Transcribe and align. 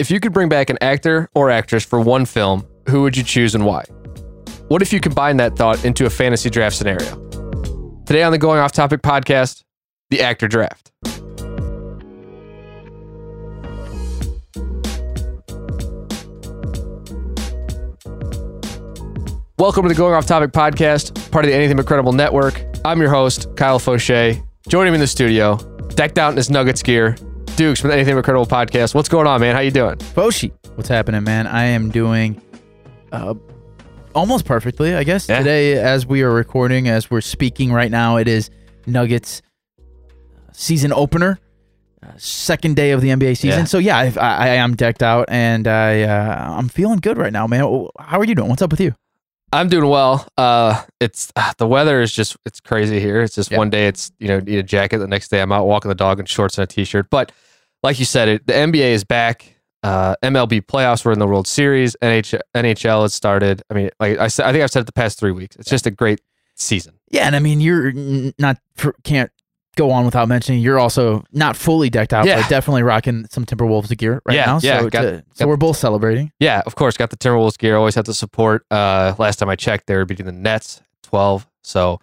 If 0.00 0.10
you 0.10 0.18
could 0.18 0.32
bring 0.32 0.48
back 0.48 0.70
an 0.70 0.78
actor 0.80 1.30
or 1.36 1.50
actress 1.50 1.84
for 1.84 2.00
one 2.00 2.26
film, 2.26 2.66
who 2.88 3.02
would 3.02 3.16
you 3.16 3.22
choose 3.22 3.54
and 3.54 3.64
why? 3.64 3.84
What 4.66 4.82
if 4.82 4.92
you 4.92 4.98
combine 4.98 5.36
that 5.36 5.54
thought 5.54 5.84
into 5.84 6.04
a 6.04 6.10
fantasy 6.10 6.50
draft 6.50 6.74
scenario? 6.74 7.14
Today 8.04 8.24
on 8.24 8.32
the 8.32 8.38
Going 8.38 8.58
Off 8.58 8.72
Topic 8.72 9.02
podcast, 9.02 9.62
the 10.10 10.20
actor 10.20 10.48
draft. 10.48 10.90
Welcome 19.60 19.84
to 19.84 19.88
the 19.88 19.94
Going 19.96 20.14
Off 20.14 20.26
Topic 20.26 20.50
podcast, 20.50 21.30
part 21.30 21.44
of 21.44 21.52
the 21.52 21.56
Anything 21.56 21.76
But 21.76 21.86
Credible 21.86 22.12
network. 22.12 22.64
I'm 22.84 23.00
your 23.00 23.10
host, 23.10 23.46
Kyle 23.54 23.78
Fauché. 23.78 24.44
Joining 24.66 24.92
me 24.92 24.96
in 24.96 25.00
the 25.00 25.06
studio, 25.06 25.54
decked 25.90 26.18
out 26.18 26.30
in 26.30 26.36
his 26.36 26.50
Nuggets 26.50 26.82
gear, 26.82 27.16
Dukes 27.56 27.80
from 27.80 27.90
the 27.90 27.94
Anything 27.94 28.16
But 28.16 28.24
Credible 28.24 28.46
podcast. 28.46 28.94
What's 28.96 29.08
going 29.08 29.28
on, 29.28 29.40
man? 29.40 29.54
How 29.54 29.60
you 29.60 29.70
doing? 29.70 29.96
Foshi, 29.96 30.50
what's 30.74 30.88
happening, 30.88 31.22
man? 31.22 31.46
I 31.46 31.64
am 31.66 31.88
doing 31.88 32.40
uh, 33.12 33.34
almost 34.12 34.44
perfectly, 34.44 34.94
I 34.94 35.04
guess. 35.04 35.28
Yeah. 35.28 35.38
Today, 35.38 35.74
as 35.74 36.04
we 36.04 36.22
are 36.22 36.32
recording, 36.32 36.88
as 36.88 37.12
we're 37.12 37.20
speaking 37.20 37.72
right 37.72 37.92
now, 37.92 38.16
it 38.16 38.26
is 38.26 38.50
Nuggets 38.86 39.40
season 40.50 40.92
opener, 40.92 41.38
uh, 42.02 42.08
second 42.16 42.74
day 42.74 42.90
of 42.90 43.00
the 43.00 43.10
NBA 43.10 43.36
season. 43.36 43.60
Yeah. 43.60 43.64
So 43.64 43.78
yeah, 43.78 43.98
I, 43.98 44.12
I, 44.20 44.34
I 44.34 44.48
am 44.56 44.74
decked 44.74 45.04
out, 45.04 45.26
and 45.28 45.68
I 45.68 46.02
uh, 46.02 46.56
I'm 46.58 46.68
feeling 46.68 46.98
good 46.98 47.18
right 47.18 47.32
now, 47.32 47.46
man. 47.46 47.60
How 48.00 48.18
are 48.18 48.24
you 48.24 48.34
doing? 48.34 48.48
What's 48.48 48.62
up 48.62 48.72
with 48.72 48.80
you? 48.80 48.94
I'm 49.54 49.68
doing 49.68 49.88
well. 49.88 50.26
Uh, 50.36 50.82
it's 51.00 51.32
uh, 51.36 51.52
the 51.58 51.66
weather 51.66 52.00
is 52.00 52.12
just 52.12 52.36
it's 52.44 52.60
crazy 52.60 53.00
here. 53.00 53.20
It's 53.22 53.34
just 53.34 53.50
Yeah. 53.50 53.58
one 53.58 53.70
day 53.70 53.86
it's 53.86 54.10
you 54.18 54.28
know 54.28 54.40
need 54.40 54.58
a 54.58 54.62
jacket. 54.62 54.98
The 54.98 55.06
next 55.08 55.28
day 55.28 55.40
I'm 55.40 55.52
out 55.52 55.66
walking 55.66 55.88
the 55.88 55.94
dog 55.94 56.18
in 56.20 56.26
shorts 56.26 56.58
and 56.58 56.64
a 56.64 56.66
t-shirt. 56.66 57.08
But 57.10 57.32
like 57.82 57.98
you 57.98 58.04
said, 58.04 58.28
it, 58.28 58.46
the 58.46 58.52
NBA 58.54 58.92
is 58.92 59.04
back. 59.04 59.54
Uh, 59.82 60.16
MLB 60.22 60.62
playoffs 60.62 61.04
were 61.04 61.12
in 61.12 61.18
the 61.18 61.26
World 61.26 61.46
Series. 61.46 61.94
NH- 62.02 62.40
NHL 62.54 63.02
has 63.02 63.12
started. 63.14 63.62
I 63.70 63.74
mean, 63.74 63.90
like 64.00 64.18
I 64.18 64.28
said, 64.28 64.46
I 64.46 64.52
think 64.52 64.64
I've 64.64 64.70
said 64.70 64.80
it 64.80 64.86
the 64.86 64.92
past 64.92 65.18
three 65.20 65.30
weeks. 65.32 65.56
It's 65.56 65.68
just 65.68 65.86
a 65.86 65.90
great 65.90 66.20
season. 66.56 66.94
Yeah, 67.10 67.26
and 67.26 67.36
I 67.36 67.38
mean 67.38 67.60
you're 67.60 67.92
not 68.38 68.58
can't 69.04 69.30
go 69.76 69.90
on 69.90 70.04
without 70.04 70.28
mentioning 70.28 70.60
you're 70.60 70.78
also 70.78 71.24
not 71.32 71.56
fully 71.56 71.90
decked 71.90 72.12
out, 72.12 72.26
Yeah. 72.26 72.40
but 72.40 72.48
definitely 72.48 72.82
rocking 72.82 73.26
some 73.30 73.44
Timberwolves 73.44 73.96
gear 73.96 74.20
right 74.26 74.34
Yeah, 74.36 74.46
now. 74.46 74.58
yeah, 74.62 74.80
so 74.80 74.90
got- 74.90 75.02
to- 75.02 75.24
so 75.34 75.46
we're 75.46 75.56
both 75.56 75.76
celebrating. 75.76 76.32
Yeah, 76.40 76.62
of 76.66 76.74
course. 76.74 76.96
Got 76.96 77.10
the 77.10 77.16
Timberwolves 77.16 77.58
gear. 77.58 77.76
Always 77.76 77.94
have 77.94 78.04
to 78.06 78.14
support. 78.14 78.64
Uh, 78.70 79.14
last 79.18 79.36
time 79.38 79.48
I 79.48 79.56
checked, 79.56 79.86
they 79.86 79.96
were 79.96 80.04
beating 80.04 80.26
the 80.26 80.32
Nets 80.32 80.80
12. 81.02 81.46
So 81.62 82.00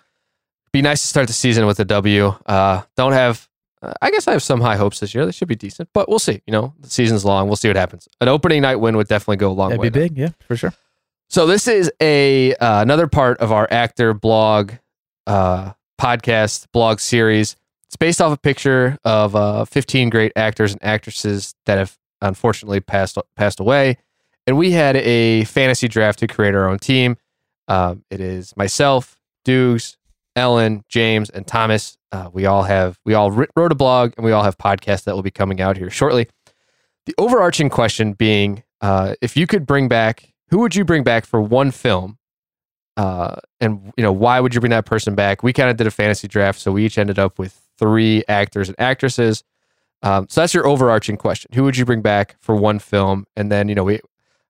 be 0.73 0.81
nice 0.81 1.01
to 1.01 1.07
start 1.07 1.27
the 1.27 1.33
season 1.33 1.65
with 1.65 1.79
a 1.79 1.85
W. 1.85 2.33
Uh, 2.45 2.81
don't 2.95 3.13
have. 3.13 3.47
Uh, 3.83 3.93
I 4.01 4.11
guess 4.11 4.27
I 4.27 4.31
have 4.31 4.43
some 4.43 4.61
high 4.61 4.75
hopes 4.75 4.99
this 4.99 5.15
year. 5.15 5.25
They 5.25 5.31
should 5.31 5.47
be 5.47 5.55
decent, 5.55 5.89
but 5.93 6.07
we'll 6.07 6.19
see. 6.19 6.41
You 6.45 6.51
know, 6.53 6.73
the 6.79 6.89
season's 6.89 7.25
long. 7.25 7.47
We'll 7.47 7.55
see 7.55 7.67
what 7.67 7.75
happens. 7.77 8.07
An 8.21 8.27
opening 8.27 8.61
night 8.61 8.75
win 8.75 8.95
would 8.95 9.07
definitely 9.07 9.37
go 9.37 9.49
a 9.49 9.53
long 9.53 9.69
That'd 9.69 9.81
way. 9.81 9.89
be 9.89 9.99
big, 9.99 10.17
yeah, 10.17 10.29
for 10.47 10.55
sure. 10.55 10.73
So 11.29 11.47
this 11.47 11.67
is 11.67 11.91
a 12.01 12.53
uh, 12.55 12.81
another 12.81 13.07
part 13.07 13.39
of 13.39 13.51
our 13.51 13.67
actor 13.71 14.13
blog 14.13 14.73
uh, 15.27 15.71
podcast 15.99 16.67
blog 16.73 16.99
series. 16.99 17.55
It's 17.91 17.97
based 17.97 18.21
off 18.21 18.31
a 18.31 18.37
picture 18.37 18.97
of 19.03 19.35
uh, 19.35 19.65
15 19.65 20.11
great 20.11 20.31
actors 20.37 20.71
and 20.71 20.81
actresses 20.81 21.55
that 21.65 21.77
have 21.77 21.97
unfortunately 22.21 22.79
passed 22.79 23.17
passed 23.35 23.59
away, 23.59 23.97
and 24.47 24.57
we 24.57 24.71
had 24.71 24.95
a 24.95 25.43
fantasy 25.43 25.89
draft 25.89 26.19
to 26.19 26.27
create 26.27 26.55
our 26.55 26.69
own 26.69 26.79
team. 26.79 27.17
Um, 27.67 28.05
it 28.09 28.21
is 28.21 28.55
myself, 28.55 29.19
Dukes, 29.43 29.97
Ellen, 30.37 30.85
James, 30.87 31.29
and 31.31 31.45
Thomas. 31.45 31.97
Uh, 32.13 32.29
we 32.31 32.45
all 32.45 32.63
have 32.63 32.97
we 33.03 33.13
all 33.13 33.29
wrote 33.29 33.73
a 33.73 33.75
blog, 33.75 34.13
and 34.15 34.25
we 34.25 34.31
all 34.31 34.43
have 34.43 34.57
podcasts 34.57 35.03
that 35.03 35.13
will 35.13 35.21
be 35.21 35.29
coming 35.29 35.59
out 35.59 35.75
here 35.75 35.89
shortly. 35.89 36.29
The 37.07 37.15
overarching 37.17 37.69
question 37.69 38.13
being, 38.13 38.63
uh, 38.79 39.15
if 39.21 39.35
you 39.35 39.45
could 39.47 39.65
bring 39.65 39.89
back, 39.89 40.31
who 40.49 40.59
would 40.59 40.77
you 40.77 40.85
bring 40.85 41.03
back 41.03 41.25
for 41.25 41.41
one 41.41 41.71
film? 41.71 42.19
Uh, 42.95 43.35
and 43.59 43.91
you 43.97 44.03
know 44.03 44.13
why 44.13 44.39
would 44.39 44.55
you 44.55 44.61
bring 44.61 44.71
that 44.71 44.85
person 44.85 45.13
back? 45.13 45.43
We 45.43 45.51
kind 45.51 45.69
of 45.69 45.75
did 45.75 45.87
a 45.87 45.91
fantasy 45.91 46.29
draft, 46.29 46.57
so 46.61 46.71
we 46.71 46.85
each 46.85 46.97
ended 46.97 47.19
up 47.19 47.37
with 47.37 47.67
three 47.81 48.23
actors 48.29 48.69
and 48.69 48.79
actresses. 48.79 49.43
Um, 50.03 50.27
so 50.29 50.41
that's 50.41 50.53
your 50.53 50.65
overarching 50.65 51.17
question: 51.17 51.51
Who 51.53 51.63
would 51.63 51.75
you 51.75 51.83
bring 51.83 52.01
back 52.01 52.37
for 52.39 52.55
one 52.55 52.79
film? 52.79 53.25
And 53.35 53.51
then 53.51 53.67
you 53.67 53.75
know 53.75 53.83
we, 53.83 53.95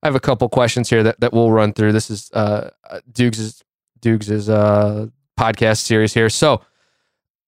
I 0.03 0.07
have 0.07 0.15
a 0.15 0.19
couple 0.19 0.47
questions 0.49 0.89
here 0.89 1.01
that, 1.01 1.19
that 1.19 1.33
we'll 1.33 1.51
run 1.51 1.73
through. 1.73 1.93
This 1.93 2.11
is 2.11 2.29
uh, 2.33 2.69
Dukes' 3.11 3.63
uh, 4.03 5.07
podcast 5.39 5.79
series 5.79 6.13
here, 6.13 6.29
so 6.29 6.61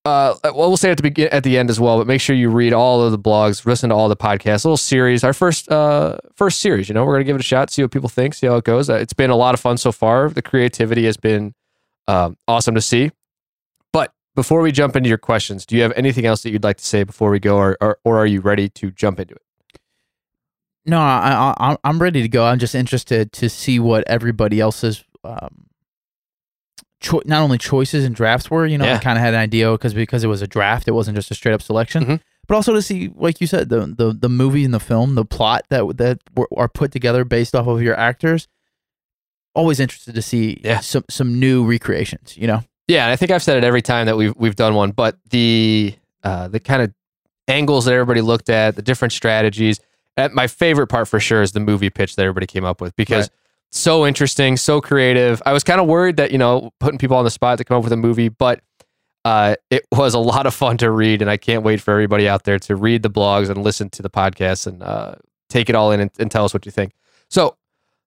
uh, 0.06 0.36
well, 0.44 0.68
we'll 0.68 0.76
say 0.76 0.92
at 0.92 0.98
the 0.98 1.04
begin 1.04 1.30
at 1.30 1.44
the 1.44 1.58
end 1.58 1.70
as 1.70 1.80
well. 1.80 1.98
But 1.98 2.08
make 2.08 2.20
sure 2.20 2.36
you 2.36 2.50
read 2.50 2.74
all 2.74 3.02
of 3.02 3.12
the 3.12 3.20
blogs, 3.20 3.66
listen 3.66 3.90
to 3.90 3.96
all 3.96 4.10
the 4.10 4.18
podcasts. 4.18 4.66
Little 4.66 4.76
series, 4.76 5.24
our 5.24 5.32
first 5.32 5.72
uh 5.72 6.18
first 6.36 6.60
series. 6.60 6.90
You 6.90 6.96
know, 6.96 7.06
we're 7.06 7.14
gonna 7.14 7.24
give 7.24 7.38
it 7.38 7.42
a 7.42 7.44
shot, 7.44 7.70
see 7.70 7.82
what 7.82 7.92
people 7.92 8.10
think, 8.10 8.34
see 8.34 8.48
how 8.48 8.58
it 8.58 8.66
goes. 8.66 8.90
Uh, 8.90 8.96
it's 8.96 9.14
been 9.14 9.30
a 9.30 9.36
lot 9.36 9.54
of 9.54 9.62
fun 9.62 9.78
so 9.78 9.94
far. 9.94 10.30
The 10.30 10.42
creativity 10.42 11.06
has 11.06 11.16
been 11.16 11.54
um, 12.10 12.36
awesome 12.50 12.76
to 12.76 12.82
see. 12.82 13.12
Before 14.36 14.62
we 14.62 14.72
jump 14.72 14.96
into 14.96 15.10
your 15.10 15.18
questions, 15.20 15.66
do 15.66 15.76
you 15.76 15.84
have 15.84 15.94
anything 15.96 16.26
else 16.26 16.42
that 16.44 16.52
you'd 16.52 16.64
like 16.64 16.78
to 16.78 16.86
say 16.86 17.04
before 17.04 17.30
we 17.30 17.40
go, 17.40 17.58
or 17.58 17.78
or, 17.82 18.00
or 18.04 18.18
are 18.18 18.26
you 18.26 18.42
ready 18.42 18.68
to 18.70 18.90
jump 18.92 19.20
into 19.20 19.36
it? 19.36 19.42
No, 20.86 21.00
I, 21.00 21.54
I, 21.58 21.78
I'm 21.84 22.00
ready 22.02 22.22
to 22.24 22.28
go. 22.28 22.46
I'm 22.46 22.60
just 22.60 22.76
interested 22.76 23.32
to 23.34 23.50
see 23.50 23.80
what 23.80 24.04
everybody 24.08 24.60
else's 24.60 25.04
um, 25.24 25.68
cho- 27.00 27.22
not 27.26 27.42
only 27.42 27.58
choices 27.58 28.04
and 28.04 28.14
drafts 28.16 28.52
were. 28.52 28.66
You 28.66 28.78
know, 28.78 28.86
Yeah. 28.86 28.96
I 28.96 28.98
kind 29.00 29.18
of 29.18 29.24
had 29.24 29.34
an 29.34 29.40
idea 29.40 29.72
because 29.72 29.94
because 29.94 30.24
it 30.24 30.28
was 30.28 30.42
a 30.42 30.48
draft, 30.48 30.88
it 30.88 30.92
wasn't 30.92 31.16
just 31.16 31.32
a 31.32 31.36
straight 31.36 31.54
up 31.54 31.62
selection. 31.62 32.04
Mhm. 32.06 32.20
But 32.48 32.56
also 32.56 32.74
to 32.74 32.82
see, 32.82 33.10
like 33.16 33.40
you 33.40 33.48
said, 33.48 33.70
the 33.70 33.86
the 33.98 34.14
the 34.14 34.30
movie 34.30 34.66
and 34.66 34.74
the 34.74 34.80
film, 34.80 35.16
the 35.16 35.24
plot 35.26 35.64
that 35.70 35.98
that 35.98 36.20
were, 36.36 36.50
are 36.58 36.68
put 36.68 36.92
together 36.92 37.24
based 37.24 37.56
off 37.56 37.68
of 37.68 37.82
your 37.82 37.96
actors. 37.98 38.48
Always 39.56 39.80
interested 39.80 40.16
to 40.16 40.22
see 40.22 40.60
Yeah. 40.64 40.80
some 40.80 41.06
some 41.10 41.40
new 41.40 41.64
recreations. 41.64 42.36
You 42.36 42.48
know, 42.48 42.64
Yeah, 42.88 43.04
and 43.06 43.12
I 43.12 43.16
think 43.16 43.32
I've 43.32 43.44
said 43.44 43.58
it 43.58 43.64
every 43.64 43.82
time 43.82 44.08
that 44.08 44.18
we've 44.18 44.34
we've 44.36 44.56
done 44.56 44.76
one, 44.76 44.92
but 44.92 45.18
the 45.30 45.96
uh, 46.24 46.48
the 46.50 46.60
kind 46.60 46.82
of 46.82 46.94
angles 47.48 47.86
that 47.86 47.94
everybody 47.94 48.22
looked 48.22 48.50
at, 48.50 48.76
the 48.76 48.82
different 48.82 49.12
strategies. 49.12 49.80
My 50.32 50.48
favorite 50.48 50.88
part 50.88 51.08
for 51.08 51.20
sure 51.20 51.42
is 51.42 51.54
the 51.54 51.60
movie 51.60 51.90
pitch 51.90 52.16
that 52.16 52.22
everybody 52.22 52.46
came 52.46 52.66
up 52.66 52.82
with 52.82 52.96
because 52.96 53.26
Right. 53.26 53.38
so 53.72 54.06
interesting, 54.06 54.58
so 54.58 54.80
creative. 54.80 55.42
I 55.46 55.54
was 55.54 55.64
kind 55.64 55.82
of 55.82 55.88
worried 55.88 56.18
that 56.18 56.32
you 56.32 56.38
know 56.38 56.72
putting 56.80 57.00
people 57.00 57.18
on 57.18 57.24
the 57.24 57.32
spot 57.32 57.58
to 57.58 57.64
come 57.64 57.78
up 57.78 57.84
with 57.84 57.94
a 57.94 57.98
movie, 57.98 58.30
but 58.30 58.62
uh, 59.26 59.56
it 59.72 59.86
was 59.92 60.14
a 60.14 60.20
lot 60.20 60.46
of 60.46 60.54
fun 60.54 60.78
to 60.78 60.92
read, 60.92 61.22
and 61.22 61.32
I 61.32 61.38
can't 61.38 61.64
wait 61.64 61.82
for 61.82 61.92
everybody 61.92 62.28
out 62.28 62.44
there 62.44 62.60
to 62.60 62.76
read 62.76 63.04
the 63.04 63.10
blogs 63.10 63.50
and 63.50 63.64
listen 63.64 63.90
to 63.92 64.02
the 64.02 64.10
podcasts 64.10 64.68
and 64.68 64.84
uh, 64.84 65.16
take 65.50 65.70
it 65.70 65.76
all 65.76 65.92
in 65.92 66.02
and, 66.02 66.12
and 66.20 66.30
tell 66.30 66.44
us 66.46 66.54
what 66.54 66.66
you 66.66 66.72
think. 66.72 66.92
So, 67.30 67.56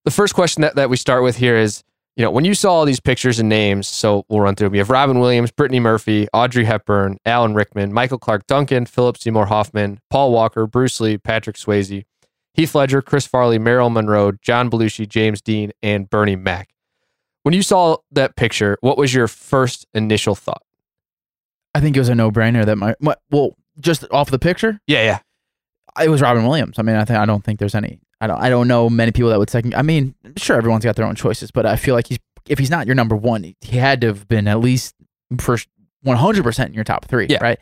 the 0.05 0.11
first 0.11 0.35
question 0.35 0.61
that, 0.61 0.77
that 0.77 0.91
we 0.91 0.97
start 0.97 1.23
with 1.23 1.37
here 1.37 1.57
is 1.57 1.83
you 2.17 2.25
know, 2.25 2.31
when 2.31 2.45
you 2.47 2.55
saw 2.55 2.73
all 2.73 2.85
these 2.87 3.01
pictures 3.01 3.39
and 3.39 3.49
names, 3.49 3.87
so 3.87 4.25
we'll 4.29 4.41
run 4.41 4.55
through 4.55 4.69
them. 4.69 4.75
You 4.75 4.81
have 4.81 4.91
Robin 4.91 5.19
Williams, 5.21 5.51
Brittany 5.51 5.81
Murphy, 5.81 6.27
Audrey 6.33 6.65
Hepburn, 6.65 7.19
Alan 7.27 7.55
Rickman, 7.55 7.93
Michael 7.93 8.19
Clarke 8.19 8.47
Duncan, 8.47 8.87
Philip 8.87 9.19
Seymour 9.19 9.47
Hoffman, 9.47 10.01
Paul 10.11 10.33
Walker, 10.33 10.67
Bruce 10.67 10.99
Lee, 11.01 11.19
Patrick 11.19 11.57
Swayze, 11.57 12.05
Heath 12.55 12.75
Ledger, 12.75 13.03
Chris 13.03 13.27
Farley, 13.27 13.59
Marilyn 13.59 13.93
Monroe, 13.93 14.33
John 14.41 14.71
Belushi, 14.71 15.07
James 15.07 15.43
Dean, 15.43 15.73
and 15.83 16.09
Bernie 16.09 16.37
Mac. 16.37 16.71
When 17.43 17.53
you 17.55 17.63
saw 17.63 17.99
that 18.13 18.35
picture, 18.35 18.79
what 18.81 18.97
was 18.97 19.13
your 19.13 19.29
first 19.29 19.87
initial 19.95 20.35
thought? 20.35 20.63
I 21.75 21.81
think 21.81 21.97
it 21.97 22.01
was 22.01 22.09
a 22.09 22.15
no 22.15 22.31
brainer 22.31 22.65
that 22.65 22.77
my 22.77 22.95
my- 22.99 23.17
well, 23.31 23.51
just 23.79 24.07
off 24.11 24.31
the 24.31 24.39
picture, 24.39 24.81
Yeah, 24.87 25.03
yeah. 25.99 26.03
it 26.03 26.09
was 26.09 26.23
Robin 26.23 26.45
Williams. 26.47 26.79
I 26.79 26.83
mean, 26.83 26.97
I 26.97 27.05
think 27.05 27.19
I 27.19 27.27
don't 27.27 27.45
think 27.45 27.59
there's 27.59 27.75
any. 27.75 28.01
I 28.21 28.27
don't. 28.27 28.39
I 28.41 28.49
don't 28.49 28.67
know 28.69 28.89
many 28.89 29.13
people 29.13 29.31
that 29.31 29.39
would 29.39 29.51
second. 29.51 29.75
I 29.75 29.83
mean, 29.83 30.15
sure, 30.37 30.57
everyone's 30.57 30.85
got 30.85 30.97
their 30.97 31.05
own 31.07 31.15
choices, 31.17 31.51
but 31.51 31.67
I 31.67 31.77
feel 31.77 31.95
like 31.95 32.07
he's 32.09 32.19
if 32.49 32.59
he's 32.59 32.71
not 32.71 32.87
your 32.87 32.95
number 32.95 33.15
one, 33.17 33.55
he, 33.61 33.77
had 33.77 34.01
to 34.03 34.07
have 34.09 34.29
been 34.29 34.47
at 34.49 34.61
least 34.61 34.95
first 35.39 35.69
100 36.03 36.43
percent 36.45 36.69
in 36.69 36.75
your 36.75 36.85
top 36.85 37.07
three, 37.07 37.27
Yeah. 37.29 37.39
right? 37.43 37.59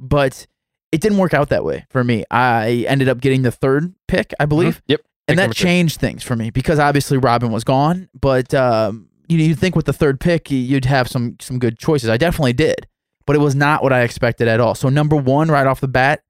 But 0.00 0.46
it 0.92 1.00
didn't 1.00 1.18
work 1.18 1.34
out 1.34 1.48
that 1.50 1.64
way 1.64 1.86
for 1.90 2.04
me. 2.04 2.24
I 2.30 2.84
ended 2.88 3.08
up 3.08 3.20
getting 3.20 3.42
the 3.42 3.50
third 3.50 3.94
pick, 4.08 4.32
I 4.38 4.46
believe, 4.46 4.80
Yep. 4.86 5.00
Pick 5.00 5.06
and 5.28 5.38
that 5.38 5.42
number 5.44 5.54
two. 5.54 5.64
changed 5.64 6.00
things 6.00 6.22
for 6.22 6.36
me 6.36 6.50
because 6.50 6.78
obviously 6.78 7.16
Robin 7.18 7.52
was 7.52 7.64
gone. 7.64 8.08
But 8.18 8.52
um, 8.54 9.08
you 9.28 9.38
you'd 9.38 9.58
think 9.58 9.76
with 9.76 9.86
the 9.86 9.92
third 9.92 10.20
pick 10.20 10.50
you'd 10.50 10.84
have 10.86 11.08
some 11.08 11.36
some 11.40 11.58
good 11.58 11.78
choices. 11.78 12.08
I 12.08 12.16
definitely 12.16 12.52
did, 12.54 12.86
but 13.26 13.36
it 13.36 13.40
was 13.40 13.54
not 13.54 13.82
what 13.82 13.92
I 13.92 14.02
expected 14.02 14.48
at 14.48 14.58
all. 14.60 14.74
So 14.74 14.88
number 14.88 15.16
one 15.16 15.48
right 15.50 15.66
off 15.66 15.80
the 15.80 15.88
bat 15.88 16.22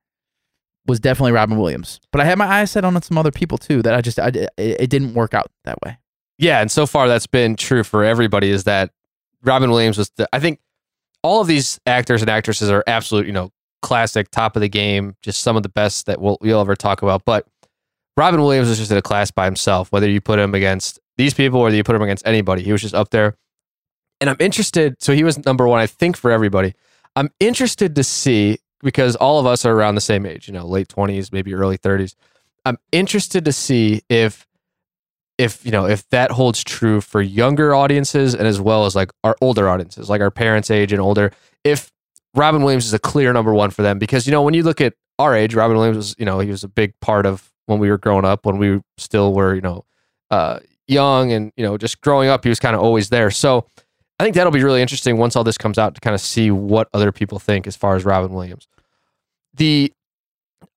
was 0.87 1.00
definitely 1.00 1.32
Robin 1.32 1.58
Williams. 1.58 2.00
But 2.11 2.20
I 2.20 2.25
had 2.25 2.38
my 2.38 2.46
eyes 2.46 2.70
set 2.70 2.84
on 2.84 3.00
some 3.02 3.19
other 3.19 3.31
people 3.31 3.58
too 3.58 3.82
that 3.82 3.94
I 3.94 4.00
just 4.00 4.19
I, 4.19 4.29
it, 4.29 4.50
it 4.56 4.90
didn't 4.90 5.14
work 5.14 5.34
out 5.34 5.50
that 5.64 5.79
way. 5.84 5.99
Yeah, 6.38 6.61
and 6.61 6.70
so 6.70 6.87
far 6.87 7.08
that's 7.08 7.26
been 7.26 7.56
true 7.56 7.84
for 7.84 8.05
everybody. 8.05 8.50
Is 8.50 8.64
that 8.64 8.90
Robin 9.43 9.70
Williams 9.70 9.99
was? 9.99 10.11
The, 10.17 10.29
I 10.32 10.40
think 10.40 10.61
all 11.23 11.40
of 11.40 11.46
these 11.46 11.79
actors 11.87 12.20
and 12.20 12.31
actresses 12.31 12.70
are 12.70 12.82
absolute, 12.87 13.26
you 13.26 13.32
know, 13.32 13.50
classic, 13.81 14.31
top 14.31 14.56
of 14.56 14.61
the 14.61 14.69
game, 14.69 15.17
just 15.23 15.43
some 15.43 15.56
of 15.56 15.62
the 15.62 15.69
best 15.69 16.06
that 16.06 16.20
we'll 16.20 16.38
we'll 16.40 16.61
ever 16.61 16.75
talk 16.75 17.02
about. 17.02 17.25
But 17.25 17.46
Robin 18.17 18.40
Williams 18.40 18.69
was 18.69 18.79
just 18.79 18.90
in 18.90 18.96
a 18.96 19.02
class 19.02 19.31
by 19.31 19.44
himself. 19.44 19.93
Whether 19.93 20.08
you 20.08 20.20
put 20.20 20.38
him 20.38 20.55
against 20.55 20.99
these 21.17 21.34
people 21.34 21.61
or 21.61 21.70
you 21.70 21.84
put 21.84 21.94
him 21.94 22.02
against 22.02 22.26
anybody, 22.26 22.62
he 22.62 22.73
was 22.73 22.82
just 22.82 22.94
up 22.94 23.11
there. 23.11 23.37
And 24.20 24.31
I'm 24.31 24.37
interested. 24.38 24.96
So 25.00 25.12
he 25.12 25.25
was 25.25 25.44
number 25.44 25.67
one, 25.67 25.81
I 25.81 25.87
think, 25.87 26.17
for 26.17 26.31
everybody. 26.31 26.75
I'm 27.17 27.31
interested 27.40 27.96
to 27.96 28.05
see 28.05 28.58
because 28.82 29.17
all 29.17 29.38
of 29.38 29.46
us 29.46 29.64
are 29.64 29.75
around 29.75 29.94
the 29.94 30.00
same 30.00 30.26
age, 30.26 30.49
you 30.49 30.55
know, 30.55 30.67
late 30.67 30.88
20s, 30.88 31.32
maybe 31.32 31.55
early 31.55 31.79
30s. 31.79 32.14
I'm 32.64 32.79
interested 32.93 33.44
to 33.44 33.52
see 33.52 34.02
if 34.08 34.46
if 35.38 35.64
you 35.64 35.73
know 35.73 35.87
if 35.87 36.08
that 36.11 36.31
holds 36.31 36.62
true 36.62 37.00
for 37.00 37.20
younger 37.20 37.75
audiences 37.75 38.34
and 38.34 38.46
as 38.46 38.61
well 38.61 38.84
as 38.87 38.94
like 38.94 39.11
our 39.25 39.37
older 39.40 39.69
audiences, 39.69 40.08
like 40.08 40.20
our 40.20 40.31
parents' 40.31 40.70
age 40.70 40.93
and 40.93 41.00
older. 41.00 41.32
If 41.64 41.90
Robin 42.34 42.62
Williams 42.62 42.87
is 42.87 42.94
a 42.94 42.99
clear 42.99 43.32
number 43.32 43.52
one 43.52 43.70
for 43.70 43.82
them, 43.82 43.99
because 43.99 44.26
you 44.26 44.31
know 44.31 44.43
when 44.43 44.55
you 44.55 44.62
look 44.62 44.81
at 44.81 44.94
our 45.19 45.34
age, 45.34 45.55
Robin 45.55 45.76
Williams 45.76 45.96
was 45.96 46.14
you 46.19 46.25
know 46.25 46.38
he 46.38 46.50
was 46.50 46.62
a 46.62 46.69
big 46.69 46.93
part 47.00 47.26
of 47.26 47.50
when 47.67 47.79
we 47.79 47.90
were 47.90 47.99
growing 47.99 48.25
up, 48.25 48.46
when 48.46 48.58
we 48.58 48.81
still 48.99 49.32
were 49.32 49.55
you 49.55 49.61
know 49.61 49.84
uh, 50.31 50.61
young 50.87 51.32
and 51.32 51.52
you 51.56 51.64
know 51.64 51.76
just 51.76 52.00
growing 52.00 52.29
up, 52.29 52.44
he 52.44 52.49
was 52.49 52.61
kind 52.61 52.76
of 52.76 52.82
always 52.82 53.08
there. 53.08 53.31
So 53.31 53.67
I 54.22 54.24
think 54.24 54.36
that'll 54.36 54.52
be 54.52 54.62
really 54.62 54.80
interesting 54.80 55.16
once 55.16 55.34
all 55.34 55.42
this 55.42 55.58
comes 55.58 55.78
out 55.78 55.96
to 55.96 56.00
kind 56.00 56.14
of 56.14 56.20
see 56.20 56.52
what 56.52 56.88
other 56.94 57.10
people 57.10 57.40
think 57.40 57.66
as 57.66 57.74
far 57.74 57.96
as 57.96 58.04
Robin 58.04 58.32
Williams. 58.32 58.69
The 59.54 59.92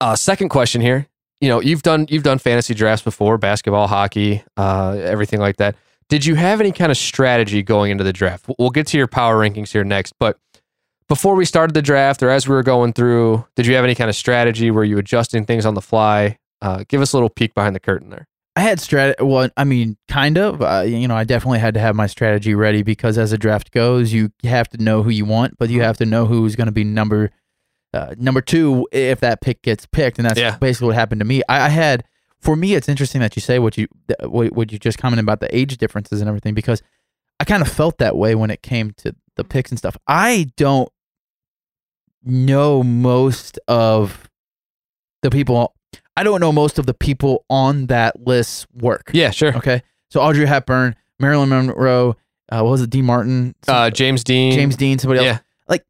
uh, 0.00 0.16
second 0.16 0.48
question 0.48 0.80
here, 0.80 1.06
you 1.40 1.48
know, 1.48 1.60
you've 1.60 1.82
done 1.82 2.06
you've 2.08 2.24
done 2.24 2.38
fantasy 2.38 2.74
drafts 2.74 3.04
before, 3.04 3.38
basketball, 3.38 3.86
hockey, 3.86 4.42
uh, 4.56 4.98
everything 5.00 5.38
like 5.38 5.58
that. 5.58 5.76
Did 6.08 6.26
you 6.26 6.34
have 6.34 6.60
any 6.60 6.72
kind 6.72 6.90
of 6.90 6.98
strategy 6.98 7.62
going 7.62 7.92
into 7.92 8.02
the 8.02 8.12
draft? 8.12 8.46
We'll 8.58 8.70
get 8.70 8.88
to 8.88 8.98
your 8.98 9.06
power 9.06 9.36
rankings 9.36 9.70
here 9.70 9.84
next, 9.84 10.14
but 10.18 10.40
before 11.06 11.36
we 11.36 11.44
started 11.44 11.74
the 11.74 11.82
draft 11.82 12.24
or 12.24 12.30
as 12.30 12.48
we 12.48 12.54
were 12.56 12.64
going 12.64 12.94
through, 12.94 13.46
did 13.54 13.64
you 13.64 13.76
have 13.76 13.84
any 13.84 13.94
kind 13.94 14.10
of 14.10 14.16
strategy? 14.16 14.72
Were 14.72 14.82
you 14.82 14.98
adjusting 14.98 15.44
things 15.44 15.64
on 15.64 15.74
the 15.74 15.80
fly? 15.80 16.38
Uh, 16.60 16.82
give 16.88 17.00
us 17.00 17.12
a 17.12 17.16
little 17.16 17.30
peek 17.30 17.54
behind 17.54 17.76
the 17.76 17.80
curtain 17.80 18.10
there. 18.10 18.26
I 18.56 18.60
had 18.60 18.78
strat. 18.78 19.20
Well, 19.20 19.50
I 19.56 19.64
mean, 19.64 19.98
kind 20.08 20.38
of. 20.38 20.62
Uh, 20.62 20.82
you 20.86 21.06
know, 21.06 21.14
I 21.14 21.24
definitely 21.24 21.58
had 21.58 21.74
to 21.74 21.80
have 21.80 21.94
my 21.94 22.06
strategy 22.06 22.54
ready 22.54 22.82
because 22.82 23.18
as 23.18 23.30
a 23.32 23.38
draft 23.38 23.70
goes, 23.70 24.12
you 24.14 24.32
have 24.44 24.68
to 24.70 24.82
know 24.82 25.02
who 25.02 25.10
you 25.10 25.26
want, 25.26 25.58
but 25.58 25.68
you 25.68 25.82
have 25.82 25.98
to 25.98 26.06
know 26.06 26.24
who's 26.24 26.56
going 26.56 26.66
to 26.66 26.72
be 26.72 26.82
number 26.84 27.30
uh, 27.92 28.14
number 28.18 28.40
two 28.40 28.88
if 28.92 29.20
that 29.20 29.40
pick 29.42 29.60
gets 29.62 29.84
picked, 29.86 30.18
and 30.18 30.26
that's 30.26 30.40
Yeah. 30.40 30.56
basically 30.58 30.86
what 30.88 30.96
happened 30.96 31.20
to 31.20 31.24
me. 31.26 31.42
I, 31.48 31.66
I 31.66 31.68
had. 31.68 32.04
For 32.40 32.54
me, 32.54 32.74
it's 32.74 32.88
interesting 32.88 33.20
that 33.22 33.34
you 33.36 33.40
say 33.40 33.58
what 33.58 33.76
you 33.76 33.88
what, 34.20 34.52
what 34.52 34.70
you 34.72 34.78
just 34.78 34.98
commented 34.98 35.24
about 35.24 35.40
the 35.40 35.54
age 35.56 35.76
differences 35.78 36.20
and 36.20 36.28
everything 36.28 36.54
because 36.54 36.82
I 37.40 37.44
kind 37.44 37.60
of 37.62 37.68
felt 37.68 37.98
that 37.98 38.16
way 38.16 38.34
when 38.34 38.50
it 38.50 38.62
came 38.62 38.92
to 38.98 39.14
the 39.36 39.44
picks 39.44 39.70
and 39.70 39.78
stuff. 39.78 39.96
I 40.06 40.48
don't 40.56 40.88
know 42.22 42.82
most 42.82 43.58
of 43.68 44.28
the 45.22 45.30
people. 45.30 45.74
I 46.16 46.22
don't 46.24 46.40
know 46.40 46.52
most 46.52 46.78
of 46.78 46.86
the 46.86 46.94
people 46.94 47.44
on 47.50 47.86
that 47.86 48.26
list's 48.26 48.66
work. 48.74 49.10
Yeah, 49.12 49.30
sure. 49.30 49.54
Okay. 49.56 49.82
So 50.10 50.20
Audrey 50.20 50.46
Hepburn, 50.46 50.96
Marilyn 51.18 51.48
Monroe, 51.50 52.16
uh, 52.50 52.60
what 52.62 52.70
was 52.70 52.82
it? 52.82 52.90
Dean 52.90 53.04
Martin, 53.04 53.54
Uh, 53.68 53.90
James 53.90 54.22
Dean. 54.24 54.52
James 54.52 54.76
Dean, 54.76 54.98
somebody 54.98 55.18
else. 55.18 55.26
Yeah, 55.26 55.38
Like, 55.68 55.84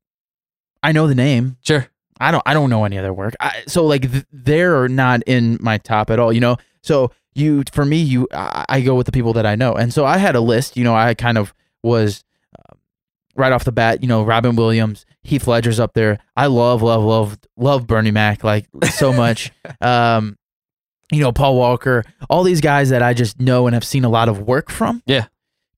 I 0.82 0.92
know 0.92 1.06
the 1.06 1.14
name. 1.14 1.56
sure. 1.62 1.86
I 2.18 2.30
don't. 2.30 2.42
I 2.46 2.54
don't 2.54 2.70
know 2.70 2.84
any 2.86 2.96
other 2.96 3.12
work. 3.12 3.34
I, 3.40 3.62
so 3.66 3.84
like 3.84 4.10
th- 4.10 4.24
they're 4.32 4.88
not 4.88 5.22
in 5.26 5.58
my 5.60 5.76
top 5.76 6.08
at 6.10 6.18
all. 6.18 6.32
You 6.32 6.40
know. 6.40 6.56
So 6.82 7.10
you 7.34 7.62
for 7.70 7.84
me, 7.84 7.98
you 7.98 8.26
I, 8.32 8.64
I 8.70 8.80
go 8.80 8.94
with 8.94 9.04
the 9.04 9.12
people 9.12 9.34
that 9.34 9.44
I 9.44 9.54
know, 9.54 9.74
and 9.74 9.92
so 9.92 10.06
I 10.06 10.16
had 10.16 10.34
a 10.34 10.40
list. 10.40 10.78
You 10.78 10.84
know, 10.84 10.94
I 10.96 11.12
kind 11.12 11.36
of 11.36 11.52
was 11.82 12.24
right 13.36 13.52
off 13.52 13.64
the 13.64 13.72
bat. 13.72 14.02
You 14.02 14.08
know, 14.08 14.24
Robin 14.24 14.56
Williams, 14.56 15.06
Heath 15.22 15.46
Ledger's 15.46 15.80
up 15.80 15.94
there. 15.94 16.18
I 16.36 16.46
love, 16.46 16.82
love, 16.82 17.02
love, 17.02 17.38
love 17.56 17.86
Bernie 17.86 18.10
Mac 18.10 18.42
like 18.44 18.66
so 18.90 19.12
much. 19.12 19.52
um, 19.80 20.36
you 21.12 21.20
know, 21.20 21.32
Paul 21.32 21.56
Walker, 21.56 22.04
all 22.28 22.42
these 22.42 22.60
guys 22.60 22.90
that 22.90 23.02
I 23.02 23.14
just 23.14 23.40
know 23.40 23.66
and 23.66 23.74
have 23.74 23.84
seen 23.84 24.04
a 24.04 24.08
lot 24.08 24.28
of 24.28 24.40
work 24.40 24.70
from. 24.70 25.02
Yeah. 25.06 25.26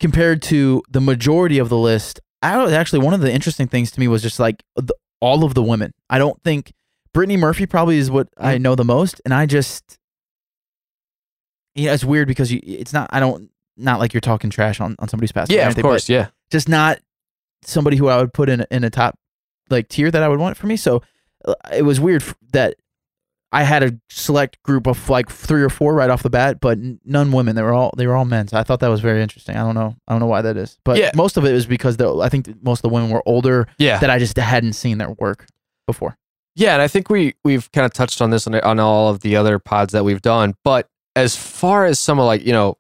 Compared 0.00 0.42
to 0.42 0.82
the 0.88 1.00
majority 1.00 1.58
of 1.58 1.68
the 1.68 1.76
list, 1.76 2.20
I 2.40 2.56
was 2.62 2.72
actually 2.72 3.00
one 3.00 3.14
of 3.14 3.20
the 3.20 3.32
interesting 3.32 3.66
things 3.66 3.90
to 3.90 4.00
me 4.00 4.08
was 4.08 4.22
just 4.22 4.38
like 4.38 4.62
the, 4.76 4.94
all 5.20 5.44
of 5.44 5.54
the 5.54 5.62
women. 5.62 5.92
I 6.08 6.18
don't 6.18 6.40
think 6.42 6.72
Brittany 7.12 7.36
Murphy 7.36 7.66
probably 7.66 7.98
is 7.98 8.10
what 8.10 8.28
I 8.38 8.58
know 8.58 8.74
the 8.74 8.84
most, 8.84 9.20
and 9.24 9.34
I 9.34 9.46
just, 9.46 9.98
you 11.74 11.86
know, 11.86 11.94
it's 11.94 12.04
weird 12.04 12.28
because 12.28 12.52
you, 12.52 12.60
it's 12.62 12.92
not. 12.92 13.10
I 13.12 13.18
don't 13.18 13.50
not 13.76 13.98
like 13.98 14.14
you're 14.14 14.20
talking 14.20 14.50
trash 14.50 14.80
on 14.80 14.94
on 15.00 15.08
somebody's 15.08 15.32
past. 15.32 15.50
Yeah, 15.50 15.62
of 15.62 15.66
anything, 15.66 15.82
course. 15.82 16.08
Yeah. 16.08 16.28
just 16.50 16.68
not 16.68 17.00
somebody 17.62 17.96
who 17.96 18.08
I 18.08 18.16
would 18.18 18.32
put 18.32 18.48
in 18.48 18.60
a- 18.60 18.66
in 18.70 18.84
a 18.84 18.90
top 18.90 19.18
like 19.70 19.88
tier 19.88 20.10
that 20.10 20.22
I 20.22 20.28
would 20.28 20.38
want 20.40 20.56
for 20.56 20.66
me. 20.66 20.76
So 20.76 21.02
uh, 21.44 21.54
it 21.72 21.82
was 21.82 22.00
weird 22.00 22.24
that 22.52 22.76
I 23.50 23.62
had 23.62 23.82
a 23.82 23.98
select 24.10 24.62
group 24.62 24.86
of 24.86 25.08
like 25.08 25.30
three 25.30 25.62
or 25.62 25.70
four 25.70 25.94
right 25.94 26.10
off 26.10 26.22
the 26.22 26.28
bat, 26.30 26.60
but 26.60 26.78
none 27.04 27.32
women. 27.32 27.56
They 27.56 27.62
were 27.62 27.72
all 27.72 27.92
they 27.96 28.06
were 28.06 28.14
all 28.14 28.24
men. 28.26 28.48
So 28.48 28.58
I 28.58 28.62
thought 28.62 28.80
that 28.80 28.88
was 28.88 29.00
very 29.00 29.22
interesting. 29.22 29.56
I 29.56 29.60
don't 29.60 29.74
know. 29.74 29.94
I 30.06 30.12
don't 30.12 30.20
know 30.20 30.26
why 30.26 30.42
that 30.42 30.56
is, 30.56 30.78
but 30.84 30.98
Yeah. 30.98 31.10
most 31.14 31.36
of 31.36 31.44
it 31.44 31.52
was 31.52 31.64
because 31.66 31.96
the, 31.96 32.14
I 32.18 32.28
think 32.28 32.48
most 32.62 32.78
of 32.80 32.82
the 32.82 32.94
women 32.94 33.10
were 33.10 33.22
older 33.26 33.66
Yeah. 33.78 33.98
that 34.00 34.10
I 34.10 34.18
just 34.18 34.36
hadn't 34.36 34.74
seen 34.74 34.98
their 34.98 35.10
work 35.12 35.46
before. 35.86 36.16
Yeah, 36.56 36.74
and 36.74 36.82
I 36.82 36.88
think 36.88 37.08
we 37.08 37.34
we've 37.44 37.70
kind 37.72 37.86
of 37.86 37.92
touched 37.94 38.20
on 38.20 38.30
this 38.30 38.46
on, 38.46 38.54
on 38.56 38.80
all 38.80 39.08
of 39.10 39.20
the 39.20 39.36
other 39.36 39.58
pods 39.58 39.92
that 39.92 40.04
we've 40.04 40.20
done. 40.22 40.54
But 40.64 40.88
as 41.16 41.34
far 41.36 41.86
as 41.86 41.98
some 41.98 42.18
of 42.18 42.26
like 42.26 42.44
you 42.44 42.52
know 42.52 42.76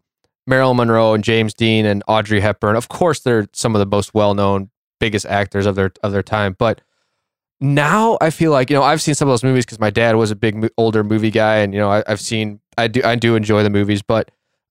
Marilyn 0.48 0.78
Monroe 0.78 1.14
and 1.14 1.22
James 1.22 1.52
Dean 1.52 1.84
and 1.84 2.02
Audrey 2.08 2.40
Hepburn, 2.40 2.74
of 2.74 2.88
course 2.88 3.20
they're 3.20 3.46
some 3.52 3.74
of 3.74 3.78
the 3.80 3.86
most 3.86 4.14
well 4.14 4.34
known, 4.34 4.70
biggest 4.98 5.26
actors 5.26 5.66
of 5.66 5.74
their 5.74 5.92
of 6.02 6.12
their 6.12 6.22
time. 6.22 6.56
But 6.58 6.80
now 7.60 8.16
I 8.20 8.30
feel 8.30 8.50
like 8.50 8.70
you 8.70 8.76
know 8.76 8.82
I've 8.82 9.02
seen 9.02 9.14
some 9.14 9.28
of 9.28 9.32
those 9.32 9.44
movies 9.44 9.66
because 9.66 9.78
my 9.78 9.90
dad 9.90 10.16
was 10.16 10.30
a 10.30 10.36
big 10.36 10.68
older 10.78 11.04
movie 11.04 11.30
guy, 11.30 11.58
and 11.58 11.74
you 11.74 11.78
know 11.78 11.90
I, 11.90 12.02
I've 12.06 12.20
seen 12.20 12.60
I 12.78 12.88
do 12.88 13.02
I 13.04 13.14
do 13.14 13.36
enjoy 13.36 13.62
the 13.62 13.70
movies, 13.70 14.02
but 14.02 14.30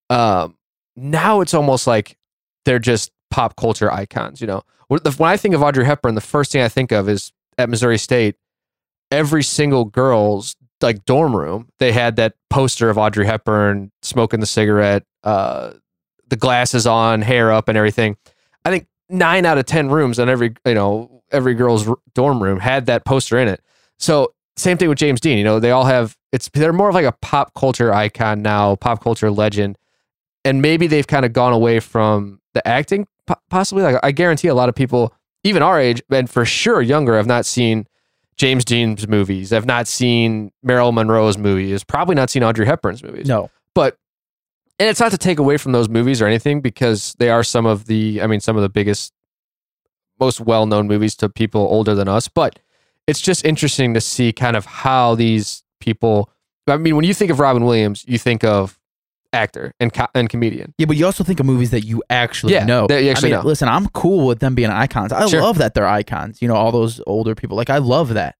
um, 0.09 0.57
now 0.95 1.41
it's 1.41 1.53
almost 1.53 1.85
like 1.85 2.18
they're 2.65 2.79
just 2.79 3.12
pop 3.29 3.56
culture 3.56 3.91
icons. 3.91 4.41
You 4.41 4.47
know, 4.47 4.63
when 4.88 5.29
I 5.29 5.38
think 5.38 5.53
of 5.53 5.62
Audrey 5.62 5.85
Hepburn, 5.85 6.15
the 6.15 6.21
first 6.21 6.51
thing 6.51 6.62
I 6.62 6.69
think 6.69 6.91
of 6.91 7.07
is 7.07 7.31
at 7.57 7.69
Missouri 7.69 7.97
State 7.97 8.35
every 9.12 9.44
single 9.44 9.85
girl's 9.85 10.56
like 10.81 11.06
dorm 11.06 11.35
room, 11.35 11.69
they 11.79 11.91
had 11.91 12.15
that 12.18 12.35
poster 12.50 12.89
of 12.89 12.97
Audrey 12.97 13.25
Hepburn 13.25 13.91
smoking 14.01 14.39
the 14.39 14.45
cigarette, 14.45 15.03
uh, 15.27 15.74
the 16.29 16.35
glasses 16.38 16.88
on, 16.88 17.21
hair 17.21 17.51
up, 17.51 17.68
and 17.68 17.77
everything. 17.77 18.15
I 18.63 18.69
think 18.69 18.88
nine 19.09 19.45
out 19.45 19.57
of 19.57 19.65
ten 19.65 19.89
rooms 19.89 20.19
in 20.19 20.29
every 20.29 20.56
you 20.65 20.74
know 20.74 21.21
every 21.31 21.53
girl's 21.53 21.88
dorm 22.13 22.41
room 22.41 22.59
had 22.59 22.85
that 22.85 23.06
poster 23.06 23.38
in 23.38 23.47
it. 23.47 23.62
So 24.00 24.33
same 24.56 24.77
thing 24.77 24.89
with 24.89 24.97
James 24.97 25.19
Dean. 25.19 25.38
You 25.38 25.44
know, 25.44 25.59
they 25.59 25.71
all 25.71 25.85
have 25.85 26.18
it's 26.31 26.50
they're 26.50 26.74
more 26.74 26.89
of 26.89 26.95
like 26.95 27.06
a 27.06 27.12
pop 27.21 27.53
culture 27.53 27.94
icon 27.94 28.41
now, 28.41 28.75
pop 28.75 29.03
culture 29.03 29.29
legend, 29.29 29.77
and 30.45 30.62
maybe 30.62 30.88
they've 30.88 31.07
kind 31.07 31.25
of 31.25 31.33
gone 31.33 31.53
away 31.53 31.79
from 31.79 32.39
the 32.53 32.65
acting. 32.68 33.07
Possibly, 33.50 33.83
like 33.83 33.97
I 34.03 34.12
guarantee 34.12 34.47
a 34.47 34.56
lot 34.56 34.69
of 34.69 34.75
people, 34.75 35.13
even 35.44 35.62
our 35.62 35.79
age, 35.79 36.01
and 36.09 36.29
for 36.29 36.45
sure 36.45 36.81
younger, 36.81 37.18
have 37.18 37.27
not 37.27 37.45
seen 37.45 37.85
James 38.38 38.63
Dean's 38.63 39.06
movies. 39.07 39.51
I've 39.51 39.65
not 39.65 39.88
seen 39.88 40.51
Marilyn 40.63 40.95
Monroe's 40.95 41.38
movies. 41.38 41.83
Probably 41.83 42.15
not 42.15 42.29
seen 42.29 42.44
Audrey 42.44 42.65
Hepburn's 42.65 43.03
movies. 43.03 43.27
No, 43.27 43.50
But 43.74 43.97
and 44.79 44.89
it's 44.89 45.00
not 45.00 45.12
to 45.12 45.18
take 45.18 45.39
away 45.39 45.57
from 45.57 45.72
those 45.72 45.89
movies 45.89 46.22
or 46.22 46.27
anything 46.27 46.62
because 46.62 47.15
they 47.19 47.29
are 47.29 47.43
some 47.43 47.65
of 47.65 47.86
the 47.86 48.22
I 48.22 48.27
mean 48.27 48.39
some 48.39 48.55
of 48.55 48.62
the 48.62 48.69
biggest 48.69 49.13
most 50.19 50.39
well-known 50.41 50.88
movies 50.88 51.15
to 51.17 51.29
people 51.29 51.62
older 51.62 51.93
than 51.96 52.07
us, 52.07 52.27
but 52.27 52.60
it's 53.05 53.22
just 53.22 53.46
interesting 53.46 53.93
to 53.93 54.01
see 54.01 54.34
kind 54.34 54.55
of 54.57 54.65
how 54.65 55.15
these 55.15 55.63
people 55.79 56.29
I 56.67 56.77
mean 56.77 56.96
when 56.96 57.05
you 57.05 57.13
think 57.13 57.31
of 57.31 57.39
Robin 57.39 57.63
Williams, 57.65 58.03
you 58.07 58.17
think 58.17 58.43
of 58.43 58.77
actor 59.34 59.74
and 59.79 59.93
co- 59.93 60.07
and 60.15 60.29
comedian. 60.29 60.74
yeah, 60.77 60.86
but 60.86 60.98
you 60.98 61.05
also 61.05 61.24
think 61.24 61.39
of 61.39 61.46
movies 61.46 61.72
that 61.72 61.81
you 61.86 62.01
actually 62.10 62.53
Yeah, 62.53 62.65
know. 62.65 62.88
that 62.88 63.03
you 63.03 63.10
actually 63.12 63.34
I 63.34 63.38
mean, 63.38 63.43
know. 63.43 63.48
Listen, 63.48 63.67
I'm 63.67 63.88
cool 63.89 64.25
with 64.25 64.39
them 64.39 64.55
being 64.55 64.69
icons. 64.69 65.12
I 65.12 65.27
Sure. 65.27 65.41
love 65.41 65.57
that 65.60 65.74
they're 65.74 65.88
icons. 65.88 66.41
You 66.41 66.48
know, 66.48 66.55
all 66.55 66.72
those 66.72 67.01
older 67.05 67.36
people. 67.36 67.55
Like 67.57 67.69
I 67.69 67.77
love 67.77 68.13
that. 68.15 68.36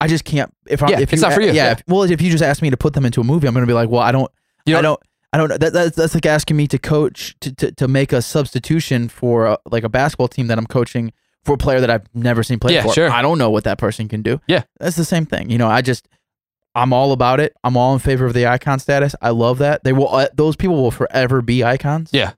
I 0.00 0.06
just 0.08 0.24
can't. 0.24 0.52
If 0.66 0.82
I 0.82 0.90
Yeah, 0.90 1.00
if 1.00 1.12
it's 1.12 1.22
not 1.22 1.32
for 1.32 1.40
you. 1.40 1.48
Yeah. 1.48 1.52
Yeah. 1.52 1.70
if- 1.72 1.82
well, 1.88 2.02
if 2.04 2.20
you 2.22 2.30
just 2.30 2.42
ask 2.42 2.62
me 2.62 2.70
to 2.70 2.76
put 2.76 2.92
them 2.94 3.04
into 3.04 3.20
a 3.20 3.24
movie, 3.24 3.46
I'm 3.48 3.54
going 3.54 3.64
to 3.66 3.70
be 3.70 3.74
like, 3.74 3.88
well, 3.88 4.02
I 4.02 4.12
don't. 4.12 4.30
You 4.64 4.76
I 4.76 4.82
don't. 4.82 5.00
I 5.36 5.38
don't 5.38 5.48
know. 5.50 5.58
That, 5.58 5.74
that's 5.74 5.94
that's 5.96 6.14
like 6.14 6.24
asking 6.24 6.56
me 6.56 6.66
to 6.68 6.78
coach 6.78 7.36
to, 7.40 7.54
to, 7.56 7.72
to 7.72 7.88
make 7.88 8.10
a 8.14 8.22
substitution 8.22 9.08
for 9.10 9.44
a, 9.44 9.58
like 9.70 9.84
a 9.84 9.88
basketball 9.90 10.28
team 10.28 10.46
that 10.46 10.56
I'm 10.56 10.66
coaching 10.66 11.12
for 11.44 11.52
a 11.54 11.58
player 11.58 11.78
that 11.80 11.90
I've 11.90 12.06
never 12.14 12.42
seen 12.42 12.58
play 12.58 12.72
Yeah, 12.72 12.80
before. 12.80 12.94
sure. 12.94 13.10
I 13.10 13.20
don't 13.20 13.36
know 13.36 13.50
what 13.50 13.64
that 13.64 13.76
person 13.76 14.08
can 14.08 14.22
do. 14.22 14.40
Yeah. 14.48 14.62
that's 14.80 14.96
the 14.96 15.04
same 15.04 15.26
thing. 15.26 15.50
You 15.50 15.58
know, 15.58 15.68
I 15.68 15.82
just 15.82 16.08
I'm 16.74 16.94
all 16.94 17.12
about 17.12 17.38
it. 17.40 17.54
I'm 17.62 17.76
all 17.76 17.92
in 17.92 17.98
favor 17.98 18.24
of 18.24 18.32
the 18.32 18.46
icon 18.46 18.78
status. 18.78 19.14
I 19.20 19.30
love 19.30 19.58
that. 19.58 19.84
They 19.84 19.92
will. 19.92 20.08
Uh, 20.08 20.28
those 20.34 20.56
people 20.56 20.76
will 20.76 20.90
forever 20.90 21.42
be 21.42 21.62
icons. 21.62 22.08
Yeah. 22.14 22.32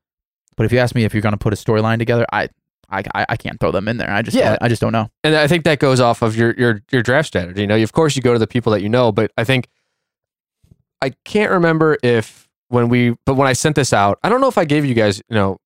But 0.57 0.67
if 0.67 0.73
you 0.73 0.79
ask 0.81 0.95
me 0.97 1.05
if 1.05 1.15
you're 1.15 1.23
going 1.23 1.35
to 1.35 1.39
put 1.39 1.53
a 1.53 1.57
storyline 1.57 1.99
together, 1.99 2.27
I, 2.33 2.49
I 2.91 3.03
I 3.15 3.27
I 3.29 3.37
can't 3.37 3.61
throw 3.61 3.71
them 3.71 3.87
in 3.87 3.99
there. 3.99 4.11
I 4.11 4.23
just 4.23 4.37
Yeah. 4.37 4.51
don't, 4.51 4.63
I 4.63 4.69
just 4.69 4.81
don't 4.81 4.93
know. 4.93 5.09
and 5.23 5.37
I 5.37 5.47
think 5.47 5.63
that 5.65 5.79
goes 5.79 6.01
off 6.01 6.21
of 6.23 6.35
your 6.37 6.53
your 6.59 6.83
your 6.91 7.03
draft 7.05 7.29
strategy. 7.29 7.61
You 7.61 7.67
know, 7.69 7.77
of 7.81 7.93
course, 7.93 8.17
you 8.17 8.23
go 8.23 8.33
to 8.33 8.39
the 8.41 8.47
people 8.49 8.73
that 8.73 8.83
you 8.83 8.89
know, 8.89 9.13
but 9.13 9.31
I 9.39 9.45
think 9.45 9.69
I 11.01 11.11
can't 11.25 11.51
remember 11.53 11.97
if 12.03 12.48
when 12.69 12.89
we, 12.89 13.17
but 13.27 13.35
when 13.35 13.49
I 13.49 13.53
sent 13.53 13.77
this 13.77 13.93
out, 13.93 14.19
I 14.23 14.29
don't 14.29 14.41
know 14.41 14.49
if 14.49 14.59
I 14.59 14.65
gave 14.65 14.85
you 14.85 14.95
guys, 14.95 15.19
you 15.29 15.35
know, 15.37 15.59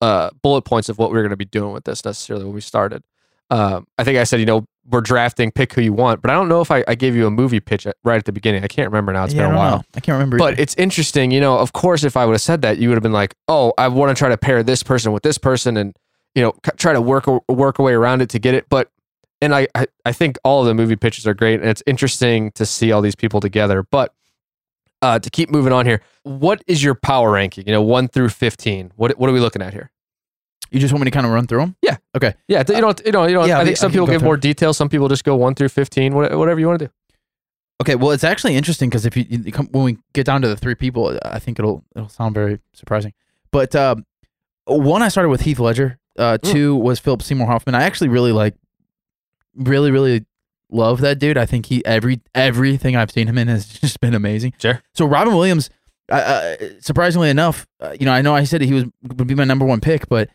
uh, 0.00 0.30
bullet 0.42 0.62
points 0.62 0.88
of 0.88 0.98
what 0.98 1.10
we 1.10 1.16
were 1.16 1.22
going 1.22 1.30
to 1.30 1.36
be 1.36 1.44
doing 1.44 1.72
with 1.72 1.84
this 1.84 2.04
necessarily 2.04 2.44
when 2.44 2.54
we 2.54 2.60
started. 2.60 3.02
Um, 3.50 3.86
I 3.98 4.04
think 4.04 4.18
I 4.18 4.24
said, 4.24 4.40
you 4.40 4.46
know, 4.46 4.64
we're 4.88 5.02
drafting, 5.02 5.50
pick 5.50 5.72
who 5.74 5.82
you 5.82 5.92
want, 5.92 6.22
but 6.22 6.30
I 6.30 6.34
don't 6.34 6.48
know 6.48 6.60
if 6.60 6.70
I, 6.70 6.82
I 6.88 6.94
gave 6.94 7.14
you 7.14 7.26
a 7.26 7.30
movie 7.30 7.60
pitch 7.60 7.86
at, 7.86 7.96
right 8.02 8.16
at 8.16 8.24
the 8.24 8.32
beginning. 8.32 8.64
I 8.64 8.68
can't 8.68 8.88
remember 8.88 9.12
now. 9.12 9.24
It's 9.24 9.34
Yeah, 9.34 9.46
been 9.46 9.54
a 9.54 9.58
while. 9.58 9.76
know. 9.78 9.84
I 9.94 10.00
can't 10.00 10.14
remember. 10.14 10.38
But 10.38 10.54
either. 10.54 10.62
it's 10.62 10.74
interesting, 10.76 11.30
you 11.30 11.40
know. 11.40 11.58
Of 11.58 11.72
course, 11.72 12.04
if 12.04 12.16
I 12.16 12.24
would 12.24 12.32
have 12.32 12.40
said 12.40 12.62
that, 12.62 12.78
you 12.78 12.88
would 12.88 12.94
have 12.96 13.02
been 13.02 13.12
like, 13.12 13.34
"Oh, 13.48 13.72
I 13.78 13.88
want 13.88 14.14
to 14.14 14.18
try 14.18 14.28
to 14.30 14.36
pair 14.38 14.62
this 14.62 14.82
person 14.82 15.12
with 15.12 15.22
this 15.22 15.38
person, 15.38 15.76
and 15.76 15.94
you 16.34 16.42
know, 16.42 16.54
try 16.76 16.92
to 16.94 17.00
work 17.00 17.26
a- 17.26 17.40
work 17.50 17.78
a 17.78 17.82
way 17.82 17.92
around 17.94 18.20
it 18.22 18.28
to 18.30 18.38
get 18.38 18.54
it." 18.54 18.66
But 18.68 18.90
and 19.40 19.54
I, 19.54 19.68
I 19.74 19.86
I 20.04 20.12
think 20.12 20.36
all 20.44 20.60
of 20.60 20.66
the 20.66 20.74
movie 20.74 20.96
pitches 20.96 21.26
are 21.26 21.34
great, 21.34 21.60
and 21.60 21.68
it's 21.68 21.82
interesting 21.86 22.50
to 22.52 22.66
see 22.66 22.92
all 22.92 23.00
these 23.02 23.14
people 23.16 23.40
together. 23.40 23.82
But 23.90 24.12
uh, 25.04 25.18
to 25.18 25.30
keep 25.30 25.50
moving 25.50 25.72
on 25.72 25.84
here, 25.86 26.00
what 26.22 26.62
is 26.66 26.82
your 26.82 26.94
power 26.94 27.30
ranking? 27.32 27.64
You 27.66 27.72
know, 27.72 27.82
one 27.82 28.08
through 28.08 28.30
fifteen. 28.30 28.92
What 28.96 29.18
what 29.18 29.28
are 29.30 29.32
we 29.32 29.40
looking 29.40 29.62
at 29.62 29.72
here? 29.72 29.90
You 30.70 30.80
just 30.80 30.92
want 30.92 31.04
me 31.04 31.10
to 31.10 31.14
kind 31.14 31.26
of 31.26 31.32
run 31.32 31.46
through 31.46 31.60
them? 31.60 31.76
Yeah. 31.82 31.96
Okay. 32.16 32.34
Yeah, 32.48 32.64
you 32.66 32.80
don't 32.80 33.00
you 33.06 33.12
know 33.12 33.26
you 33.26 33.34
know. 33.34 33.44
Yeah, 33.44 33.60
I 33.60 33.64
think 33.64 33.76
some 33.76 33.92
people 33.92 34.06
give 34.06 34.22
more 34.22 34.36
details. 34.36 34.76
Some 34.76 34.88
people 34.88 35.08
just 35.08 35.24
go 35.24 35.36
one 35.36 35.54
through 35.54 35.68
fifteen. 35.68 36.14
What, 36.14 36.36
whatever 36.36 36.58
you 36.58 36.66
want 36.66 36.78
to 36.80 36.86
do. 36.86 36.92
Okay. 37.82 37.94
Well, 37.96 38.12
it's 38.12 38.24
actually 38.24 38.56
interesting 38.56 38.88
because 38.88 39.04
if 39.06 39.16
you, 39.16 39.24
you 39.28 39.52
come, 39.52 39.66
when 39.72 39.84
we 39.84 39.98
get 40.12 40.24
down 40.26 40.42
to 40.42 40.48
the 40.48 40.56
three 40.56 40.74
people, 40.74 41.18
I 41.24 41.38
think 41.38 41.58
it'll 41.58 41.84
it'll 41.94 42.08
sound 42.08 42.34
very 42.34 42.58
surprising. 42.72 43.12
But 43.52 43.74
um, 43.76 44.04
one, 44.66 45.02
I 45.02 45.08
started 45.08 45.28
with 45.28 45.42
Heath 45.42 45.60
Ledger. 45.60 45.98
Uh, 46.16 46.38
Mm. 46.42 46.52
two 46.52 46.76
was 46.76 46.98
Philip 47.00 47.22
Seymour 47.22 47.46
Hoffman. 47.46 47.74
I 47.74 47.82
actually 47.82 48.08
really 48.08 48.32
like, 48.32 48.54
really 49.54 49.90
really 49.90 50.24
love 50.74 51.00
that 51.00 51.18
dude. 51.18 51.38
I 51.38 51.46
think 51.46 51.66
he 51.66 51.84
every 51.86 52.20
everything 52.34 52.96
I've 52.96 53.10
seen 53.10 53.28
him 53.28 53.38
in 53.38 53.48
has 53.48 53.66
just 53.80 54.00
been 54.00 54.14
amazing. 54.14 54.54
Sure. 54.58 54.82
So 54.94 55.06
Robin 55.06 55.34
Williams, 55.34 55.70
uh, 56.10 56.54
surprisingly 56.80 57.30
enough, 57.30 57.66
uh, 57.80 57.94
you 57.98 58.06
know, 58.06 58.12
I 58.12 58.22
know 58.22 58.34
I 58.34 58.44
said 58.44 58.60
he 58.60 58.74
was 58.74 58.84
would 59.02 59.26
be 59.26 59.34
my 59.34 59.44
number 59.44 59.64
one 59.64 59.80
pick, 59.80 60.08
but 60.08 60.28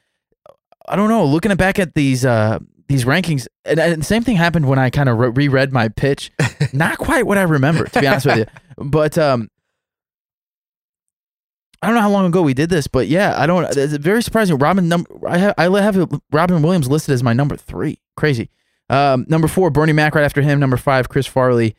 I 0.87 0.95
don't 0.95 1.09
know. 1.09 1.25
Looking 1.25 1.53
back 1.55 1.77
at 1.79 1.93
these 1.93 2.25
uh, 2.25 2.59
these 2.87 3.05
rankings, 3.05 3.47
and, 3.65 3.79
and 3.79 4.01
the 4.01 4.05
same 4.05 4.23
thing 4.23 4.35
happened 4.35 4.67
when 4.67 4.79
I 4.79 4.89
kind 4.89 5.09
of 5.09 5.17
re- 5.17 5.29
reread 5.29 5.71
my 5.71 5.89
pitch. 5.89 6.31
Not 6.73 6.97
quite 6.97 7.25
what 7.25 7.37
I 7.37 7.43
remember, 7.43 7.85
to 7.85 7.99
be 7.99 8.07
honest 8.07 8.25
with 8.25 8.37
you. 8.37 8.45
But 8.77 9.17
um, 9.17 9.49
I 11.81 11.87
don't 11.87 11.95
know 11.95 12.01
how 12.01 12.09
long 12.09 12.25
ago 12.25 12.41
we 12.41 12.53
did 12.53 12.69
this, 12.69 12.87
but 12.87 13.07
yeah, 13.07 13.35
I 13.37 13.45
don't. 13.45 13.65
It's 13.77 13.93
very 13.93 14.23
surprising. 14.23 14.57
Robin 14.57 14.87
number 14.89 15.09
I 15.27 15.37
have 15.37 15.53
I 15.57 15.81
have 15.81 16.21
Robin 16.31 16.61
Williams 16.61 16.89
listed 16.89 17.13
as 17.13 17.23
my 17.23 17.33
number 17.33 17.55
three. 17.55 17.99
Crazy. 18.17 18.49
Um, 18.89 19.25
number 19.29 19.47
four, 19.47 19.69
Bernie 19.69 19.93
Mac 19.93 20.15
right 20.15 20.23
after 20.23 20.41
him. 20.41 20.59
Number 20.59 20.77
five, 20.77 21.09
Chris 21.09 21.27
Farley. 21.27 21.75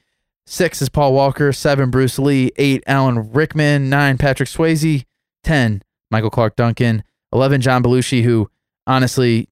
Six 0.46 0.80
is 0.82 0.88
Paul 0.88 1.12
Walker. 1.12 1.52
Seven, 1.52 1.90
Bruce 1.90 2.18
Lee. 2.18 2.50
Eight, 2.56 2.82
Alan 2.86 3.32
Rickman. 3.32 3.88
Nine, 3.90 4.18
Patrick 4.18 4.48
Swayze. 4.48 5.04
Ten, 5.44 5.82
Michael 6.10 6.30
Clarke 6.30 6.56
Duncan. 6.56 7.02
Eleven, 7.32 7.60
John 7.60 7.82
Belushi, 7.82 8.22
who 8.22 8.50
honestly 8.86 9.48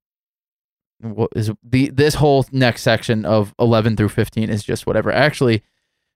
what 1.00 1.30
is 1.36 1.50
the 1.62 1.90
this 1.90 2.14
whole 2.14 2.44
next 2.50 2.82
section 2.82 3.24
of 3.24 3.54
11 3.60 3.96
through 3.96 4.08
15 4.08 4.50
is 4.50 4.64
just 4.64 4.84
whatever 4.84 5.12
actually 5.12 5.62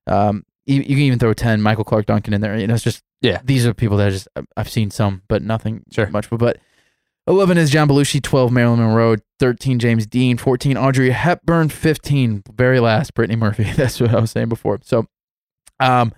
um 0.08 0.44
you, 0.66 0.76
you 0.80 0.82
can 0.96 0.98
even 0.98 1.18
throw 1.20 1.32
10 1.32 1.62
michael 1.62 1.84
clarke 1.84 2.06
duncan 2.06 2.34
in 2.34 2.40
there 2.40 2.58
you 2.58 2.66
know 2.66 2.74
it's 2.74 2.82
just 2.82 3.00
Yeah. 3.20 3.40
these 3.44 3.64
are 3.64 3.72
people 3.74 3.96
that 3.98 4.08
I 4.08 4.10
just 4.10 4.26
i've 4.56 4.68
seen 4.68 4.90
some 4.90 5.22
but 5.28 5.40
nothing 5.42 5.84
Sure. 5.92 6.08
much 6.08 6.28
but 6.30 6.58
11 7.26 7.58
is 7.58 7.70
john 7.70 7.88
belushi 7.88 8.22
12 8.22 8.52
marilyn 8.52 8.80
monroe 8.80 9.16
13 9.38 9.78
james 9.78 10.06
dean 10.06 10.36
14 10.36 10.76
audrey 10.76 11.10
hepburn 11.10 11.68
15 11.68 12.42
very 12.52 12.80
last 12.80 13.14
brittany 13.14 13.36
murphy 13.36 13.64
that's 13.76 14.00
what 14.00 14.14
i 14.14 14.20
was 14.20 14.30
saying 14.30 14.48
before 14.48 14.78
so 14.82 15.06
um 15.80 16.12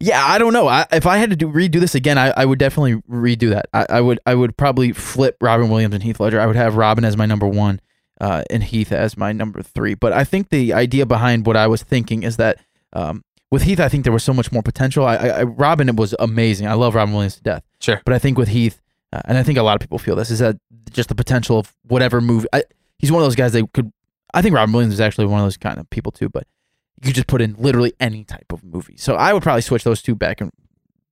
yeah 0.00 0.24
i 0.26 0.38
don't 0.38 0.52
know 0.52 0.66
I, 0.66 0.86
if 0.92 1.06
i 1.06 1.18
had 1.18 1.30
to 1.30 1.36
do 1.36 1.48
redo 1.48 1.80
this 1.80 1.94
again 1.94 2.18
I, 2.18 2.32
I 2.36 2.44
would 2.44 2.58
definitely 2.58 2.96
redo 3.10 3.50
that 3.50 3.66
I, 3.72 3.86
I 3.88 4.00
would 4.00 4.18
i 4.26 4.34
would 4.34 4.56
probably 4.56 4.92
flip 4.92 5.36
robin 5.40 5.68
williams 5.68 5.94
and 5.94 6.02
heath 6.02 6.20
ledger 6.20 6.40
i 6.40 6.46
would 6.46 6.56
have 6.56 6.76
robin 6.76 7.04
as 7.04 7.16
my 7.16 7.26
number 7.26 7.46
one 7.46 7.80
uh, 8.20 8.42
and 8.50 8.62
Heath 8.62 8.92
as 8.92 9.16
my 9.16 9.32
number 9.32 9.62
three. 9.62 9.94
But 9.94 10.12
I 10.12 10.24
think 10.24 10.50
the 10.50 10.72
idea 10.72 11.06
behind 11.06 11.46
what 11.46 11.56
I 11.56 11.66
was 11.66 11.82
thinking 11.82 12.22
is 12.22 12.36
that 12.36 12.58
um, 12.92 13.24
with 13.50 13.62
Heath, 13.62 13.80
I 13.80 13.88
think 13.88 14.04
there 14.04 14.12
was 14.12 14.22
so 14.22 14.34
much 14.34 14.52
more 14.52 14.62
potential. 14.62 15.04
I, 15.04 15.16
I, 15.16 15.28
I 15.28 15.42
Robin 15.44 15.94
was 15.96 16.14
amazing. 16.18 16.66
I 16.66 16.74
love 16.74 16.94
Robin 16.94 17.14
Williams 17.14 17.36
to 17.36 17.42
death. 17.42 17.62
Sure. 17.80 18.00
But 18.04 18.14
I 18.14 18.18
think 18.18 18.36
with 18.36 18.48
Heath, 18.48 18.80
uh, 19.12 19.20
and 19.24 19.36
I 19.38 19.42
think 19.42 19.58
a 19.58 19.62
lot 19.62 19.74
of 19.74 19.80
people 19.80 19.98
feel 19.98 20.16
this, 20.16 20.30
is 20.30 20.38
that 20.38 20.56
just 20.90 21.08
the 21.08 21.14
potential 21.14 21.58
of 21.58 21.74
whatever 21.86 22.20
movie. 22.20 22.48
I, 22.52 22.64
he's 22.98 23.10
one 23.10 23.22
of 23.22 23.26
those 23.26 23.36
guys 23.36 23.52
that 23.52 23.72
could. 23.72 23.92
I 24.32 24.42
think 24.42 24.54
Robin 24.54 24.72
Williams 24.72 24.94
is 24.94 25.00
actually 25.00 25.26
one 25.26 25.40
of 25.40 25.46
those 25.46 25.56
kind 25.56 25.78
of 25.78 25.88
people 25.90 26.12
too. 26.12 26.28
But 26.28 26.46
you 27.02 27.06
could 27.08 27.14
just 27.14 27.26
put 27.26 27.40
in 27.40 27.56
literally 27.58 27.92
any 27.98 28.24
type 28.24 28.52
of 28.52 28.62
movie. 28.62 28.96
So 28.96 29.14
I 29.14 29.32
would 29.32 29.42
probably 29.42 29.62
switch 29.62 29.84
those 29.84 30.02
two 30.02 30.14
back 30.14 30.40
in 30.40 30.50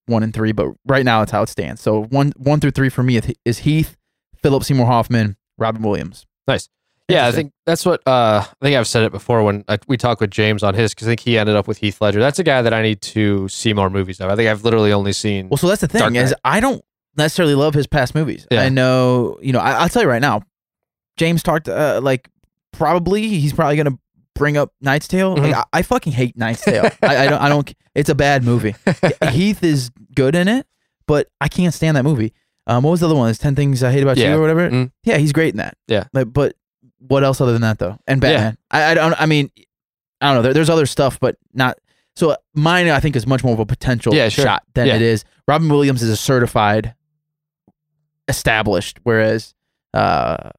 one 0.07 0.23
and 0.23 0.33
three. 0.33 0.53
But 0.53 0.69
right 0.87 1.05
now, 1.05 1.23
it's 1.23 1.33
how 1.33 1.43
it 1.43 1.49
stands. 1.49 1.81
So 1.81 2.05
one 2.05 2.33
one 2.37 2.61
through 2.61 2.73
three 2.73 2.89
for 2.89 3.03
me 3.03 3.21
is- 3.45 3.59
Heath, 3.59 3.97
Philip 4.37 4.63
Seymour 4.65 4.87
Hoffman, 4.87 5.37
Robin 5.57 5.83
Williams. 5.83 6.27
Nice. 6.47 6.69
Yeah, 7.11 7.27
I 7.27 7.33
think 7.33 7.53
that's 7.65 7.87
what 7.87 8.03
uh, 8.07 8.45
I 8.45 8.65
think 8.65 8.77
I've 8.77 8.87
said 8.87 9.03
it 9.03 9.13
before 9.13 9.43
when 9.43 9.65
I, 9.67 9.79
we 9.89 9.97
talked 9.97 10.21
with 10.21 10.31
James 10.31 10.63
on 10.63 10.75
his 10.75 10.93
because 10.95 11.09
I 11.09 11.13
think 11.13 11.21
he 11.21 11.39
ended 11.39 11.57
up 11.57 11.67
with 11.67 11.79
Heath 11.79 12.03
Ledger. 12.03 12.21
That's 12.21 12.39
a 12.39 12.45
guy 12.45 12.61
that 12.61 12.75
I 12.75 12.83
need 12.83 13.01
to 13.01 13.49
see 13.49 13.73
more 13.73 13.89
movies 13.89 14.21
of. 14.21 14.31
I 14.31 14.37
think 14.37 14.51
I've 14.51 14.63
literally 14.63 14.93
only 14.93 15.15
seen. 15.15 15.49
Well, 15.49 15.57
so 15.57 15.69
that's 15.69 15.81
the 15.81 15.89
thing 15.89 16.17
is 16.17 16.35
I 16.45 16.61
don't 16.61 16.85
necessarily 17.19 17.55
love 17.55 17.75
his 17.75 17.87
past 17.87 18.15
movies. 18.15 18.47
Yeah. 18.51 18.63
I 18.63 18.69
know, 18.71 19.39
you 19.43 19.53
know, 19.53 19.59
I, 19.59 19.73
I'll 19.73 19.89
tell 19.89 20.03
you 20.03 20.09
right 20.09 20.23
now. 20.23 20.43
James 21.17 21.43
talked 21.43 21.69
uh, 21.69 22.01
like 22.03 22.29
probably 22.73 23.29
he's 23.29 23.53
probably 23.53 23.77
gonna 23.77 23.99
bring 24.35 24.57
up 24.57 24.73
Knight's 24.81 25.09
Tale. 25.09 25.35
Like, 25.37 25.53
Mhm. 25.53 25.57
I, 25.73 25.79
I 25.79 25.83
fucking 25.83 26.13
hate 26.13 26.37
Knight's 26.37 26.63
Tale. 26.65 26.89
I, 27.03 27.17
I 27.17 27.27
don't. 27.27 27.41
I 27.43 27.49
don't. 27.49 27.75
It's 27.95 28.09
a 28.09 28.15
bad 28.15 28.45
movie. 28.45 28.75
Heath 29.33 29.63
is 29.65 29.91
good 30.15 30.35
in 30.37 30.47
it, 30.49 30.67
but 31.07 31.29
I 31.41 31.49
can't 31.49 31.75
stand 31.75 31.97
that 31.97 32.05
movie. 32.05 32.33
Um, 32.67 32.85
what 32.85 32.91
was 32.93 33.01
the 33.01 33.07
other 33.07 33.17
one? 33.17 33.31
It's 33.31 33.39
Ten 33.39 33.55
Things 33.57 33.83
I 33.83 33.91
Hate 33.91 34.03
About 34.03 34.17
Yeah. 34.17 34.31
You 34.33 34.37
or 34.39 34.41
whatever. 34.41 34.71
Mm. 34.71 34.93
Yeah, 35.05 35.17
he's 35.19 35.33
great 35.33 35.55
in 35.55 35.57
that. 35.59 35.77
Yeah. 35.89 36.05
Like, 36.13 36.33
but 36.33 36.55
what 36.99 37.25
else 37.25 37.41
other 37.41 37.53
than 37.53 37.63
that 37.63 37.79
though? 37.79 37.99
And 38.07 38.23
Yeah. 38.23 38.31
Batman. 38.31 38.59
I, 38.71 38.85
I 38.91 38.95
don't. 38.95 39.21
I 39.21 39.27
mean, 39.27 39.51
I 40.21 40.27
don't 40.29 40.37
know. 40.37 40.43
There, 40.43 40.55
there's 40.55 40.71
other 40.71 40.87
stuff, 40.87 41.19
but 41.19 41.37
not. 41.53 41.79
So 42.15 42.37
mine, 42.55 42.89
I 42.89 43.01
think, 43.01 43.17
is 43.17 43.27
much 43.27 43.43
more 43.43 43.55
of 43.55 43.61
a 43.61 43.67
potential 43.67 44.13
Yeah, 44.15 44.29
sure. 44.29 44.45
shot 44.45 44.63
than 44.75 44.87
Yeah. 44.89 44.97
it 44.97 45.03
is. 45.03 45.25
Robin 45.49 45.69
Williams 45.69 46.03
is 46.03 46.11
a 46.11 46.17
certified, 46.17 46.95
established, 48.29 48.99
whereas, 49.03 49.55
uh, 49.95 50.51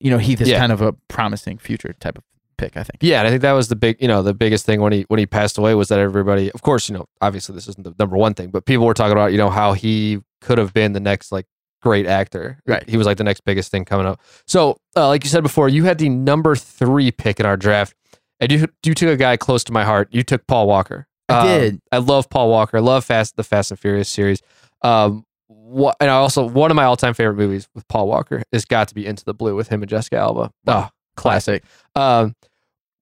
you 0.00 0.10
know, 0.10 0.18
Heath 0.18 0.40
is 0.40 0.48
Yeah. 0.48 0.58
kind 0.58 0.72
of 0.72 0.80
a 0.80 0.92
promising 1.08 1.58
future 1.58 1.94
type 2.00 2.18
of 2.18 2.24
pick. 2.56 2.76
I 2.76 2.82
think. 2.82 2.98
Yeah, 3.02 3.18
and 3.18 3.26
I 3.26 3.30
think 3.30 3.42
that 3.42 3.52
was 3.52 3.68
the 3.68 3.76
big, 3.76 3.96
you 4.00 4.08
know, 4.08 4.22
the 4.22 4.34
biggest 4.34 4.66
thing 4.66 4.80
when 4.80 4.92
he 4.92 5.04
when 5.08 5.18
he 5.18 5.26
passed 5.26 5.58
away 5.58 5.74
was 5.74 5.88
that 5.88 5.98
everybody, 5.98 6.50
of 6.52 6.62
course, 6.62 6.88
you 6.88 6.94
know, 6.96 7.06
obviously 7.20 7.54
this 7.54 7.68
isn't 7.68 7.84
the 7.84 7.94
number 7.98 8.16
one 8.16 8.34
thing, 8.34 8.50
but 8.50 8.64
people 8.66 8.86
were 8.86 8.94
talking 8.94 9.12
about, 9.12 9.32
you 9.32 9.38
know, 9.38 9.50
how 9.50 9.72
he 9.72 10.20
could 10.40 10.58
have 10.58 10.72
been 10.72 10.92
the 10.92 11.00
next 11.00 11.32
like 11.32 11.46
great 11.82 12.06
actor. 12.06 12.58
Right. 12.66 12.88
He 12.88 12.96
was 12.96 13.06
like 13.06 13.16
the 13.16 13.24
next 13.24 13.44
biggest 13.44 13.70
thing 13.70 13.84
coming 13.84 14.06
up. 14.06 14.20
So, 14.46 14.76
uh, 14.96 15.06
like 15.08 15.24
you 15.24 15.30
said 15.30 15.42
before, 15.42 15.68
you 15.68 15.84
had 15.84 15.98
the 15.98 16.08
number 16.08 16.54
three 16.56 17.10
pick 17.12 17.38
in 17.40 17.46
our 17.46 17.56
draft, 17.56 17.94
and 18.40 18.50
you 18.52 18.66
you 18.84 18.94
took 18.94 19.08
a 19.08 19.16
guy 19.16 19.36
close 19.36 19.62
to 19.64 19.72
my 19.72 19.84
heart. 19.84 20.08
You 20.10 20.22
took 20.22 20.46
Paul 20.46 20.66
Walker. 20.66 21.06
I 21.28 21.38
Um, 21.40 21.46
did. 21.46 21.80
I 21.92 21.98
love 21.98 22.28
Paul 22.30 22.50
Walker. 22.50 22.78
I 22.78 22.80
love 22.80 23.04
Fast 23.04 23.36
the 23.36 23.44
Fast 23.44 23.70
and 23.70 23.78
Furious 23.78 24.08
series. 24.08 24.40
Um, 24.82 25.24
what 25.48 25.96
and 26.00 26.10
I 26.10 26.14
also 26.14 26.46
one 26.46 26.70
of 26.70 26.76
my 26.76 26.84
all 26.84 26.96
time 26.96 27.14
favorite 27.14 27.36
movies 27.36 27.68
with 27.74 27.86
Paul 27.88 28.06
Walker 28.06 28.42
has 28.52 28.64
got 28.64 28.88
to 28.88 28.94
be 28.94 29.06
Into 29.06 29.24
the 29.24 29.34
Blue 29.34 29.56
with 29.56 29.68
him 29.68 29.82
and 29.82 29.88
Jessica 29.88 30.16
Alba. 30.16 30.52
Oh, 30.66 30.88
classic. 31.16 31.64
Um, 31.94 32.34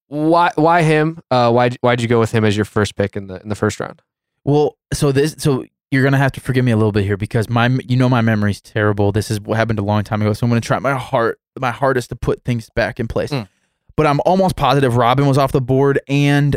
why 0.08 0.52
why 0.54 0.82
why 0.82 1.14
Uh, 1.30 1.50
why 1.50 1.70
why'd 1.80 2.00
you 2.00 2.08
go 2.08 2.20
with 2.20 2.32
him 2.32 2.44
as 2.44 2.56
your 2.56 2.64
first 2.64 2.94
pick 2.96 3.16
in 3.16 3.26
the 3.26 3.42
in 3.42 3.48
the 3.48 3.54
first 3.54 3.80
round? 3.80 4.00
Well, 4.44 4.78
so 4.92 5.10
this, 5.10 5.34
so 5.38 5.64
you're 5.90 6.04
gonna 6.04 6.18
have 6.18 6.32
to 6.32 6.40
forgive 6.40 6.64
me 6.64 6.70
a 6.70 6.76
little 6.76 6.92
bit 6.92 7.04
here 7.04 7.16
because 7.16 7.48
my, 7.48 7.66
you 7.88 7.96
know, 7.96 8.08
my 8.08 8.20
memory's 8.20 8.60
terrible. 8.60 9.10
This 9.10 9.30
is 9.30 9.40
what 9.40 9.56
happened 9.56 9.78
a 9.80 9.82
long 9.82 10.04
time 10.04 10.22
ago, 10.22 10.32
so 10.32 10.46
I'm 10.46 10.50
gonna 10.50 10.60
try 10.60 10.78
my 10.78 10.94
heart, 10.94 11.40
my 11.58 11.72
hardest 11.72 12.10
to 12.10 12.16
put 12.16 12.44
things 12.44 12.70
back 12.76 13.00
in 13.00 13.08
place. 13.08 13.30
Mm. 13.30 13.48
But 13.96 14.06
I'm 14.06 14.20
almost 14.24 14.56
positive 14.56 14.96
Robin 14.96 15.26
was 15.26 15.38
off 15.38 15.52
the 15.52 15.60
board, 15.60 15.98
and 16.06 16.56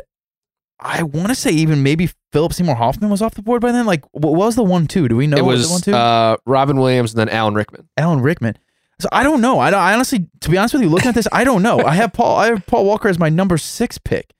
I 0.79 1.03
want 1.03 1.29
to 1.29 1.36
say 1.36 1.51
even 1.51 1.81
maybe 1.81 2.10
Philip 2.32 2.54
Seymour 2.54 2.76
Hoffman 2.76 3.10
was 3.10 3.22
off 3.22 3.34
the 3.36 3.42
board 3.42 3.62
by 3.62 3.72
then. 3.72 3.86
Like, 3.86 4.04
what 4.12 4.34
was 4.34 4.56
the 4.56 4.64
one 4.64 4.88
two? 4.88 5.08
Do 5.08 5.16
we 5.16 5.26
know 5.28 5.38
it 5.38 5.46
what 5.46 5.54
was 5.54 5.68
the 5.68 5.72
one 5.74 5.82
two? 5.82 5.94
uh, 5.96 6.38
Robin 6.46 6.78
Williams 6.80 7.14
and 7.14 7.20
then 7.20 7.30
Alan 7.30 7.54
Rickman. 7.56 7.88
Alan 7.98 8.22
Rickman. 8.22 8.58
So 9.00 9.08
I 9.12 9.24
don't 9.24 9.40
know. 9.42 9.60
I, 9.60 9.72
don't, 9.72 9.80
I 9.80 9.94
honestly, 9.94 10.28
to 10.42 10.50
be 10.50 10.58
honest 10.58 10.74
with 10.74 10.84
you, 10.84 10.90
looking 10.90 11.08
at 11.10 11.16
this, 11.16 11.28
I 11.32 11.44
don't 11.44 11.64
know. 11.64 11.80
I 11.80 11.94
have 11.96 12.12
Paul. 12.14 12.36
I 12.38 12.48
have 12.48 12.66
Paul 12.68 12.86
Walker 12.86 13.08
as 13.08 13.18
my 13.18 13.30
number 13.30 13.58
six 13.58 13.98
pick. 13.98 14.34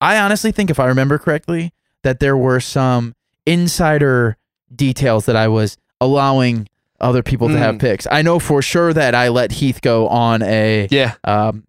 I 0.00 0.18
honestly 0.18 0.50
think, 0.52 0.68
if 0.68 0.80
I 0.80 0.86
remember 0.86 1.16
correctly, 1.18 1.72
that 2.02 2.18
there 2.20 2.36
were 2.36 2.58
some 2.60 3.14
insider 3.46 4.36
details 4.74 5.26
that 5.26 5.36
I 5.36 5.48
was 5.48 5.76
allowing 6.00 6.68
other 7.00 7.22
people 7.22 7.48
to 7.48 7.56
have 7.58 7.76
Mm. 7.76 7.80
picks. 7.80 8.06
I 8.10 8.22
know 8.22 8.38
for 8.38 8.60
sure 8.62 8.92
that 8.92 9.14
I 9.14 9.28
let 9.28 9.52
Heath 9.52 9.80
go 9.80 10.08
on 10.08 10.42
a 10.42 10.86
Yeah, 10.90 11.14
um, 11.24 11.64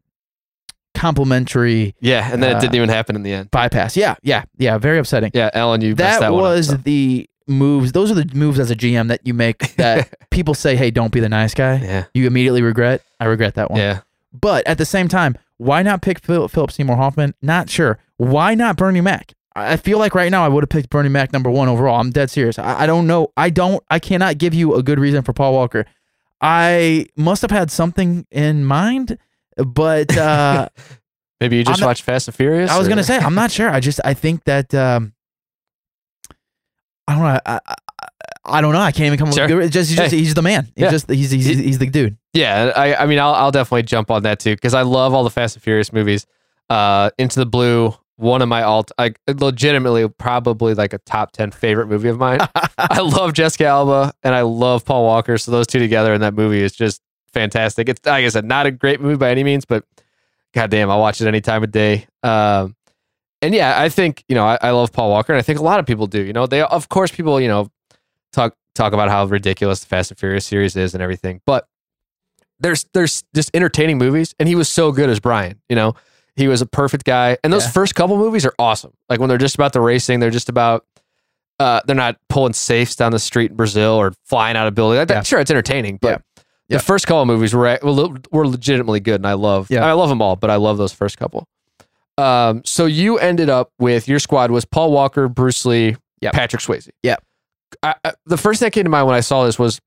complimentary 0.94 1.96
yeah, 2.00 2.30
and 2.32 2.42
then 2.42 2.54
Uh, 2.54 2.58
it 2.58 2.62
didn't 2.62 2.76
even 2.76 2.90
happen 2.90 3.16
in 3.16 3.24
the 3.24 3.34
end. 3.34 3.52
bypass. 3.52 3.96
Yeah, 3.98 4.16
yeah, 4.24 4.44
yeah. 4.58 4.78
Very 4.78 4.98
upsetting. 5.00 5.32
Yeah, 5.34 5.50
Alan, 5.54 5.82
you 5.82 5.94
that, 5.96 6.20
that 6.20 6.32
one 6.32 6.40
up, 6.40 6.44
was 6.58 6.68
so. 6.68 6.76
the 6.76 7.30
moves. 7.48 7.92
Those 7.92 8.12
are 8.12 8.16
the 8.16 8.30
moves 8.36 8.60
as 8.60 8.72
a 8.72 8.76
GM 8.76 9.08
that 9.10 9.22
you 9.26 9.34
make 9.34 9.76
that 9.78 10.30
people 10.30 10.54
say, 10.54 10.76
"Hey, 10.76 10.92
don't 10.92 11.12
be 11.12 11.20
the 11.20 11.30
nice 11.30 11.54
guy." 11.54 11.76
yeah, 11.84 12.06
You 12.14 12.28
immediately 12.28 12.62
regret. 12.62 13.02
I 13.20 13.26
regret 13.26 13.56
that 13.56 13.70
one. 13.72 13.80
yeah. 13.80 14.00
But 14.34 14.66
at 14.68 14.78
the 14.78 14.86
same 14.86 15.08
time, 15.10 15.38
why 15.58 15.84
not 15.84 16.02
pick 16.02 16.20
Phil, 16.20 16.48
Philip 16.48 16.72
Seymour 16.72 16.96
Hoffman? 16.96 17.34
Not 17.42 17.70
sure. 17.70 17.98
Why 18.18 18.56
not 18.56 18.78
Bernie 18.78 19.02
Mac? 19.02 19.34
I 19.56 19.74
I 19.74 19.78
feel 19.78 19.98
like 20.00 20.16
right 20.16 20.32
now 20.32 20.46
I 20.46 20.48
would 20.48 20.64
have 20.64 20.70
picked 20.70 20.90
Bernie 20.90 21.10
Mac 21.10 21.34
number 21.34 21.50
one 21.52 21.68
overall. 21.68 22.00
I'm 22.00 22.12
dead 22.12 22.30
serious. 22.30 22.58
I, 22.58 22.84
I 22.84 22.86
don't 22.86 23.06
know. 23.08 23.34
I 23.36 23.50
don't. 23.50 23.84
I 23.90 24.00
cannot 24.00 24.38
give 24.38 24.54
you 24.54 24.76
a 24.76 24.82
good 24.84 25.00
reason 25.00 25.24
for 25.24 25.34
Paul 25.34 25.54
Walker. 25.54 25.86
I 26.40 27.08
must 27.18 27.42
have 27.42 27.52
had 27.52 27.70
something 27.70 28.26
in 28.32 28.64
mind, 28.66 29.18
but 29.58 30.16
uh, 30.18 30.70
Maybe 31.42 31.58
you 31.58 31.64
just 31.64 31.80
I'm 31.80 31.82
not- 31.82 31.88
watched 31.88 32.04
Fast 32.04 32.28
and 32.28 32.36
Furious. 32.36 32.70
I 32.70 32.78
was 32.78 32.88
or- 32.88 32.90
gonna 32.90 33.04
say 33.04 33.18
I'm 33.18 33.36
not 33.36 33.52
sure. 33.52 33.70
I 33.70 33.80
just 33.80 34.00
I 34.06 34.14
think 34.14 34.44
that 34.46 34.74
um, 34.76 35.14
I 37.08 37.14
don't 37.14 37.24
know. 37.24 37.40
I, 37.46 37.60
I, 37.68 38.08
I 38.44 38.62
don't 38.62 38.74
know. 38.74 38.80
I 38.80 38.92
can't 38.92 39.06
even 39.08 39.20
come 39.20 39.28
up 39.30 39.34
Sure. 39.36 39.44
with 39.44 39.50
good- 39.50 39.72
just 39.72 39.90
he's, 39.90 39.98
just 39.98 40.12
Hey. 40.12 40.18
he's 40.20 40.34
the 40.34 40.42
man. 40.42 40.66
He's 40.76 40.84
Yeah. 40.84 40.92
just 40.92 41.10
he's 41.10 41.32
he's, 41.32 41.46
he's 41.46 41.78
the 41.80 41.88
dude. 41.88 42.18
Yeah, 42.34 42.72
I, 42.76 42.96
I 42.96 43.06
mean, 43.06 43.20
I'll, 43.20 43.34
I'll 43.34 43.52
definitely 43.52 43.84
jump 43.84 44.10
on 44.10 44.24
that 44.24 44.40
too 44.40 44.56
because 44.56 44.74
I 44.74 44.82
love 44.84 45.14
all 45.14 45.24
the 45.24 45.30
Fast 45.30 45.56
and 45.56 45.64
Furious 45.64 45.92
movies. 45.94 46.26
Uh, 46.70 47.10
Into 47.18 47.40
the 47.40 47.46
Blue 47.46 47.94
one 48.16 48.42
of 48.44 48.48
my 48.48 48.62
alt, 48.62 48.92
like 49.00 49.20
legitimately 49.28 50.08
probably 50.08 50.74
like 50.76 50.94
a 50.94 51.00
top 51.00 51.32
ten 51.32 51.50
favorite 51.52 51.88
movie 51.88 52.08
of 52.08 52.18
mine. 52.20 52.40
I 52.78 53.00
love 53.02 53.34
Jessica 53.34 53.66
Alba 53.66 54.14
and 54.24 54.34
I 54.36 54.42
love 54.42 54.86
Paul 54.86 55.04
Walker, 55.06 55.38
so 55.40 55.50
those 55.52 55.66
two 55.68 55.80
together 55.80 56.14
in 56.14 56.22
that 56.22 56.34
movie 56.36 56.62
is 56.62 56.72
just 56.72 57.02
fantastic. 57.34 57.90
It's 57.90 58.06
like 58.06 58.26
I 58.26 58.30
said, 58.30 58.46
not 58.46 58.66
a 58.66 58.72
great 58.72 59.02
movie 59.02 59.18
by 59.18 59.32
any 59.32 59.44
means, 59.44 59.66
but 59.66 59.84
goddamn, 60.54 60.90
I'll 60.90 61.00
watch 61.00 61.22
it 61.22 61.28
any 61.28 61.42
time 61.42 61.64
of 61.64 61.72
day. 61.72 62.08
Um, 62.24 62.76
and 63.42 63.54
yeah, 63.56 63.80
I 63.82 63.90
think 63.90 64.24
you 64.28 64.36
know 64.36 64.46
I, 64.46 64.58
I 64.62 64.72
love 64.72 64.92
Paul 64.92 65.10
Walker, 65.10 65.34
and 65.34 65.40
I 65.40 65.42
think 65.42 65.60
a 65.60 65.64
lot 65.64 65.80
of 65.80 65.86
people 65.86 66.08
do. 66.08 66.22
You 66.22 66.34
know, 66.34 66.46
they 66.46 66.62
of 66.62 66.90
course 66.90 67.12
people 67.12 67.40
you 67.42 67.48
know 67.48 67.70
talk 68.34 68.56
talk 68.76 68.94
about 68.94 69.10
how 69.10 69.26
ridiculous 69.26 69.80
the 69.82 69.88
Fast 69.88 70.12
and 70.12 70.20
Furious 70.20 70.46
series 70.46 70.76
is 70.76 70.94
and 70.94 71.02
everything, 71.02 71.42
but 71.46 71.68
there's 72.60 72.86
there's 72.94 73.24
just 73.34 73.50
entertaining 73.56 73.98
movies, 73.98 74.36
and 74.40 74.48
he 74.48 74.56
was 74.56 74.70
so 74.70 74.92
good 74.92 75.10
as 75.10 75.20
Brian. 75.20 75.60
You 75.70 75.76
know, 75.76 75.96
he 76.36 76.48
was 76.48 76.62
a 76.62 76.66
perfect 76.68 77.04
guy, 77.06 77.38
and 77.44 77.52
those 77.52 77.66
Yeah. 77.66 77.72
first 77.72 77.96
couple 77.96 78.18
movies 78.18 78.46
are 78.46 78.54
awesome. 78.60 78.94
Like 79.10 79.20
when 79.20 79.30
they're 79.30 79.38
just 79.40 79.56
about 79.56 79.74
the 79.74 79.82
racing, 79.82 80.20
they're 80.20 80.30
just 80.30 80.50
about. 80.50 80.86
Uh, 81.60 81.80
they're 81.86 81.96
not 81.96 82.18
pulling 82.28 82.54
safes 82.54 82.96
down 82.96 83.12
the 83.12 83.20
street 83.20 83.52
in 83.52 83.56
Brazil 83.56 83.92
or 83.92 84.14
flying 84.26 84.58
out 84.58 84.66
of 84.68 84.74
buildings. 84.74 85.12
I'm 85.12 85.18
Yeah. 85.18 85.22
sure 85.22 85.40
it's 85.40 85.52
entertaining, 85.52 85.98
but 86.02 86.08
Yeah. 86.08 86.18
Yeah. 86.72 86.78
the 86.78 86.84
first 86.84 87.08
couple 87.08 87.26
movies 87.26 87.54
were 87.54 87.78
were 87.84 88.10
were 88.32 88.48
legitimately 88.48 89.00
good, 89.02 89.16
and 89.16 89.28
I 89.28 89.34
love. 89.34 89.68
Yeah. 89.70 89.86
I 89.86 89.94
love 89.94 90.10
them 90.10 90.22
all, 90.22 90.36
but 90.36 90.50
I 90.50 90.56
love 90.56 90.78
those 90.78 90.94
first 90.94 91.18
couple. 91.18 91.48
Um, 92.18 92.62
so 92.66 92.86
you 92.86 93.18
ended 93.20 93.50
up 93.50 93.72
with 93.80 94.08
your 94.08 94.20
squad 94.20 94.52
was 94.52 94.66
Paul 94.66 94.92
Walker, 94.92 95.28
Bruce 95.28 95.66
Lee, 95.66 95.96
Yep. 96.22 96.34
Patrick 96.34 96.62
Swayze. 96.62 96.90
I, 97.84 97.96
the 98.26 98.38
first 98.38 98.60
thing 98.60 98.66
that 98.68 98.72
came 98.72 98.84
to 98.84 98.90
mind 98.90 99.08
when 99.08 99.16
I 99.16 99.22
saw 99.22 99.46
this 99.46 99.58
was 99.58 99.80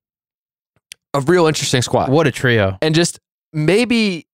a 1.12 1.20
real 1.20 1.46
interesting 1.46 1.82
squad, 1.82 2.08
What 2.10 2.26
a 2.26 2.32
trio. 2.32 2.78
and 2.82 2.94
just 2.94 3.20
maybe 3.52 4.26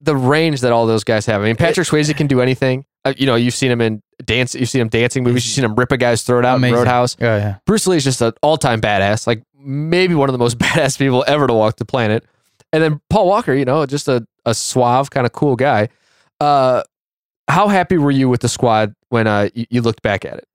the 0.00 0.14
range 0.16 0.60
that 0.60 0.72
all 0.72 0.86
those 0.86 1.04
guys 1.04 1.26
have. 1.26 1.40
I 1.40 1.44
mean, 1.44 1.56
Patrick 1.56 1.86
Swayze 1.86 2.14
can 2.16 2.26
do 2.26 2.40
anything. 2.40 2.84
Uh, 3.04 3.12
you 3.16 3.26
know, 3.26 3.34
you've 3.34 3.54
seen 3.54 3.70
him 3.70 3.80
in 3.80 4.02
dance. 4.24 4.54
You've 4.54 4.68
seen 4.68 4.80
him 4.82 4.88
dancing 4.88 5.24
movies. 5.24 5.44
You've 5.46 5.54
seen 5.54 5.64
him 5.64 5.74
rip 5.74 5.90
a 5.92 5.96
guy's 5.96 6.22
throat 6.22 6.44
out 6.44 6.56
Amazing. 6.56 6.74
in 6.74 6.78
Roadhouse. 6.78 7.16
Yeah, 7.20 7.36
yeah. 7.36 7.56
Bruce 7.66 7.86
Lee 7.86 7.96
is 7.96 8.04
just 8.04 8.20
an 8.22 8.32
all-time 8.42 8.80
badass, 8.80 9.26
like 9.26 9.42
maybe 9.58 10.14
one 10.14 10.28
of 10.28 10.32
the 10.32 10.38
most 10.38 10.58
badass 10.58 10.98
people 10.98 11.24
ever 11.26 11.46
to 11.46 11.54
walk 11.54 11.76
the 11.76 11.84
planet. 11.84 12.24
And 12.72 12.82
then 12.82 13.00
Paul 13.10 13.28
Walker, 13.28 13.54
you 13.54 13.64
know, 13.64 13.86
just 13.86 14.08
a, 14.08 14.26
a 14.44 14.54
suave, 14.54 15.10
kind 15.10 15.26
of 15.26 15.32
cool 15.32 15.56
guy. 15.56 15.88
Uh, 16.40 16.82
how 17.48 17.68
happy 17.68 17.96
were 17.96 18.10
you 18.10 18.28
with 18.28 18.40
the 18.40 18.48
squad 18.48 18.94
when 19.08 19.26
uh, 19.26 19.48
you, 19.54 19.66
you 19.70 19.82
looked 19.82 20.02
back 20.02 20.24
at 20.24 20.34
it? 20.38 20.48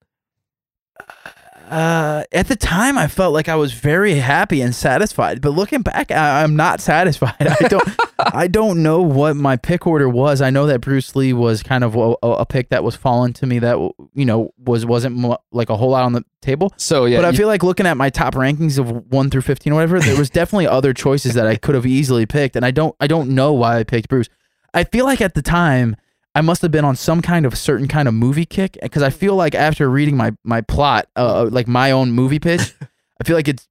Uh, 1.72 2.24
at 2.34 2.48
the 2.50 2.56
time, 2.56 2.98
I 2.98 3.08
felt 3.08 3.34
like 3.34 3.48
I 3.48 3.56
was 3.56 3.72
very 3.72 4.16
happy 4.16 4.62
and 4.62 4.76
satisfied. 4.76 5.40
But 5.42 5.52
looking 5.52 5.82
back, 5.82 6.12
I, 6.12 6.44
I'm 6.44 6.56
not 6.58 6.82
satisfied. 6.92 7.36
I 7.40 7.68
don't, 7.70 7.90
I 8.20 8.48
don't 8.48 8.84
know 8.84 9.02
what 9.02 9.36
my 9.38 9.56
pick 9.56 9.88
order 9.88 10.10
was. 10.10 10.42
I 10.42 10.50
know 10.50 10.66
that 10.68 10.82
Bruce 10.82 11.16
Lee 11.16 11.32
was 11.32 11.64
kind 11.64 11.84
of 11.86 11.96
a, 11.96 12.16
a 12.22 12.46
pick 12.46 12.70
that 12.70 12.84
was 12.84 12.96
fallen 12.98 13.32
to 13.34 13.46
me 13.48 13.60
that 13.60 13.78
you 14.14 14.26
know 14.26 14.54
was 14.58 14.86
wasn't 14.86 15.16
mo- 15.16 15.38
like 15.52 15.70
a 15.70 15.78
whole 15.78 15.92
lot 15.92 16.04
on 16.04 16.12
the 16.14 16.26
table. 16.42 16.74
So 16.76 17.06
yeah, 17.06 17.20
but 17.20 17.26
I 17.26 17.30
you- 17.30 17.38
feel 17.38 17.48
like 17.48 17.64
looking 17.64 17.86
at 17.86 17.96
my 17.96 18.10
top 18.10 18.34
rankings 18.36 18.78
of 18.78 18.90
one 19.12 19.30
through 19.30 19.42
fifteen 19.42 19.72
or 19.72 19.78
whatever, 19.78 20.00
there 20.02 20.18
was 20.18 20.30
definitely 20.42 20.68
other 20.68 20.94
choices 20.94 21.36
that 21.36 21.48
I 21.48 21.56
could 21.56 21.76
have 21.76 21.86
easily 21.86 22.26
picked, 22.26 22.56
and 22.58 22.66
I 22.66 22.72
don't 22.72 22.96
I 23.00 23.08
don't 23.08 23.30
know 23.30 23.54
why 23.54 23.78
I 23.78 23.84
picked 23.84 24.10
Bruce. 24.10 24.28
I 24.74 24.84
feel 24.84 25.06
like 25.06 25.22
at 25.22 25.36
the 25.36 25.42
time 25.42 25.96
I 26.34 26.42
must 26.42 26.62
have 26.62 26.72
been 26.72 26.86
on 26.86 26.96
some 26.96 27.22
kind 27.22 27.46
of 27.46 27.58
certain 27.58 27.88
kind 27.88 28.08
of 28.08 28.14
movie 28.14 28.46
kick 28.46 28.78
because 28.82 29.04
I 29.04 29.10
feel 29.10 29.36
like 29.36 29.54
after 29.56 29.90
reading 29.90 30.16
my 30.16 30.32
my 30.44 30.62
plot, 30.62 31.08
uh, 31.16 31.48
like 31.52 31.68
my 31.68 31.92
own 31.92 32.12
movie 32.12 32.40
pitch, 32.40 32.74
I 33.22 33.24
feel 33.26 33.36
like 33.36 33.48
it's 33.48 33.68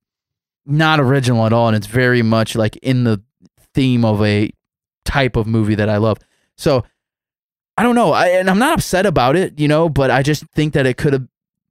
not 0.67 1.01
original 1.01 1.47
at 1.47 1.53
all, 1.53 1.69
and 1.69 1.77
it's 1.77 1.87
very 1.87 2.23
much 2.23 2.55
like 2.55 2.77
in 2.77 3.05
the 3.05 3.23
theme 3.75 4.05
of 4.05 4.23
a 4.23 4.51
type 5.05 5.37
of 5.37 5.47
movie 5.47 5.75
that 5.75 5.89
I 5.89 5.97
love. 5.97 6.19
So 6.57 6.85
I 7.79 7.83
don't 7.83 7.95
know, 7.95 8.13
I, 8.13 8.27
and 8.29 8.51
I'm 8.51 8.59
not 8.59 8.75
upset 8.75 9.07
about 9.07 9.37
it, 9.37 9.59
you 9.59 9.67
know, 9.67 9.89
but 9.89 10.11
I 10.11 10.23
just 10.23 10.45
think 10.55 10.75
that 10.75 10.85
it 10.85 10.99
could 10.99 11.15
have 11.15 11.27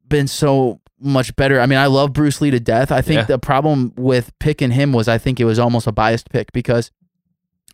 been 0.08 0.28
so 0.28 0.82
much 1.00 1.36
better. 1.36 1.62
I 1.62 1.68
mean, 1.68 1.78
I 1.78 1.86
love 1.86 2.14
Bruce 2.14 2.42
Lee 2.42 2.50
to 2.50 2.60
death. 2.60 2.92
I 2.92 3.02
think 3.02 3.20
Yeah. 3.20 3.26
the 3.26 3.38
problem 3.40 3.94
with 3.96 4.32
picking 4.40 4.72
him 4.72 4.92
was 4.92 5.08
I 5.08 5.20
think 5.20 5.40
it 5.40 5.46
was 5.46 5.60
almost 5.60 5.86
a 5.86 5.92
biased 5.92 6.30
pick 6.32 6.52
because 6.52 6.90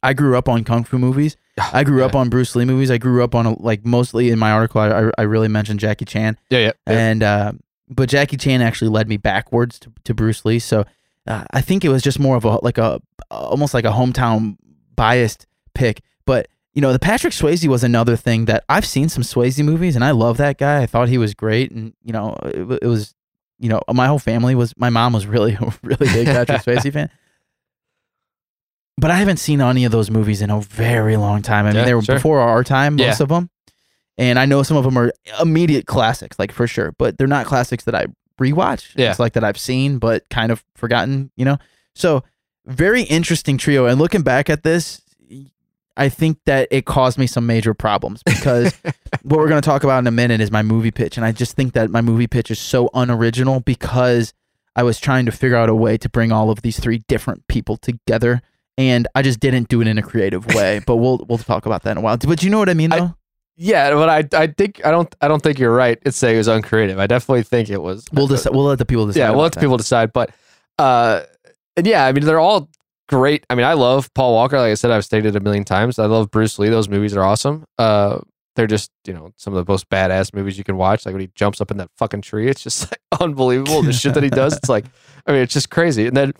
I 0.03 0.11
grew 0.13 0.37
up 0.37 0.49
on 0.49 0.65
kung 0.65 0.83
fu 0.83 0.99
movies. 0.99 1.37
I 1.57 1.83
grew 1.83 2.03
up 2.03 2.15
on 2.15 2.29
Bruce 2.29 2.55
Lee 2.55 2.65
movies. 2.65 2.91
I 2.91 2.97
grew 2.97 3.23
up 3.23 3.33
on 3.33 3.55
like 3.59 3.85
mostly 3.85 4.29
in 4.29 4.39
my 4.39 4.51
article. 4.51 4.81
I, 4.81 4.89
I, 4.89 5.11
I 5.19 5.21
really 5.23 5.47
mentioned 5.47 5.79
Jackie 5.79 6.05
Chan, 6.05 6.37
yeah, 6.49 6.59
yeah, 6.59 6.71
yeah. 6.87 6.93
and 6.93 7.23
uh, 7.23 7.53
but 7.89 8.09
Jackie 8.09 8.37
Chan 8.37 8.61
actually 8.61 8.89
led 8.89 9.07
me 9.07 9.17
backwards 9.17 9.79
to, 9.79 9.91
to 10.03 10.13
Bruce 10.13 10.43
Lee. 10.43 10.59
So 10.59 10.85
uh, 11.27 11.45
I 11.51 11.61
think 11.61 11.85
it 11.85 11.89
was 11.89 12.03
just 12.03 12.19
more 12.19 12.35
of 12.35 12.45
a 12.45 12.59
like 12.63 12.77
a 12.77 13.01
almost 13.31 13.73
like 13.73 13.85
a 13.85 13.91
hometown 13.91 14.57
biased 14.95 15.47
pick. 15.73 16.01
But 16.25 16.47
you 16.73 16.81
know, 16.81 16.91
the 16.91 16.99
Patrick 16.99 17.33
Swayze 17.33 17.67
was 17.67 17.83
another 17.83 18.17
thing 18.17 18.45
that 18.45 18.65
I've 18.67 18.85
seen 18.85 19.07
some 19.07 19.23
Swayze 19.23 19.63
movies, 19.63 19.95
and 19.95 20.03
I 20.03 20.11
love 20.11 20.37
that 20.37 20.57
guy. 20.57 20.81
I 20.81 20.85
thought 20.85 21.07
he 21.07 21.17
was 21.17 21.33
great, 21.33 21.71
and 21.71 21.93
you 22.03 22.11
know, 22.11 22.35
it, 22.43 22.79
it 22.81 22.87
was 22.87 23.15
you 23.59 23.69
know, 23.69 23.81
my 23.93 24.07
whole 24.07 24.19
family 24.19 24.55
was. 24.55 24.73
My 24.77 24.89
mom 24.89 25.13
was 25.13 25.25
really 25.25 25.57
really 25.83 26.07
big 26.07 26.27
Patrick 26.27 26.61
Swayze 26.63 26.91
fan. 26.91 27.09
But 28.97 29.11
I 29.11 29.15
haven't 29.15 29.37
seen 29.37 29.61
any 29.61 29.83
of 29.85 29.91
those 29.91 30.09
movies 30.09 30.41
in 30.41 30.49
a 30.49 30.61
very 30.61 31.17
long 31.17 31.41
time. 31.41 31.65
I 31.65 31.69
mean, 31.69 31.75
Yeah, 31.77 31.85
they 31.85 31.93
were 31.93 32.01
sure. 32.01 32.15
before 32.15 32.39
our 32.39 32.63
time, 32.63 32.95
most 32.95 33.19
Yeah. 33.19 33.23
of 33.23 33.29
them. 33.29 33.49
And 34.17 34.39
I 34.39 34.45
know 34.45 34.63
some 34.63 34.77
of 34.77 34.85
them 34.85 34.97
are 34.97 35.11
immediate 35.41 35.85
classics, 35.85 36.39
like 36.39 36.53
for 36.53 36.67
sure, 36.67 36.93
but 36.97 37.17
they're 37.17 37.27
not 37.27 37.45
classics 37.45 37.83
that 37.83 37.95
I 37.95 38.05
rewatch. 38.39 38.87
Yeah. 38.95 39.09
It's 39.11 39.19
like 39.19 39.33
that 39.33 39.43
I've 39.43 39.57
seen, 39.57 39.97
but 39.97 40.29
kind 40.29 40.51
of 40.51 40.63
forgotten, 40.75 41.31
you 41.35 41.43
know? 41.43 41.57
So, 41.93 42.23
very 42.65 43.03
interesting 43.03 43.57
trio. 43.57 43.85
And 43.85 43.99
looking 43.99 44.21
back 44.21 44.49
at 44.49 44.63
this, 44.63 45.01
I 45.97 46.09
think 46.09 46.39
that 46.45 46.67
it 46.71 46.85
caused 46.85 47.17
me 47.17 47.27
some 47.27 47.45
major 47.45 47.73
problems 47.73 48.23
because 48.23 48.73
what 49.23 49.37
we're 49.37 49.47
going 49.49 49.61
to 49.61 49.65
talk 49.65 49.83
about 49.83 49.99
in 49.99 50.07
a 50.07 50.11
minute 50.11 50.39
is 50.41 50.51
my 50.51 50.61
movie 50.63 50.91
pitch. 50.91 51.17
And 51.17 51.25
I 51.25 51.31
just 51.31 51.55
think 51.55 51.73
that 51.73 51.89
my 51.89 52.01
movie 52.01 52.27
pitch 52.27 52.49
is 52.51 52.59
so 52.59 52.89
unoriginal 52.93 53.59
because 53.59 54.33
I 54.75 54.83
was 54.83 54.99
trying 54.99 55.25
to 55.25 55.31
figure 55.31 55.55
out 55.57 55.69
a 55.69 55.75
way 55.75 55.97
to 55.97 56.09
bring 56.09 56.31
all 56.31 56.49
of 56.49 56.61
these 56.63 56.79
three 56.79 56.99
different 57.07 57.47
people 57.47 57.77
together. 57.77 58.41
And 58.77 59.07
I 59.15 59.21
just 59.21 59.39
didn't 59.39 59.69
do 59.69 59.79
it 59.81 59.87
in 59.87 59.97
a 59.97 60.01
creative 60.01 60.45
way, 60.47 60.79
but 60.87 60.97
we'll 60.97 61.25
we'll 61.29 61.37
talk 61.37 61.65
about 61.65 61.83
that 61.83 61.91
in 61.91 61.97
a 61.97 62.01
while. 62.01 62.17
But 62.17 62.43
you 62.43 62.49
know 62.49 62.59
what 62.59 62.69
I 62.69 62.73
mean, 62.73 62.91
I- 62.91 62.99
though. 62.99 63.15
yeah. 63.55 63.91
But 63.93 64.09
I, 64.33 64.43
I 64.43 64.47
think 64.47 64.85
I 64.85 64.91
don't, 64.91 65.13
I 65.21 65.27
don't 65.29 65.41
think 65.41 65.59
you're 65.59 65.73
right. 65.73 65.97
It's 66.05 66.17
saying 66.17 66.35
it 66.35 66.39
was 66.39 66.47
uncreative. 66.49 66.99
I 66.99 67.07
definitely 67.07 67.43
think 67.43 67.69
it 67.69 67.81
was. 67.81 68.05
we'll 68.11 68.27
decide. 68.27 68.53
We'll 68.53 68.65
let 68.65 68.77
the 68.79 68.85
people 68.85 69.05
decide. 69.07 69.19
yeah, 69.19 69.29
we'll 69.31 69.43
let 69.43 69.53
the 69.53 69.59
that. 69.59 69.65
people 69.65 69.77
decide. 69.77 70.11
But 70.11 70.31
uh, 70.77 71.21
and 71.77 71.87
yeah, 71.87 72.05
I 72.05 72.11
mean, 72.11 72.25
they're 72.25 72.39
all 72.39 72.69
great. 73.07 73.45
I 73.49 73.55
mean, 73.55 73.65
I 73.65 73.73
love 73.73 74.13
Paul 74.13 74.33
Walker. 74.33 74.57
Like 74.57 74.71
I 74.71 74.73
said, 74.73 74.91
I've 74.91 75.05
stated 75.05 75.35
a 75.37 75.39
million 75.39 75.63
times. 75.63 75.97
I 75.99 76.05
love 76.07 76.29
Bruce 76.31 76.59
Lee. 76.59 76.67
Those 76.69 76.89
movies 76.89 77.15
are 77.15 77.23
awesome. 77.23 77.63
Uh, 77.77 78.19
they're 78.57 78.67
just 78.67 78.91
you 79.07 79.13
know 79.13 79.31
some 79.37 79.53
of 79.53 79.65
the 79.65 79.71
most 79.71 79.89
badass 79.89 80.33
movies 80.33 80.57
you 80.57 80.65
can 80.65 80.75
watch. 80.75 81.05
Like 81.05 81.13
when 81.13 81.21
he 81.21 81.29
jumps 81.35 81.61
up 81.61 81.71
in 81.71 81.77
that 81.77 81.89
fucking 81.97 82.21
tree, 82.23 82.49
it's 82.49 82.61
just 82.63 82.91
like 82.91 82.99
unbelievable. 83.21 83.83
The 83.83 83.93
shit 83.93 84.13
that 84.15 84.23
he 84.23 84.29
does, 84.29 84.57
it's 84.57 84.67
like, 84.69 84.83
I 85.25 85.31
mean, 85.31 85.41
it's 85.41 85.53
just 85.53 85.69
crazy. 85.69 86.07
And 86.07 86.15
then 86.17 86.33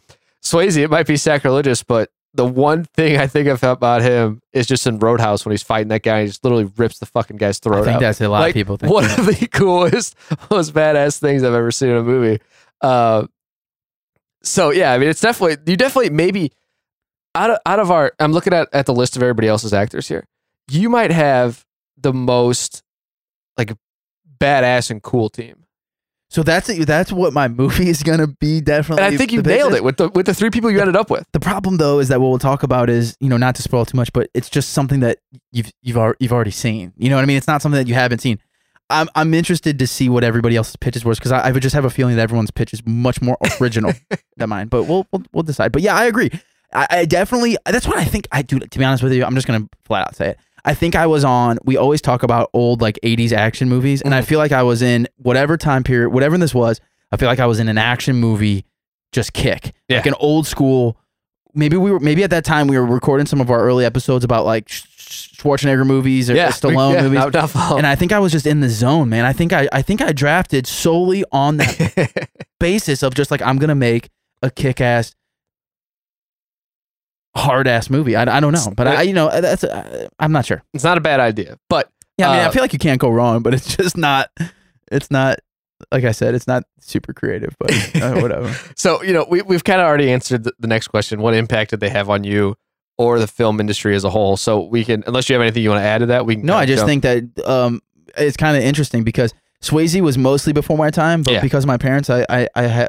Swayze, 0.43 0.77
it 0.77 0.89
might 0.89 1.07
be 1.07 1.17
sacrilegious, 1.17 1.81
but 1.83 2.09
the 2.35 2.45
one 2.45 2.83
thing 2.83 3.17
I 3.17 3.27
think 3.27 3.47
of 3.47 3.63
about 3.63 4.01
him 4.01 4.41
is 4.51 4.67
just 4.67 4.85
in 4.85 4.99
Roadhouse 4.99 5.45
when 5.45 5.51
he's 5.51 5.63
fighting 5.63 5.87
that 5.87 6.03
guy, 6.03 6.21
he 6.21 6.27
just 6.27 6.43
literally 6.43 6.69
rips 6.77 6.99
the 6.99 7.05
fucking 7.05 7.37
guy's 7.37 7.59
throat 7.59 7.81
I 7.81 7.83
think 7.85 7.95
out 7.95 7.99
that's 8.01 8.21
a 8.21 8.27
lot 8.27 8.39
Like, 8.41 8.49
of 8.51 8.53
people 8.55 8.77
think. 8.77 8.91
one 8.93 9.05
that. 9.05 9.19
of 9.19 9.25
the 9.25 9.47
coolest, 9.47 10.15
most 10.51 10.73
badass 10.73 11.17
things 11.19 11.43
I've 11.43 11.53
ever 11.53 11.71
seen 11.71 11.89
in 11.89 11.97
a 11.97 12.03
movie. 12.03 12.41
Uh, 12.81 13.27
so 14.43 14.69
yeah, 14.71 14.91
I 14.93 14.97
mean, 14.97 15.09
it's 15.09 15.21
definitely 15.21 15.57
you 15.71 15.77
definitely 15.77 16.09
maybe 16.11 16.51
out 17.33 17.49
of 17.49 17.57
out 17.65 17.79
of 17.79 17.89
our. 17.91 18.13
I'm 18.19 18.31
looking 18.33 18.53
at 18.53 18.67
at 18.73 18.85
the 18.85 18.93
list 18.93 19.15
of 19.15 19.23
everybody 19.23 19.47
else's 19.47 19.73
actors 19.73 20.07
here. 20.07 20.27
You 20.69 20.89
might 20.89 21.11
have 21.11 21.65
the 21.97 22.13
most 22.13 22.83
like 23.57 23.71
badass 24.39 24.91
and 24.91 25.01
cool 25.01 25.29
team, 25.29 25.64
So 26.29 26.43
that's 26.43 26.69
it. 26.69 26.85
that's 26.87 27.11
what 27.11 27.33
my 27.33 27.47
movie 27.47 27.89
is 27.89 28.03
gonna 28.03 28.27
be 28.27 28.59
definitely. 28.59 29.05
and 29.05 29.13
I 29.13 29.17
think 29.17 29.31
you 29.31 29.41
nailed 29.41 29.73
it 29.73 29.83
with 29.83 29.97
the 29.97 30.09
with 30.09 30.25
the 30.25 30.33
three 30.33 30.49
people 30.49 30.71
you 30.71 30.79
ended 30.79 30.95
up 30.95 31.09
with. 31.09 31.25
The 31.33 31.39
problem 31.39 31.77
though 31.77 31.99
is 31.99 32.07
that 32.09 32.19
what 32.19 32.29
we'll 32.29 32.39
talk 32.39 32.63
about 32.63 32.89
is 32.89 33.15
you 33.19 33.29
know 33.29 33.37
not 33.37 33.55
to 33.55 33.61
spoil 33.61 33.85
too 33.85 33.95
much, 33.95 34.11
but 34.11 34.29
it's 34.33 34.49
just 34.49 34.69
something 34.69 35.01
that 35.01 35.19
you've 35.51 35.71
you've 35.81 35.97
already, 35.97 36.17
you've 36.19 36.33
already 36.33 36.51
seen. 36.51 36.93
You 36.97 37.09
know 37.09 37.15
what 37.15 37.21
I 37.23 37.25
mean? 37.25 37.37
It's 37.37 37.47
not 37.47 37.61
something 37.61 37.77
that 37.77 37.87
you 37.87 37.93
haven't 37.93 38.19
seen. 38.19 38.39
I'm 38.89 39.07
I'm 39.15 39.33
interested 39.33 39.79
to 39.79 39.87
see 39.87 40.09
what 40.09 40.23
everybody 40.23 40.55
else's 40.55 40.75
pitches 40.75 41.05
was 41.05 41.19
because 41.19 41.31
I, 41.31 41.39
I 41.39 41.51
would 41.51 41.61
just 41.63 41.75
have 41.75 41.85
a 41.85 41.89
feeling 41.89 42.15
that 42.15 42.21
everyone's 42.21 42.51
pitch 42.51 42.73
is 42.73 42.85
much 42.85 43.21
more 43.21 43.37
original 43.61 43.93
than 44.37 44.49
mine. 44.49 44.67
But 44.67 44.83
we'll, 44.83 45.07
we'll 45.11 45.23
we'll 45.33 45.43
decide. 45.43 45.71
But 45.71 45.81
yeah, 45.81 45.95
I 45.95 46.05
agree. 46.05 46.31
I, 46.73 46.87
I 46.89 47.05
definitely 47.05 47.57
that's 47.65 47.87
what 47.87 47.97
I 47.97 48.05
think. 48.05 48.27
I 48.31 48.41
do. 48.41 48.59
To 48.59 48.79
be 48.79 48.85
honest 48.85 49.03
with 49.03 49.13
you, 49.13 49.23
I'm 49.23 49.35
just 49.35 49.47
gonna 49.47 49.67
flat 49.85 50.07
out 50.07 50.15
say 50.15 50.29
it. 50.31 50.39
I 50.65 50.73
think 50.73 50.95
I 50.95 51.05
was 51.07 51.23
on. 51.23 51.57
We 51.63 51.77
always 51.77 52.01
talk 52.01 52.23
about 52.23 52.49
old 52.53 52.81
like 52.81 52.99
'80s 53.03 53.31
action 53.31 53.69
movies, 53.69 54.01
and 54.01 54.13
I 54.15 54.21
Mhm. 54.21 54.25
feel 54.25 54.39
like 54.39 54.51
I 54.51 54.63
was 54.63 54.81
in 54.81 55.07
whatever 55.17 55.57
time 55.57 55.83
period, 55.83 56.09
whatever 56.09 56.37
this 56.37 56.53
was. 56.55 56.81
I 57.11 57.17
feel 57.17 57.29
like 57.29 57.39
I 57.39 57.45
was 57.45 57.59
in 57.59 57.69
an 57.69 57.77
action 57.77 58.15
movie, 58.15 58.65
just 59.11 59.31
kick, 59.33 59.73
Yeah. 59.87 59.97
like 59.97 60.07
an 60.07 60.15
old 60.19 60.47
school. 60.47 60.97
Maybe 61.53 61.77
we 61.77 61.91
were. 61.91 61.99
Maybe 61.99 62.23
at 62.23 62.31
that 62.31 62.43
time 62.43 62.67
we 62.67 62.77
were 62.77 62.85
recording 62.85 63.27
some 63.27 63.39
of 63.39 63.49
our 63.51 63.61
early 63.61 63.85
episodes 63.85 64.25
about 64.25 64.43
like 64.45 64.67
Sch- 64.67 64.83
Sch- 64.97 65.29
Schwarzenegger 65.37 65.85
movies 65.85 66.29
or 66.29 66.33
Stallone 66.33 66.93
yeah, 66.95 67.01
movies. 67.03 67.19
not 67.33 67.77
and 67.77 67.85
I 67.87 67.93
think 67.95 68.11
I 68.11 68.17
was 68.19 68.31
just 68.31 68.47
in 68.47 68.59
the 68.61 68.69
zone, 68.69 69.07
man. 69.09 69.23
I 69.23 69.33
think 69.33 69.53
I, 69.53 69.69
I 69.71 69.81
think 69.83 70.01
I 70.01 70.11
drafted 70.11 70.65
solely 70.67 71.23
on 71.31 71.57
that 71.57 72.27
basis 72.59 73.03
of 73.03 73.13
just 73.13 73.29
like 73.31 73.41
I'm 73.43 73.57
gonna 73.59 73.75
make 73.75 74.09
a 74.41 74.49
kick-ass, 77.35 77.45
hard-ass 77.45 77.89
movie. 77.89 78.15
I, 78.15 78.37
I 78.37 78.39
don't 78.39 78.53
know, 78.53 78.73
but 78.75 78.87
I 78.87 79.01
you 79.03 79.13
know 79.13 79.29
that's 79.41 79.63
uh, 79.63 80.07
I'm 80.19 80.31
not 80.31 80.45
sure. 80.45 80.63
it's 80.73 80.83
not 80.83 80.97
a 80.97 81.01
bad 81.01 81.19
idea. 81.19 81.57
But 81.69 81.89
Yeah, 82.17 82.29
I 82.29 82.33
mean, 82.33 82.41
I 82.41 82.45
Uh, 82.47 82.51
feel 82.51 82.61
like 82.61 82.73
you 82.73 82.79
can't 82.79 82.99
go 82.99 83.09
wrong, 83.09 83.41
but 83.43 83.53
it's 83.53 83.75
just 83.77 83.97
not. 83.97 84.29
It's 84.91 85.11
not. 85.11 85.39
Like 85.91 86.05
I 86.05 86.11
said, 86.13 86.35
it's 86.35 86.47
not 86.47 86.63
super 86.79 87.11
creative, 87.13 87.53
but 87.59 87.71
uh, 88.01 88.15
whatever. 88.21 88.55
So, 88.77 89.03
you 89.03 89.11
know, 89.11 89.25
we, 89.29 89.41
we've 89.41 89.63
kind 89.65 89.81
of 89.81 89.87
already 89.87 90.09
answered 90.09 90.45
the, 90.45 90.53
the 90.57 90.67
next 90.67 90.87
question. 90.87 91.19
What 91.21 91.33
impact 91.33 91.71
did 91.71 91.81
they 91.81 91.89
have 91.89 92.09
on 92.09 92.23
you 92.23 92.55
or 92.97 93.19
the 93.19 93.27
film 93.27 93.59
industry 93.59 93.93
as 93.93 94.05
a 94.05 94.09
whole? 94.09 94.37
So 94.37 94.61
we 94.63 94.85
can, 94.85 95.03
unless 95.05 95.27
you 95.27 95.33
have 95.33 95.41
anything 95.41 95.63
you 95.63 95.69
want 95.69 95.81
to 95.81 95.85
add 95.85 95.97
to 95.97 96.05
that, 96.07 96.25
we 96.25 96.37
can. 96.37 96.45
No, 96.45 96.55
I 96.55 96.65
just 96.65 96.87
jump- 96.87 97.03
think 97.03 97.03
that 97.35 97.45
um, 97.47 97.81
it's 98.17 98.37
kind 98.37 98.55
of 98.55 98.63
interesting 98.63 99.03
because 99.03 99.33
Swayze 99.61 99.99
was 99.99 100.17
mostly 100.17 100.53
before 100.53 100.77
my 100.77 100.89
time, 100.91 101.23
but 101.23 101.33
Yeah. 101.33 101.41
because 101.41 101.65
of 101.65 101.67
my 101.67 101.77
parents, 101.77 102.09
I 102.09 102.25
I, 102.29 102.47
I 102.55 102.63
had 102.63 102.87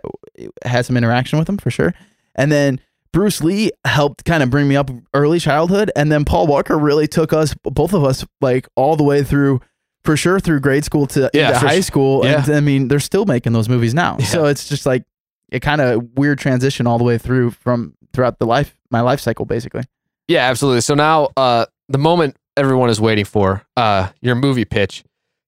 had 0.64 0.86
some 0.86 0.96
interaction 0.96 1.38
with 1.40 1.46
them 1.48 1.58
for 1.58 1.70
sure. 1.72 1.92
And 2.36 2.52
then 2.52 2.80
Bruce 3.16 3.42
Lee 3.42 3.70
helped 3.86 4.26
kind 4.26 4.42
of 4.42 4.50
bring 4.50 4.68
me 4.68 4.76
up 4.76 4.90
early 5.14 5.40
childhood, 5.40 5.90
and 5.96 6.12
then 6.12 6.26
Paul 6.26 6.46
Walker 6.46 6.78
really 6.78 7.06
took 7.06 7.32
us, 7.32 7.54
both 7.62 7.94
of 7.94 8.04
us, 8.04 8.26
like 8.42 8.68
all 8.76 8.94
the 8.94 9.04
way 9.04 9.22
through. 9.22 9.62
For 10.04 10.18
sure, 10.18 10.38
through 10.38 10.60
grade 10.60 10.84
school 10.84 11.06
to 11.08 11.30
Yeah, 11.32 11.58
high 11.58 11.76
su- 11.76 11.82
school, 11.84 12.24
and 12.24 12.46
yeah. 12.46 12.56
I 12.56 12.60
mean, 12.60 12.88
they're 12.88 13.00
still 13.00 13.24
making 13.24 13.54
those 13.54 13.70
movies 13.70 13.94
now. 13.94 14.18
Yeah. 14.20 14.26
So 14.26 14.44
it's 14.44 14.68
just 14.68 14.84
like 14.84 15.02
it 15.50 15.60
kind 15.60 15.80
of 15.80 16.02
weird 16.18 16.38
transition 16.38 16.86
all 16.86 16.98
the 16.98 17.04
way 17.04 17.16
through 17.16 17.52
from 17.52 17.94
throughout 18.12 18.38
the 18.38 18.44
life, 18.44 18.76
my 18.90 19.00
life 19.00 19.20
cycle, 19.20 19.46
basically. 19.46 19.84
Yeah, 20.28 20.50
absolutely. 20.50 20.82
So 20.82 20.94
now, 20.94 21.30
uh, 21.38 21.64
the 21.88 21.98
moment 21.98 22.36
everyone 22.54 22.90
is 22.90 23.00
waiting 23.00 23.24
for, 23.24 23.62
uh, 23.78 24.10
your 24.20 24.34
movie 24.34 24.66
pitch. 24.66 25.04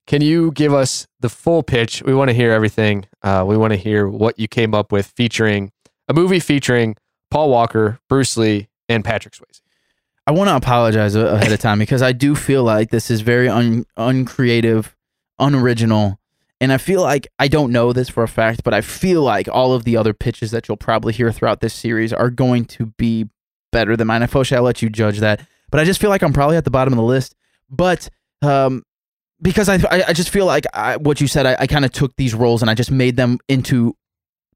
Can 0.06 0.22
you 0.22 0.52
give 0.52 0.72
us 0.72 1.06
the 1.20 1.28
full 1.28 1.62
pitch? 1.62 2.02
We 2.02 2.14
want 2.14 2.30
to 2.30 2.34
hear 2.34 2.50
everything. 2.50 3.04
Uh, 3.22 3.44
we 3.46 3.58
want 3.58 3.74
to 3.74 3.76
hear 3.78 4.08
what 4.08 4.38
you 4.38 4.48
came 4.48 4.74
up 4.74 4.90
with 4.90 5.12
featuring 5.14 5.70
a 6.08 6.14
movie 6.14 6.40
featuring 6.40 6.96
Paul 7.30 7.50
Walker, 7.50 7.98
Bruce 8.08 8.36
Lee, 8.36 8.68
and 8.88 9.04
Patrick 9.04 9.34
Swayze. 9.34 9.60
I 10.26 10.32
want 10.32 10.48
to 10.48 10.56
apologize 10.56 11.14
ahead 11.14 11.52
of 11.52 11.60
time 11.60 11.78
because 11.78 12.02
I 12.02 12.12
do 12.12 12.34
feel 12.34 12.62
like 12.62 12.90
this 12.90 13.10
is 13.10 13.22
very 13.22 13.48
un- 13.48 13.86
uncreative, 13.96 14.94
unoriginal, 15.38 16.18
and 16.60 16.72
I 16.72 16.78
feel 16.78 17.00
like 17.00 17.28
I 17.38 17.48
don't 17.48 17.72
know 17.72 17.92
this 17.92 18.08
for 18.08 18.22
a 18.22 18.28
fact, 18.28 18.62
but 18.64 18.74
I 18.74 18.80
feel 18.80 19.22
like 19.22 19.48
all 19.48 19.72
of 19.72 19.84
the 19.84 19.96
other 19.96 20.12
pitches 20.12 20.50
that 20.50 20.68
you'll 20.68 20.76
probably 20.76 21.12
hear 21.12 21.32
throughout 21.32 21.60
this 21.60 21.72
series 21.72 22.12
are 22.12 22.30
going 22.30 22.64
to 22.66 22.86
be 22.98 23.28
better 23.72 23.96
than 23.96 24.08
mine. 24.08 24.22
I 24.22 24.26
Fosha, 24.26 24.56
I'll 24.56 24.62
let 24.62 24.82
you 24.82 24.90
judge 24.90 25.20
that, 25.20 25.40
but 25.70 25.80
I 25.80 25.84
just 25.84 26.00
feel 26.00 26.10
like 26.10 26.22
I'm 26.22 26.32
probably 26.32 26.56
at 26.56 26.64
the 26.64 26.70
bottom 26.70 26.92
of 26.92 26.98
the 26.98 27.04
list. 27.04 27.34
But 27.70 28.08
um, 28.42 28.82
because 29.40 29.68
I, 29.68 29.76
I, 29.90 30.04
I 30.08 30.12
just 30.12 30.30
feel 30.30 30.46
like 30.46 30.64
I, 30.74 30.96
what 30.96 31.20
you 31.20 31.26
said, 31.26 31.46
I, 31.46 31.56
I 31.60 31.66
kind 31.66 31.84
of 31.84 31.92
took 31.92 32.16
these 32.16 32.34
roles 32.34 32.60
and 32.62 32.70
I 32.70 32.74
just 32.74 32.90
made 32.90 33.16
them 33.16 33.38
into 33.48 33.96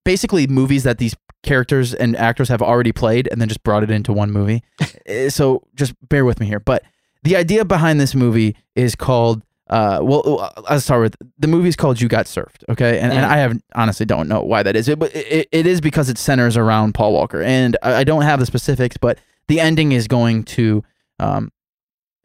basically 0.05 0.47
movies 0.47 0.83
that 0.85 0.99
these 0.99 1.15
characters 1.43 1.93
and 1.95 2.17
actors 2.17 2.49
have 2.49 2.63
already 2.63 2.93
played 2.93 3.29
and 3.31 3.41
then 3.41 3.49
just 3.49 3.63
brought 3.63 3.83
it 3.83 3.91
into 3.91 4.13
one 4.13 4.31
movie. 4.33 4.63
Eh, 5.07 5.29
so 5.29 5.63
just 5.75 5.95
bear 6.09 6.25
with 6.25 6.39
me 6.39 6.47
here. 6.47 6.61
But 6.61 6.85
the 7.25 7.35
idea 7.37 7.65
behind 7.65 7.99
this 8.01 8.15
movie 8.15 8.55
is 8.77 8.95
called. 8.95 9.43
Uh, 9.69 9.99
well, 10.03 10.53
I'll 10.69 10.81
start 10.81 11.01
with 11.01 11.17
the 11.39 11.49
movie 11.49 11.69
is 11.69 11.77
called 11.77 12.01
"You 12.01 12.07
Got 12.09 12.27
Served." 12.29 12.65
Okay, 12.69 12.99
and, 13.01 13.13
and 13.13 13.25
Mhm. 13.27 13.29
I 13.31 13.37
have 13.39 13.61
honestly 13.75 14.07
don't 14.07 14.29
know 14.29 14.43
why 14.43 14.63
that 14.63 14.77
is. 14.77 14.87
It, 14.89 14.99
but 14.99 15.15
it, 15.17 15.49
it 15.51 15.67
is 15.67 15.81
because 15.81 16.09
it 16.09 16.19
centers 16.19 16.57
around 16.57 16.95
Paul 16.95 17.13
Walker, 17.15 17.43
and 17.43 17.77
I, 17.83 17.95
I 17.95 18.05
don't 18.05 18.23
have 18.23 18.39
the 18.39 18.47
specifics, 18.47 18.97
but 18.97 19.19
the 19.49 19.59
ending 19.61 19.91
is 19.93 20.07
going 20.07 20.45
to 20.45 20.85
um, 21.19 21.51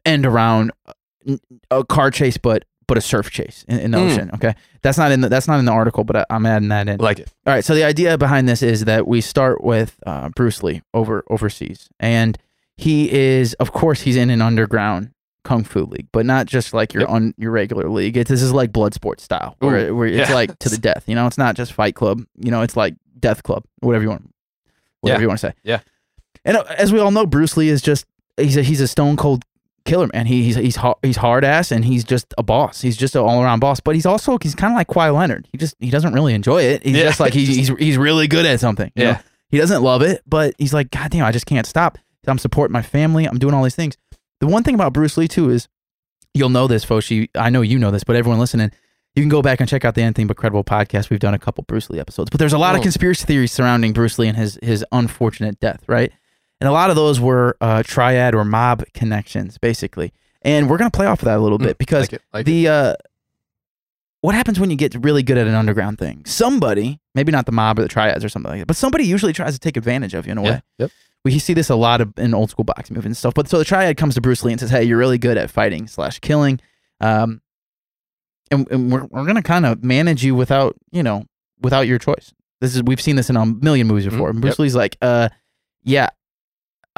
end 0.04 0.24
around 0.26 0.70
a 1.70 1.84
car 1.84 2.10
chase, 2.10 2.36
but 2.36 2.64
but 2.88 2.98
a 2.98 3.00
surf 3.00 3.30
chase 3.30 3.64
in, 3.68 3.78
in 3.78 3.90
the 3.92 3.98
Mm. 3.98 4.10
ocean. 4.10 4.30
Okay, 4.34 4.54
that's 4.82 4.98
not 4.98 5.12
in 5.12 5.20
the 5.20 5.28
that's 5.28 5.46
not 5.46 5.60
in 5.60 5.64
the 5.66 5.72
article, 5.72 6.02
but 6.02 6.16
I, 6.16 6.24
I'm 6.30 6.44
adding 6.46 6.68
that 6.70 6.88
in. 6.88 6.98
Like 6.98 7.20
it. 7.20 7.30
All 7.46 7.54
right. 7.54 7.64
So 7.64 7.74
the 7.76 7.84
idea 7.84 8.18
behind 8.18 8.48
this 8.48 8.62
is 8.62 8.84
that 8.86 9.06
we 9.06 9.20
start 9.20 9.62
with 9.62 9.96
uh, 10.06 10.30
Bruce 10.30 10.62
Lee 10.64 10.82
over 10.92 11.22
overseas, 11.30 11.88
and 12.00 12.36
he 12.76 13.10
is, 13.12 13.54
of 13.54 13.70
course, 13.72 14.00
he's 14.02 14.16
in 14.16 14.30
an 14.30 14.40
underground 14.42 15.10
kung 15.44 15.64
fu 15.64 15.84
league, 15.84 16.08
but 16.12 16.26
not 16.26 16.46
just 16.46 16.74
like 16.74 16.92
your 16.92 17.02
Yep. 17.02 17.10
un, 17.10 17.34
your 17.38 17.50
regular 17.52 17.88
league. 17.88 18.16
It's 18.16 18.28
this 18.30 18.42
is 18.42 18.52
like 18.52 18.72
blood 18.72 18.92
sport 18.94 19.20
style, 19.20 19.56
where, 19.60 19.88
Ooh, 19.88 19.96
where 19.96 20.06
it's 20.08 20.28
yeah. 20.28 20.34
like 20.34 20.58
to 20.60 20.68
the 20.68 20.78
death. 20.88 21.04
You 21.06 21.14
know, 21.14 21.26
it's 21.26 21.38
not 21.38 21.54
just 21.56 21.72
Fight 21.72 21.94
Club. 21.94 22.22
You 22.36 22.50
know, 22.50 22.62
it's 22.62 22.76
like 22.76 22.94
Death 23.18 23.42
Club, 23.42 23.64
whatever 23.80 24.04
you 24.04 24.10
want, 24.10 24.30
whatever 25.00 25.20
Yeah. 25.20 25.22
you 25.24 25.28
want 25.28 25.40
to 25.40 25.46
say. 25.48 25.54
Yeah. 25.62 25.80
And 26.44 26.56
uh, 26.56 26.64
as 26.76 26.92
we 26.92 26.98
all 27.00 27.10
know, 27.10 27.26
Bruce 27.26 27.56
Lee 27.56 27.68
is 27.68 27.82
just 27.82 28.06
he's 28.36 28.56
a 28.56 28.62
he's 28.62 28.80
a 28.80 28.88
stone 28.88 29.16
cold 29.16 29.44
killer 29.88 30.08
man. 30.12 30.26
He, 30.26 30.42
he's 30.44 30.56
he's 30.56 30.76
hard, 30.76 30.96
he's 31.02 31.16
hard 31.16 31.44
ass 31.44 31.72
and 31.72 31.84
he's 31.84 32.04
just 32.04 32.32
a 32.38 32.42
boss. 32.42 32.80
He's 32.80 32.96
just 32.96 33.14
an 33.16 33.22
all 33.22 33.42
around 33.42 33.60
boss. 33.60 33.80
But 33.80 33.94
he's 33.94 34.06
also 34.06 34.38
he's 34.42 34.54
kind 34.54 34.72
of 34.72 34.76
like 34.76 34.88
Kawhi 34.88 35.14
Leonard. 35.14 35.48
He 35.52 35.58
just 35.58 35.74
he 35.80 35.90
doesn't 35.90 36.12
really 36.12 36.34
enjoy 36.34 36.62
it. 36.62 36.82
He's 36.84 36.96
Yeah. 36.96 37.04
just 37.04 37.20
like 37.20 37.32
he's, 37.32 37.48
he's 37.56 37.68
he's 37.78 37.96
really 37.98 38.28
good 38.28 38.46
at 38.46 38.60
something. 38.60 38.90
Yeah. 38.94 39.12
know? 39.12 39.18
he 39.50 39.58
doesn't 39.58 39.82
love 39.82 40.02
it, 40.02 40.22
but 40.26 40.54
he's 40.58 40.74
like, 40.74 40.90
God 40.90 41.10
damn, 41.10 41.24
I 41.24 41.32
just 41.32 41.46
can't 41.46 41.66
stop. 41.66 41.98
I'm 42.26 42.38
supporting 42.38 42.72
my 42.72 42.82
family. 42.82 43.24
I'm 43.24 43.38
doing 43.38 43.54
all 43.54 43.62
these 43.64 43.74
things. 43.76 43.96
The 44.40 44.46
one 44.46 44.62
thing 44.62 44.74
about 44.74 44.92
Bruce 44.92 45.16
Lee 45.16 45.28
too 45.28 45.48
is 45.50 45.66
you'll 46.34 46.50
know 46.50 46.66
this, 46.66 46.84
Foshi. 46.84 47.28
I 47.34 47.48
know 47.50 47.62
you 47.62 47.78
know 47.78 47.90
this, 47.90 48.04
but 48.04 48.14
everyone 48.16 48.38
listening, 48.38 48.70
you 49.14 49.22
can 49.22 49.30
go 49.30 49.40
back 49.40 49.60
and 49.60 49.68
check 49.68 49.84
out 49.86 49.94
the 49.94 50.02
Anything 50.02 50.26
But 50.26 50.36
Credible 50.36 50.62
podcast. 50.62 51.08
We've 51.08 51.18
done 51.18 51.32
a 51.34 51.38
couple 51.38 51.64
Bruce 51.66 51.88
Lee 51.88 51.98
episodes, 51.98 52.28
but 52.30 52.38
there's 52.38 52.52
a 52.52 52.58
lot 52.58 52.74
of 52.74 52.80
Oh. 52.80 52.82
conspiracy 52.82 53.24
theories 53.24 53.50
surrounding 53.52 53.92
Bruce 53.94 54.18
Lee 54.18 54.28
and 54.28 54.36
his 54.36 54.58
his 54.62 54.84
unfortunate 54.92 55.58
death, 55.58 55.80
right? 55.88 56.12
And 56.60 56.66
a 56.68 56.72
lot 56.72 56.90
of 56.90 56.96
those 56.96 57.20
were 57.20 57.56
uh, 57.60 57.82
triad 57.84 58.34
or 58.34 58.44
mob 58.44 58.84
connections, 58.92 59.58
basically. 59.58 60.12
And 60.42 60.68
we're 60.68 60.78
gonna 60.78 60.90
play 60.90 61.06
off 61.06 61.20
of 61.20 61.26
that 61.26 61.38
a 61.38 61.40
little 61.40 61.58
Mm, 61.58 61.64
bit 61.64 61.78
because 61.78 62.02
Like 62.04 62.12
it. 62.14 62.22
Like 62.32 62.46
the 62.46 62.68
uh, 62.68 62.94
what 64.20 64.34
happens 64.34 64.58
when 64.58 64.70
you 64.70 64.76
get 64.76 64.94
really 65.04 65.22
good 65.22 65.38
at 65.38 65.46
an 65.46 65.54
underground 65.54 65.98
thing? 65.98 66.24
Somebody, 66.26 66.98
maybe 67.14 67.30
not 67.30 67.46
the 67.46 67.52
mob 67.52 67.78
or 67.78 67.82
the 67.82 67.88
triads 67.88 68.24
or 68.24 68.28
something 68.28 68.50
like 68.50 68.60
that, 68.60 68.66
but 68.66 68.76
somebody 68.76 69.04
usually 69.04 69.32
tries 69.32 69.52
to 69.54 69.60
take 69.60 69.76
advantage 69.76 70.14
of 70.14 70.26
you 70.26 70.32
in 70.32 70.38
a 70.38 70.42
Yeah. 70.42 70.50
way. 70.50 70.62
Yep. 70.78 70.90
We 71.24 71.38
see 71.38 71.52
this 71.54 71.68
a 71.68 71.74
lot 71.76 72.00
of 72.00 72.12
in 72.18 72.34
old 72.34 72.50
school 72.50 72.64
boxing 72.64 72.94
movies 72.94 73.06
and 73.06 73.16
stuff. 73.16 73.34
But 73.34 73.48
so 73.48 73.58
the 73.58 73.64
triad 73.64 73.96
comes 73.96 74.14
to 74.14 74.20
Bruce 74.20 74.42
Lee 74.44 74.52
and 74.52 74.60
says, 74.60 74.70
"Hey, 74.70 74.84
you're 74.84 74.98
really 74.98 75.18
good 75.18 75.36
at 75.36 75.50
fighting 75.50 75.86
slash 75.86 76.18
killing, 76.20 76.58
um, 77.00 77.40
and, 78.50 78.68
and 78.70 78.90
we're 78.92 79.04
we're 79.04 79.26
gonna 79.26 79.42
kind 79.42 79.66
of 79.66 79.82
manage 79.84 80.24
you 80.24 80.34
without 80.34 80.74
you 80.90 81.02
know 81.02 81.26
without 81.60 81.86
your 81.86 81.98
choice." 81.98 82.32
This 82.60 82.74
is 82.74 82.82
we've 82.82 83.00
seen 83.00 83.16
this 83.16 83.28
in 83.30 83.36
a 83.36 83.44
million 83.46 83.86
movies 83.88 84.04
before. 84.06 84.30
And 84.30 84.40
Bruce. 84.40 84.52
Yep. 84.54 84.58
Lee's 84.60 84.74
like, 84.76 84.96
"Uh, 85.02 85.28
yeah, 85.82 86.08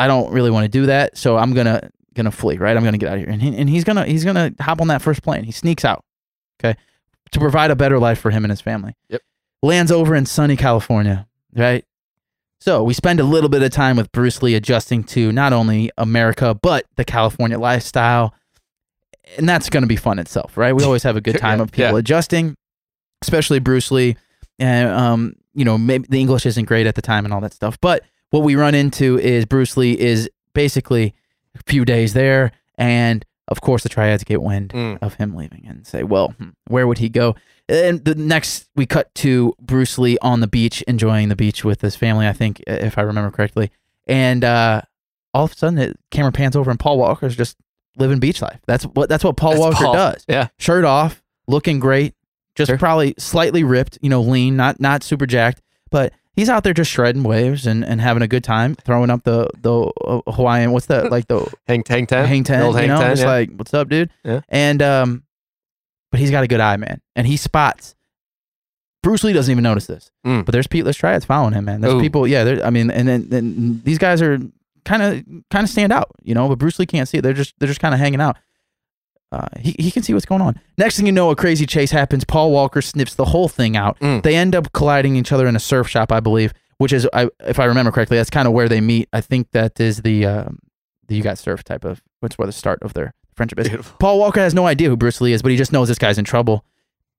I 0.01 0.07
don't 0.07 0.33
really 0.33 0.51
want 0.51 0.65
to 0.65 0.69
do 0.69 0.87
that, 0.87 1.17
so 1.17 1.37
I'm 1.37 1.53
gonna 1.55 1.91
gonna 2.15 2.31
flee. 2.31 2.57
Right, 2.59 2.77
I'm 2.77 2.85
gonna 2.85 2.99
get 2.99 3.09
out 3.09 3.15
of 3.19 3.21
here." 3.21 3.31
And 3.31 3.41
he, 3.43 3.57
and 3.57 3.69
he's 3.69 3.85
gonna 3.85 4.07
he's 4.07 4.25
gonna 4.25 4.53
hop 4.61 4.81
on 4.81 4.89
that 4.89 5.03
first 5.03 5.23
plane. 5.23 5.45
He 5.45 5.53
sneaks 5.53 5.85
out, 5.85 6.05
okay, 6.61 6.79
to 7.33 7.39
provide 7.39 7.71
a 7.71 7.77
better 7.77 7.99
life 7.99 8.19
for 8.19 8.31
him 8.31 8.45
and 8.45 8.51
his 8.51 8.61
family. 8.61 8.95
Yep. 9.09 9.21
Lands 9.63 9.93
over 9.93 10.15
in 10.15 10.27
sunny 10.27 10.57
California, 10.57 11.27
right? 11.55 11.85
So 12.61 12.83
we 12.83 12.93
spend 12.95 13.21
a 13.21 13.25
little 13.25 13.49
bit 13.49 13.63
of 13.63 13.71
time 13.71 13.97
with 13.97 14.13
Bruce 14.13 14.43
Lee 14.43 14.55
adjusting 14.55 15.05
to 15.05 15.33
not 15.33 15.53
only 15.53 15.91
America 15.97 16.55
but 16.55 16.85
the 16.97 17.05
California 17.05 17.59
lifestyle, 17.59 18.35
and 19.39 19.49
that's 19.49 19.71
going 19.71 19.83
to 19.83 19.87
be 19.87 19.97
fun 19.97 20.19
itself, 20.19 20.57
right? 20.59 20.75
We 20.75 20.85
always 20.85 21.03
have 21.05 21.17
a 21.17 21.21
good 21.23 21.39
time 21.47 21.59
Yeah, 21.59 21.63
of 21.63 21.73
people 21.73 21.93
yeah. 21.93 21.99
adjusting, 21.99 22.57
especially 23.23 23.61
Bruce 23.61 23.91
Lee. 23.91 24.17
And 24.59 24.91
um, 24.91 25.35
you 25.55 25.65
know, 25.65 25.79
maybe 25.79 26.07
the 26.11 26.21
English 26.21 26.45
isn't 26.45 26.67
great 26.67 26.87
at 26.87 26.97
the 26.97 27.03
time 27.03 27.25
and 27.25 27.33
all 27.33 27.41
that 27.41 27.55
stuff. 27.55 27.79
But 27.81 28.03
what 28.31 28.43
we 28.43 28.55
run 28.57 28.75
into 28.75 29.19
is 29.19 29.45
Bruce 29.45 29.77
Lee 29.77 29.99
is 29.99 30.29
basically 30.55 31.15
a 31.55 31.63
few 31.71 31.85
days 31.85 32.13
there, 32.15 32.53
and 32.79 33.25
of 33.49 33.61
course 33.61 33.83
the 33.83 33.89
triads 33.89 34.25
get 34.25 34.41
wind 34.43 34.71
Mm. 34.73 34.99
of 35.03 35.15
him 35.15 35.35
leaving 35.35 35.65
and 35.69 35.87
say, 35.87 36.03
well, 36.05 36.29
hmm, 36.39 36.51
where 36.69 36.87
would 36.87 36.99
he 36.99 37.09
go? 37.09 37.35
And 37.69 38.05
the 38.05 38.15
next, 38.17 38.69
we 38.75 38.85
cut 38.87 39.15
to 39.17 39.55
Bruce 39.61 39.97
Lee 39.99 40.19
on 40.23 40.41
the 40.41 40.47
beach, 40.49 40.83
enjoying 40.83 41.29
the 41.29 41.37
beach 41.37 41.65
with 41.65 41.81
his 41.83 41.95
family, 41.95 42.27
I 42.27 42.33
think, 42.33 42.61
if 42.67 42.99
I 42.99 43.03
remember 43.03 43.31
correctly. 43.31 43.71
And 44.09 44.43
uh, 44.45 44.83
all 45.33 45.45
of 45.45 45.53
a 45.53 45.55
sudden, 45.55 45.77
the 45.77 45.95
camera 46.11 46.33
pans 46.33 46.57
over, 46.57 46.71
and 46.71 46.81
Paul 46.81 46.99
Walker's 46.99 47.37
just 47.37 47.57
living 47.97 48.19
beach 48.19 48.43
life. 48.43 48.59
That's 48.67 48.85
what 48.85 49.09
that's 49.09 49.23
what 49.23 49.37
Paul 49.37 49.51
That's 49.53 49.61
Walker 49.61 49.85
Paul. 49.85 49.95
does. 49.95 50.25
Yeah. 50.29 50.49
shirt 50.59 50.85
off, 50.85 51.23
looking 51.47 51.79
great, 51.79 52.15
just 52.57 52.71
Sure. 52.71 52.79
probably 52.79 53.15
slightly 53.19 53.63
ripped, 53.63 53.99
you 54.03 54.09
know, 54.09 54.21
lean, 54.21 54.57
not 54.57 54.81
not 54.81 55.05
super 55.05 55.27
jacked, 55.27 55.63
but 55.91 56.13
he's 56.41 56.49
out 56.49 56.65
there 56.65 56.73
just 56.73 56.91
shredding 56.91 57.23
waves 57.23 57.67
and, 57.67 57.85
and 57.85 58.01
having 58.01 58.23
a 58.23 58.27
good 58.27 58.43
time, 58.43 58.75
throwing 58.75 59.11
up 59.11 59.23
the 59.25 59.49
the 59.61 59.73
uh, 60.07 60.21
Hawaiian. 60.33 60.73
What's 60.73 60.87
that 60.87 61.11
like 61.11 61.29
the 61.29 61.41
Hang 61.69 61.85
Hang 61.87 62.07
Ten. 62.07 62.27
hang 62.27 62.45
ten, 62.45 62.63
old 62.63 62.75
you 62.75 62.81
hang 62.81 62.89
know, 62.89 62.99
ten. 63.01 63.11
just 63.13 63.23
yeah. 63.23 63.29
like 63.29 63.51
what's 63.55 63.75
up, 63.75 63.89
dude? 63.91 64.11
Yeah. 64.25 64.41
And 64.49 64.81
um, 64.83 65.23
but 66.11 66.19
he's 66.19 66.31
got 66.31 66.43
a 66.43 66.49
good 66.49 66.61
eye, 66.61 66.77
man, 66.79 67.01
and 67.15 67.27
he 67.27 67.37
spots. 67.37 67.95
Bruce 69.03 69.23
Lee 69.25 69.33
doesn't 69.33 69.51
even 69.53 69.63
notice 69.63 69.87
this, 69.87 70.11
Mm. 70.27 70.45
but 70.45 70.53
there's 70.53 70.67
people, 70.67 70.85
there's 70.85 70.97
triads 70.97 71.25
following 71.25 71.55
him, 71.55 71.65
man. 71.65 71.81
There's 71.81 71.95
Ooh. 71.95 72.01
people, 72.01 72.27
yeah. 72.27 72.61
I 72.65 72.69
mean, 72.71 72.91
and 72.91 73.09
then 73.09 73.29
and 73.33 73.85
these 73.85 73.97
guys 73.99 74.21
are 74.21 74.39
kind 74.85 75.03
of 75.03 75.25
kind 75.51 75.65
of 75.65 75.71
stand 75.71 75.93
out, 75.93 76.11
you 76.23 76.35
know. 76.35 76.49
But 76.49 76.59
Bruce 76.59 76.79
Lee 76.79 76.87
can't 76.87 77.09
see 77.09 77.19
it. 77.19 77.23
They're 77.23 77.33
just 77.33 77.55
they're 77.59 77.69
just 77.69 77.81
kind 77.81 77.95
of 77.95 78.01
hanging 78.01 78.21
out. 78.21 78.37
Uh, 79.33 79.47
he 79.61 79.77
he 79.79 79.91
can 79.91 80.03
see 80.03 80.13
what's 80.13 80.27
going 80.27 80.41
on. 80.43 80.59
Next 80.77 80.97
thing 80.97 81.07
you 81.07 81.13
know, 81.13 81.31
a 81.31 81.37
crazy 81.37 81.65
chase 81.67 81.93
happens. 81.93 82.25
Paul 82.25 82.51
Walker 82.51 82.83
snips 82.83 83.15
the 83.15 83.27
whole 83.27 83.49
thing 83.49 83.77
out. 83.77 83.99
Mm. 84.01 84.23
They 84.23 84.35
end 84.35 84.57
up 84.57 84.73
colliding 84.73 85.15
each 85.17 85.31
other 85.33 85.47
in 85.47 85.55
a 85.55 85.61
surf 85.61 85.87
shop, 85.89 86.11
I 86.11 86.19
believe, 86.21 86.53
which 86.79 86.93
is, 86.93 87.09
I, 87.13 87.29
if 87.41 87.61
I 87.61 87.67
remember 87.67 87.93
correctly, 87.93 88.17
that's 88.17 88.31
kind 88.31 88.49
of 88.49 88.55
where 88.55 88.69
they 88.69 88.81
meet. 88.81 89.09
I 89.13 89.21
think 89.21 89.53
that 89.53 89.79
is 89.79 90.03
the 90.03 90.27
um, 90.27 90.59
the 91.07 91.15
you 91.17 91.23
got 91.23 91.39
surf 91.39 91.63
type 91.63 91.85
of. 91.85 92.03
What's 92.21 92.37
where 92.39 92.47
the 92.47 92.53
start 92.53 92.83
of 92.83 92.93
their 92.95 93.15
friendship 93.35 93.61
is. 93.61 93.69
Beautiful. 93.69 93.97
Paul 94.01 94.19
Walker 94.19 94.41
has 94.41 94.53
no 94.53 94.67
idea 94.67 94.89
who 94.89 94.97
Bruce 94.97 95.21
Lee 95.21 95.33
is, 95.33 95.43
but 95.43 95.51
he 95.53 95.57
just 95.57 95.73
knows 95.73 95.87
this 95.89 95.99
guy's 95.99 96.19
in 96.19 96.25
trouble. 96.25 96.65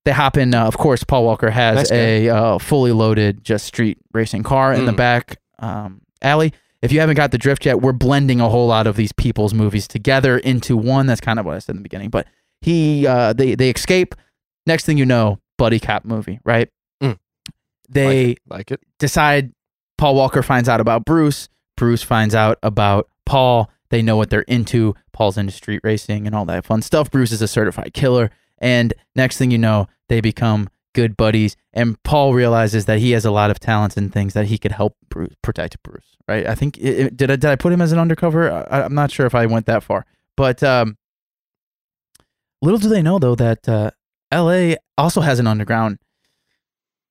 They 0.03 0.11
hop 0.11 0.35
in. 0.35 0.53
Uh, 0.53 0.65
of 0.65 0.77
course, 0.77 1.03
Paul 1.05 1.23
Walker 1.23 1.49
has 1.49 1.91
a 1.91 2.27
uh, 2.27 2.57
fully 2.57 2.91
loaded, 2.91 3.43
just 3.43 3.65
street 3.65 3.99
racing 4.13 4.43
car 4.43 4.73
in 4.73 4.85
the 4.85 4.91
Mm. 4.91 4.97
back 4.97 5.37
um, 5.59 6.01
alley. 6.21 6.53
If 6.81 6.91
you 6.91 6.99
haven't 6.99 7.15
got 7.15 7.31
the 7.31 7.37
drift 7.37 7.65
yet, 7.65 7.81
we're 7.81 7.93
blending 7.93 8.41
a 8.41 8.49
whole 8.49 8.67
lot 8.67 8.87
of 8.87 8.95
these 8.95 9.11
people's 9.11 9.53
movies 9.53 9.87
together 9.87 10.37
into 10.37 10.75
one. 10.75 11.05
That's 11.05 11.21
kind 11.21 11.39
of 11.39 11.45
what 11.45 11.55
I 11.55 11.59
said 11.59 11.73
in 11.73 11.77
the 11.77 11.83
beginning. 11.83 12.09
But 12.09 12.27
he 12.61 13.05
uh, 13.05 13.33
they 13.33 13.55
they 13.55 13.69
escape. 13.69 14.15
Next 14.65 14.85
thing 14.85 14.97
you 14.97 15.05
know, 15.05 15.39
buddy 15.57 15.79
cop 15.79 16.05
movie, 16.05 16.39
right? 16.43 16.69
Mm. 17.01 17.17
They 17.89 18.27
like 18.27 18.37
it, 18.37 18.39
like 18.47 18.71
it. 18.71 18.81
decide 18.99 19.53
Paul 19.97 20.15
Walker 20.15 20.41
finds 20.41 20.67
out 20.67 20.81
about 20.81 21.05
Bruce. 21.05 21.49
Bruce 21.77 22.03
finds 22.03 22.33
out 22.33 22.57
about 22.63 23.07
Paul. 23.25 23.69
They 23.89 24.01
know 24.01 24.17
what 24.17 24.29
they're 24.29 24.41
into. 24.41 24.95
Paul's 25.13 25.37
into 25.37 25.51
street 25.51 25.81
racing 25.83 26.25
and 26.25 26.35
all 26.35 26.45
that 26.45 26.65
fun 26.65 26.81
stuff. 26.81 27.11
Bruce 27.11 27.31
is 27.31 27.41
a 27.41 27.47
certified 27.47 27.93
killer. 27.93 28.31
And 28.57 28.93
next 29.15 29.37
thing 29.37 29.51
you 29.51 29.57
know, 29.57 29.87
they 30.09 30.21
become 30.21 30.69
good 30.93 31.15
buddies. 31.17 31.55
And 31.73 32.01
Paul 32.03 32.33
realizes 32.33 32.85
that 32.85 32.99
he 32.99 33.11
has 33.11 33.25
a 33.25 33.31
lot 33.31 33.51
of 33.51 33.59
talents 33.59 33.95
and 33.97 34.11
things 34.11 34.33
that 34.33 34.45
he 34.47 34.57
could 34.57 34.71
help 34.73 34.95
Bruce, 35.09 35.33
protect 35.41 35.81
Bruce. 35.83 36.17
Right? 36.27 36.45
I 36.47 36.55
think 36.55 36.77
it, 36.77 36.99
it- 36.99 37.17
did 37.17 37.31
I 37.31 37.35
did 37.35 37.49
I 37.49 37.55
put 37.55 37.71
him 37.73 37.81
as 37.81 37.91
an 37.91 37.99
undercover? 37.99 38.51
I, 38.51 38.81
I'm 38.83 38.93
not 38.95 39.11
sure 39.11 39.25
if 39.25 39.35
I 39.35 39.45
went 39.45 39.65
that 39.67 39.83
far, 39.83 40.05
but 40.37 40.61
um, 40.63 40.97
little 42.61 42.79
do 42.79 42.89
they 42.89 43.01
know 43.01 43.19
though 43.19 43.35
that 43.35 43.67
uh, 43.67 43.91
L.A. 44.31 44.77
also 44.97 45.21
has 45.21 45.39
an 45.39 45.47
underground 45.47 45.99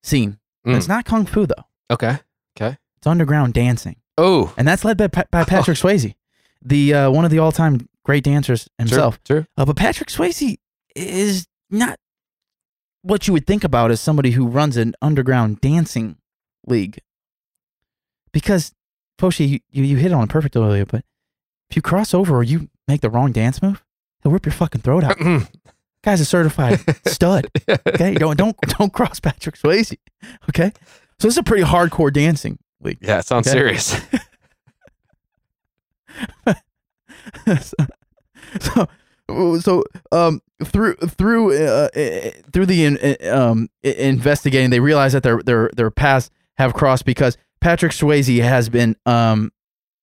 scene. 0.03 0.39
Mm. 0.67 0.77
It's 0.77 0.89
not 0.89 1.05
kung 1.05 1.27
fu 1.27 1.47
though. 1.47 1.65
Okay. 1.91 2.19
Okay. 2.57 2.77
It's 2.99 3.07
underground 3.07 3.55
dancing, 3.55 3.97
Oh, 4.19 4.53
and 4.59 4.69
that's 4.69 4.85
led 4.85 4.99
by, 4.99 5.09
Pa- 5.09 5.25
by 5.31 5.45
Patrick 5.45 5.79
Swayze, 5.83 6.15
the 6.63 6.93
uh, 6.95 7.11
one 7.11 7.25
of 7.25 7.31
the 7.31 7.39
all-time 7.39 7.89
great 8.05 8.25
dancers 8.25 8.69
himself. 8.79 9.19
True. 9.25 9.47
Uh, 9.57 9.65
but 9.65 9.77
Patrick 9.77 10.11
Swayze 10.11 10.57
is 10.95 11.47
not 11.71 11.99
what 13.03 13.27
you 13.27 13.33
would 13.33 13.47
think 13.47 13.65
about 13.65 13.91
as 13.91 14.01
somebody 14.01 14.33
who 14.33 14.47
runs 14.47 14.77
an 14.77 14.95
underground 15.01 15.61
dancing 15.61 16.17
league. 16.67 17.01
Because, 18.33 18.73
Foshi, 19.19 19.49
you, 19.49 19.61
you, 19.71 19.85
you 19.85 19.97
hit 19.97 20.13
it 20.13 20.15
on 20.15 20.29
perfect 20.29 20.57
earlier, 20.57 20.85
but 20.87 21.05
if 21.71 21.77
you 21.77 21.83
cross 21.83 22.13
over 22.15 22.37
or 22.37 22.43
you 22.43 22.69
make 22.87 23.01
the 23.01 23.11
wrong 23.11 23.33
dance 23.33 23.63
move, 23.63 23.83
he'll 24.23 24.33
rip 24.33 24.45
your 24.47 24.53
fucking 24.53 24.83
throat 24.83 25.05
out. 25.05 25.17
Mm-hmm. 25.19 25.45
Guy's 26.03 26.21
a 26.21 26.25
certified 26.25 26.81
stud. 27.07 27.49
Okay, 27.69 28.15
don't 28.15 28.37
don't 28.39 28.57
don't 28.79 28.93
cross 28.93 29.21
Patrick 29.21 29.57
Swayze. 29.57 29.97
Okay, 30.49 30.73
so 31.19 31.29
this 31.29 31.35
is 31.35 31.39
a 31.39 31.43
pretty 31.43 31.63
hardcore 31.65 32.11
dancing 32.13 32.59
league. 32.81 32.99
yeah, 33.03 33.19
it 33.19 33.27
sounds 33.27 33.47
Okay. 33.47 33.59
serious. 33.59 34.01
so, 37.61 37.77
so, 38.61 38.89
so, 39.61 39.85
um, 40.13 40.41
through 40.65 40.95
through 40.97 41.55
uh, 41.55 41.89
uh, 41.97 42.31
through 42.53 42.67
the 42.67 42.85
in, 42.85 42.99
uh, 42.99 43.37
um 43.37 43.69
investigating, 43.83 44.71
they 44.71 44.81
realize 44.81 45.13
that 45.13 45.23
their 45.23 45.43
their 45.43 45.71
their 45.77 45.91
paths 45.91 46.31
have 46.59 46.75
crossed 46.75 47.05
because 47.05 47.37
Patrick 47.61 47.93
Swayze 47.93 48.43
has 48.43 48.69
been 48.69 48.97
um. 49.07 49.53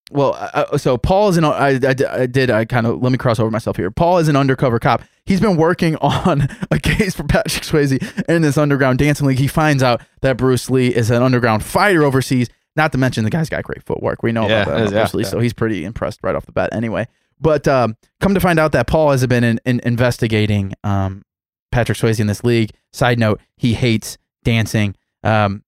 Well, 0.10 0.38
uh, 0.54 0.78
so 0.78 0.98
Paul 0.98 1.28
is 1.28 1.36
an. 1.38 1.44
I, 1.44 1.80
I, 1.84 1.96
I 2.10 2.26
did. 2.28 2.50
I 2.50 2.64
kind 2.64 2.88
of 2.88 3.02
let 3.04 3.12
me 3.12 3.18
cross 3.18 3.40
over 3.40 3.52
myself 3.52 3.76
here. 3.76 3.92
Paul 3.92 4.20
is 4.20 4.30
an 4.30 4.38
undercover 4.38 4.80
cop. 4.80 5.04
He's 5.26 5.42
been 5.42 5.58
working 5.58 5.96
on 6.02 6.48
a 6.72 6.80
case 6.80 7.14
for 7.14 7.24
Patrick 7.24 7.64
Swayze 7.64 8.30
in 8.30 8.42
this 8.42 8.58
underground 8.58 9.00
dancing 9.00 9.28
league. 9.28 9.38
He 9.40 9.48
finds 9.50 9.84
out 9.84 10.02
that 10.22 10.38
Bruce 10.38 10.70
Lee 10.70 10.96
is 10.96 11.12
an 11.12 11.22
underground 11.22 11.62
fighter 11.64 12.04
overseas. 12.06 12.48
Not 12.78 12.94
to 12.94 12.98
mention 12.98 13.26
the 13.26 13.30
guy's 13.30 13.50
got 13.50 13.64
great 13.64 13.84
footwork. 13.84 14.24
We 14.24 14.32
know 14.32 14.48
Yeah, 14.48 14.62
about 14.64 14.92
that, 14.92 14.92
yeah, 14.94 15.20
yeah. 15.24 15.30
So 15.30 15.40
he's 15.40 15.52
pretty 15.52 15.84
impressed 15.84 16.20
right 16.24 16.36
off 16.36 16.46
the 16.46 16.52
bat. 16.54 16.70
Anyway, 16.72 17.08
but 17.40 17.68
um, 17.68 17.96
come 18.20 18.34
to 18.34 18.40
find 18.40 18.60
out 18.60 18.72
that 18.74 18.88
Paul 18.88 19.12
has 19.12 19.26
been 19.28 19.44
in, 19.44 19.60
in 19.66 19.80
investigating 19.84 20.74
um, 20.84 21.24
Patrick 21.72 21.98
Swayze 21.98 22.20
in 22.20 22.28
this 22.28 22.44
league. 22.44 22.72
Side 22.94 23.20
note: 23.20 23.40
he 23.58 23.74
hates 23.74 24.18
dancing. 24.44 24.96
Um, 25.24 25.64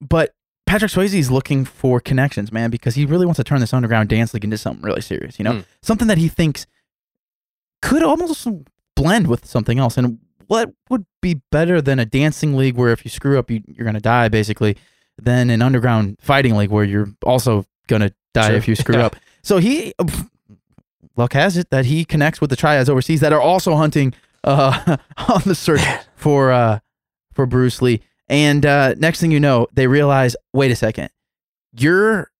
but 0.00 0.34
Patrick 0.66 0.90
Swayze 0.90 1.14
is 1.14 1.30
looking 1.30 1.64
for 1.64 2.00
connections, 2.00 2.52
man, 2.52 2.70
because 2.70 2.94
he 2.94 3.04
really 3.06 3.26
wants 3.26 3.38
to 3.38 3.44
turn 3.44 3.60
this 3.60 3.72
underground 3.72 4.08
dance 4.08 4.34
league 4.34 4.44
into 4.44 4.58
something 4.58 4.82
really 4.84 5.00
serious. 5.00 5.38
You 5.38 5.44
know, 5.44 5.52
Mm. 5.52 5.64
something 5.82 6.08
that 6.08 6.18
he 6.18 6.28
thinks 6.28 6.66
could 7.82 8.02
almost 8.02 8.46
blend 8.94 9.26
with 9.28 9.46
something 9.46 9.78
else. 9.78 9.96
And 9.96 10.18
what 10.46 10.70
would 10.90 11.06
be 11.22 11.40
better 11.50 11.80
than 11.80 11.98
a 11.98 12.04
dancing 12.04 12.56
league 12.56 12.76
where 12.76 12.90
if 12.92 13.04
you 13.04 13.10
screw 13.10 13.38
up, 13.38 13.50
you, 13.50 13.62
you're 13.66 13.84
going 13.84 13.94
to 13.94 14.00
die, 14.00 14.28
basically, 14.28 14.76
than 15.20 15.50
an 15.50 15.62
underground 15.62 16.18
fighting 16.20 16.56
league 16.56 16.70
where 16.70 16.84
you're 16.84 17.08
also 17.24 17.64
going 17.86 18.02
to 18.02 18.12
die 18.34 18.48
Sure. 18.48 18.56
if 18.56 18.68
you 18.68 18.74
screw 18.74 18.94
Yeah. 18.98 19.06
up. 19.06 19.16
So 19.42 19.58
he, 19.58 19.94
luck 21.16 21.32
has 21.32 21.56
it 21.56 21.70
that 21.70 21.86
he 21.86 22.04
connects 22.04 22.40
with 22.40 22.50
the 22.50 22.56
triads 22.56 22.88
overseas 22.88 23.20
that 23.20 23.32
are 23.32 23.40
also 23.40 23.76
hunting 23.76 24.14
uh, 24.44 24.96
on 25.28 25.42
the 25.44 25.54
search 25.54 25.82
for 26.16 26.50
uh, 26.50 26.78
for 27.34 27.46
Bruce 27.46 27.82
Lee. 27.82 28.00
And 28.28 28.66
uh, 28.66 28.94
next 28.98 29.20
thing 29.20 29.30
you 29.30 29.40
know, 29.40 29.66
they 29.72 29.86
realize, 29.86 30.36
wait 30.52 30.70
a 30.70 30.76
second, 30.76 31.10
you're 31.72 32.30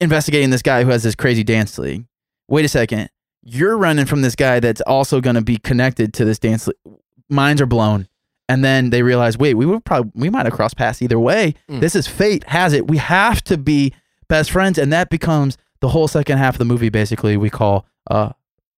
investigating 0.00 0.50
this 0.50 0.62
guy 0.62 0.84
who 0.84 0.90
has 0.90 1.02
this 1.02 1.14
crazy 1.14 1.42
dance 1.42 1.78
league. 1.78 2.04
Wait 2.48 2.64
a 2.64 2.68
second, 2.68 3.08
you're 3.42 3.76
running 3.76 4.06
from 4.06 4.22
this 4.22 4.36
guy 4.36 4.60
that's 4.60 4.80
also 4.82 5.20
going 5.20 5.36
to 5.36 5.42
be 5.42 5.56
connected 5.56 6.12
to 6.14 6.24
this 6.24 6.38
dance 6.38 6.66
league. 6.66 6.96
Minds 7.28 7.60
are 7.60 7.66
blown. 7.66 8.08
And 8.48 8.64
then 8.64 8.90
they 8.90 9.02
realize, 9.02 9.36
wait, 9.36 9.54
we 9.54 9.66
would 9.66 9.84
probably 9.84 10.12
we 10.14 10.30
might 10.30 10.46
have 10.46 10.54
crossed 10.54 10.76
paths 10.76 11.02
either 11.02 11.18
way. 11.18 11.54
Mm. 11.68 11.80
This 11.80 11.96
is 11.96 12.06
fate, 12.06 12.44
has 12.44 12.72
it? 12.72 12.86
We 12.88 12.98
have 12.98 13.42
to 13.44 13.56
be 13.56 13.92
best 14.28 14.50
friends, 14.50 14.78
and 14.78 14.92
that 14.92 15.10
becomes 15.10 15.56
the 15.80 15.88
whole 15.88 16.08
second 16.08 16.38
half 16.38 16.54
of 16.54 16.58
the 16.58 16.64
movie. 16.64 16.88
Basically, 16.88 17.36
we 17.36 17.50
call 17.50 17.86
uh, 18.10 18.30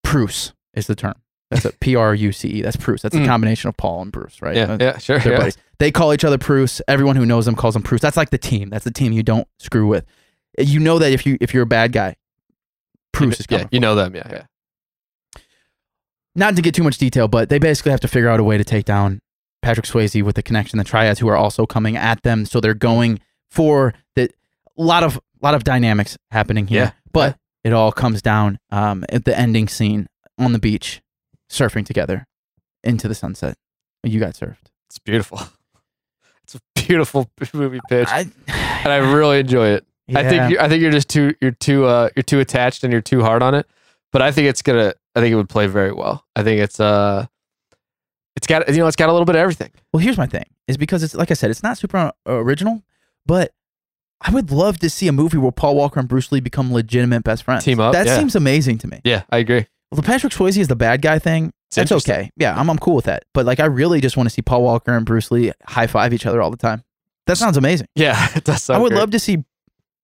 Pruce 0.05 0.53
is 0.75 0.87
the 0.87 0.95
term. 0.95 1.15
That's 1.51 1.65
a 1.65 1.73
P 1.81 1.97
R 1.97 2.15
U 2.15 2.33
C 2.33 2.49
E. 2.49 2.63
That's 2.63 2.77
Pruce. 2.77 3.03
That's 3.03 3.15
a 3.15 3.19
Mm. 3.21 3.27
combination 3.27 3.69
of 3.69 3.77
Paul 3.77 4.03
and 4.03 4.13
Bruce, 4.13 4.41
right? 4.43 4.55
Yeah, 4.57 4.77
yeah, 4.81 4.99
sure. 4.99 5.19
Yeah. 5.19 5.39
buddies. 5.39 5.57
They 5.79 5.91
call 5.91 6.13
each 6.13 6.25
other 6.25 6.39
Pruce. 6.39 6.81
Everyone 6.89 7.17
who 7.17 7.25
knows 7.27 7.45
them 7.47 7.55
calls 7.55 7.75
them 7.75 7.83
Pruce. 7.83 8.01
That's 8.01 8.17
like 8.17 8.31
the 8.31 8.39
team. 8.39 8.69
That's 8.71 8.85
the 8.85 8.91
team 8.91 9.13
you 9.13 9.23
don't 9.23 9.47
screw 9.59 9.87
with. 9.87 10.05
You 10.59 10.81
know 10.81 10.99
that 10.99 11.13
if 11.13 11.25
you 11.25 11.39
if 11.41 11.55
you're 11.55 11.63
a 11.63 11.67
bad 11.67 11.93
guy, 11.93 12.17
Pruce 13.13 13.41
is 13.41 13.47
yeah, 13.49 13.59
coming. 13.59 13.69
you 13.73 13.81
know 13.81 13.95
them. 13.95 14.15
Yeah, 14.17 14.27
yeah. 14.31 14.43
Not 16.35 16.55
to 16.57 16.63
get 16.63 16.75
too 16.75 16.83
much 16.85 16.99
detail, 16.99 17.27
but 17.29 17.49
they 17.49 17.59
basically 17.59 17.91
have 17.91 18.01
to 18.01 18.09
figure 18.09 18.29
out 18.29 18.39
a 18.41 18.45
way 18.45 18.59
to 18.59 18.65
take 18.65 18.85
down 18.85 19.21
Patrick 19.63 19.87
Swayze 19.87 20.23
with 20.23 20.37
the 20.37 20.43
connection, 20.43 20.79
the 20.79 20.85
triads 20.85 21.19
who 21.19 21.29
are 21.29 21.37
also 21.37 21.67
coming 21.67 21.97
at 21.97 22.23
them. 22.23 22.45
So 22.45 22.61
they're 22.61 22.75
going 22.75 23.21
for 23.51 23.95
the 24.15 24.31
a 24.77 24.83
lot 24.83 25.03
of 25.03 25.19
lot 25.43 25.55
of 25.55 25.65
dynamics 25.65 26.17
happening 26.31 26.67
here. 26.67 26.83
Yeah, 26.85 26.91
But 27.13 27.39
it 27.65 27.73
all 27.73 27.93
comes 27.93 28.23
down 28.23 28.59
um, 28.71 29.05
at 29.09 29.25
the 29.25 29.39
ending 29.39 29.69
scene 29.69 30.07
on 30.39 30.53
the 30.53 30.59
beach, 30.59 31.01
surfing 31.51 31.85
together 31.87 32.27
into 32.85 33.09
the 33.09 33.15
sunset. 33.15 33.57
You 34.03 34.21
got 34.21 34.35
surfed. 34.35 34.57
It's 34.89 34.99
beautiful. 34.99 35.41
It's 36.45 36.55
a 36.55 36.61
beautiful 36.87 37.29
movie 37.53 37.81
pitch, 37.91 38.09
I, 38.11 38.21
and 38.49 38.91
I 38.91 38.97
really 38.97 39.39
enjoy 39.39 39.69
it. 39.69 39.87
I 40.15 40.27
think 40.27 40.51
you're, 40.51 40.63
I 40.63 40.67
think 40.71 40.81
you're 40.81 40.91
just 40.91 41.11
too 41.11 41.35
you're 41.43 41.51
too 41.51 41.85
uh 41.85 42.09
you're 42.17 42.23
too 42.23 42.41
attached 42.41 42.85
and 42.85 42.91
you're 42.91 43.03
too 43.03 43.21
hard 43.21 43.43
on 43.43 43.55
it. 43.55 43.67
But 44.13 44.23
I 44.23 44.33
think 44.33 44.49
it's 44.49 44.63
gonna 44.63 44.95
I 45.15 45.21
think 45.21 45.31
it 45.31 45.37
would 45.37 45.51
play 45.51 45.67
very 45.67 45.93
well. 45.93 46.25
I 46.35 46.43
think 46.43 46.63
it's 46.63 46.81
uh 46.81 47.27
it's 48.35 48.47
got 48.47 48.67
you 48.71 48.79
know 48.79 48.87
it's 48.87 48.97
got 48.97 49.11
a 49.11 49.13
little 49.13 49.27
bit 49.27 49.35
of 49.35 49.41
everything. 49.41 49.71
Well, 49.93 50.01
here's 50.01 50.17
my 50.17 50.25
thing: 50.27 50.47
is 50.67 50.79
because 50.79 51.03
it's 51.03 51.15
like 51.15 51.31
I 51.31 51.35
said, 51.35 51.51
it's 51.51 51.63
not 51.63 51.77
super 51.77 51.99
uh, 51.99 52.33
original, 52.33 52.83
but 53.27 53.53
I 54.21 54.31
would 54.33 54.51
love 54.51 54.79
to 54.79 54.91
see 54.91 55.07
a 55.09 55.13
movie 55.13 55.39
where 55.39 55.53
Paul 55.53 55.77
Walker 55.77 56.01
and 56.01 56.09
Bruce 56.09 56.33
Lee 56.33 56.41
become 56.41 56.73
legitimate 56.73 57.23
best 57.25 57.45
friends. 57.45 57.65
Team 57.65 57.79
up, 57.81 57.93
That 57.93 58.07
yeah. 58.07 58.19
seems 58.19 58.35
amazing 58.35 58.79
to 58.79 58.89
me. 58.89 59.01
Yeah, 59.05 59.23
I 59.31 59.39
agree. 59.39 59.67
Well, 59.91 59.97
the 59.97 60.03
Patrick 60.03 60.33
Swayze 60.33 60.59
is 60.59 60.69
the 60.69 60.77
bad 60.77 61.03
guy 61.03 61.19
thing. 61.19 61.53
It's 61.69 61.77
That's 61.77 61.93
okay. 61.93 62.31
Yeah, 62.37 62.59
I'm 62.59 62.69
I'm 62.71 62.79
cool 62.79 62.97
with 62.97 63.05
that. 63.05 63.25
But 63.35 63.47
like, 63.47 63.61
I 63.61 63.67
really 63.67 64.01
just 64.01 64.17
want 64.17 64.29
to 64.29 64.35
see 64.35 64.43
Paul 64.43 64.63
Walker 64.63 64.93
and 64.93 65.05
Bruce 65.07 65.31
Lee 65.31 65.53
high 65.67 65.87
five 65.87 66.13
each 66.13 66.27
other 66.27 66.41
all 66.43 66.51
the 66.51 66.57
time. 66.57 66.83
That 67.27 67.37
sounds 67.37 67.57
amazing. 67.59 67.89
Yeah, 67.95 68.29
it 68.35 68.45
does. 68.45 68.63
Sound 68.63 68.79
I 68.79 68.83
would 68.83 68.91
great. 68.91 68.99
love 68.99 69.11
to 69.13 69.19
see. 69.19 69.45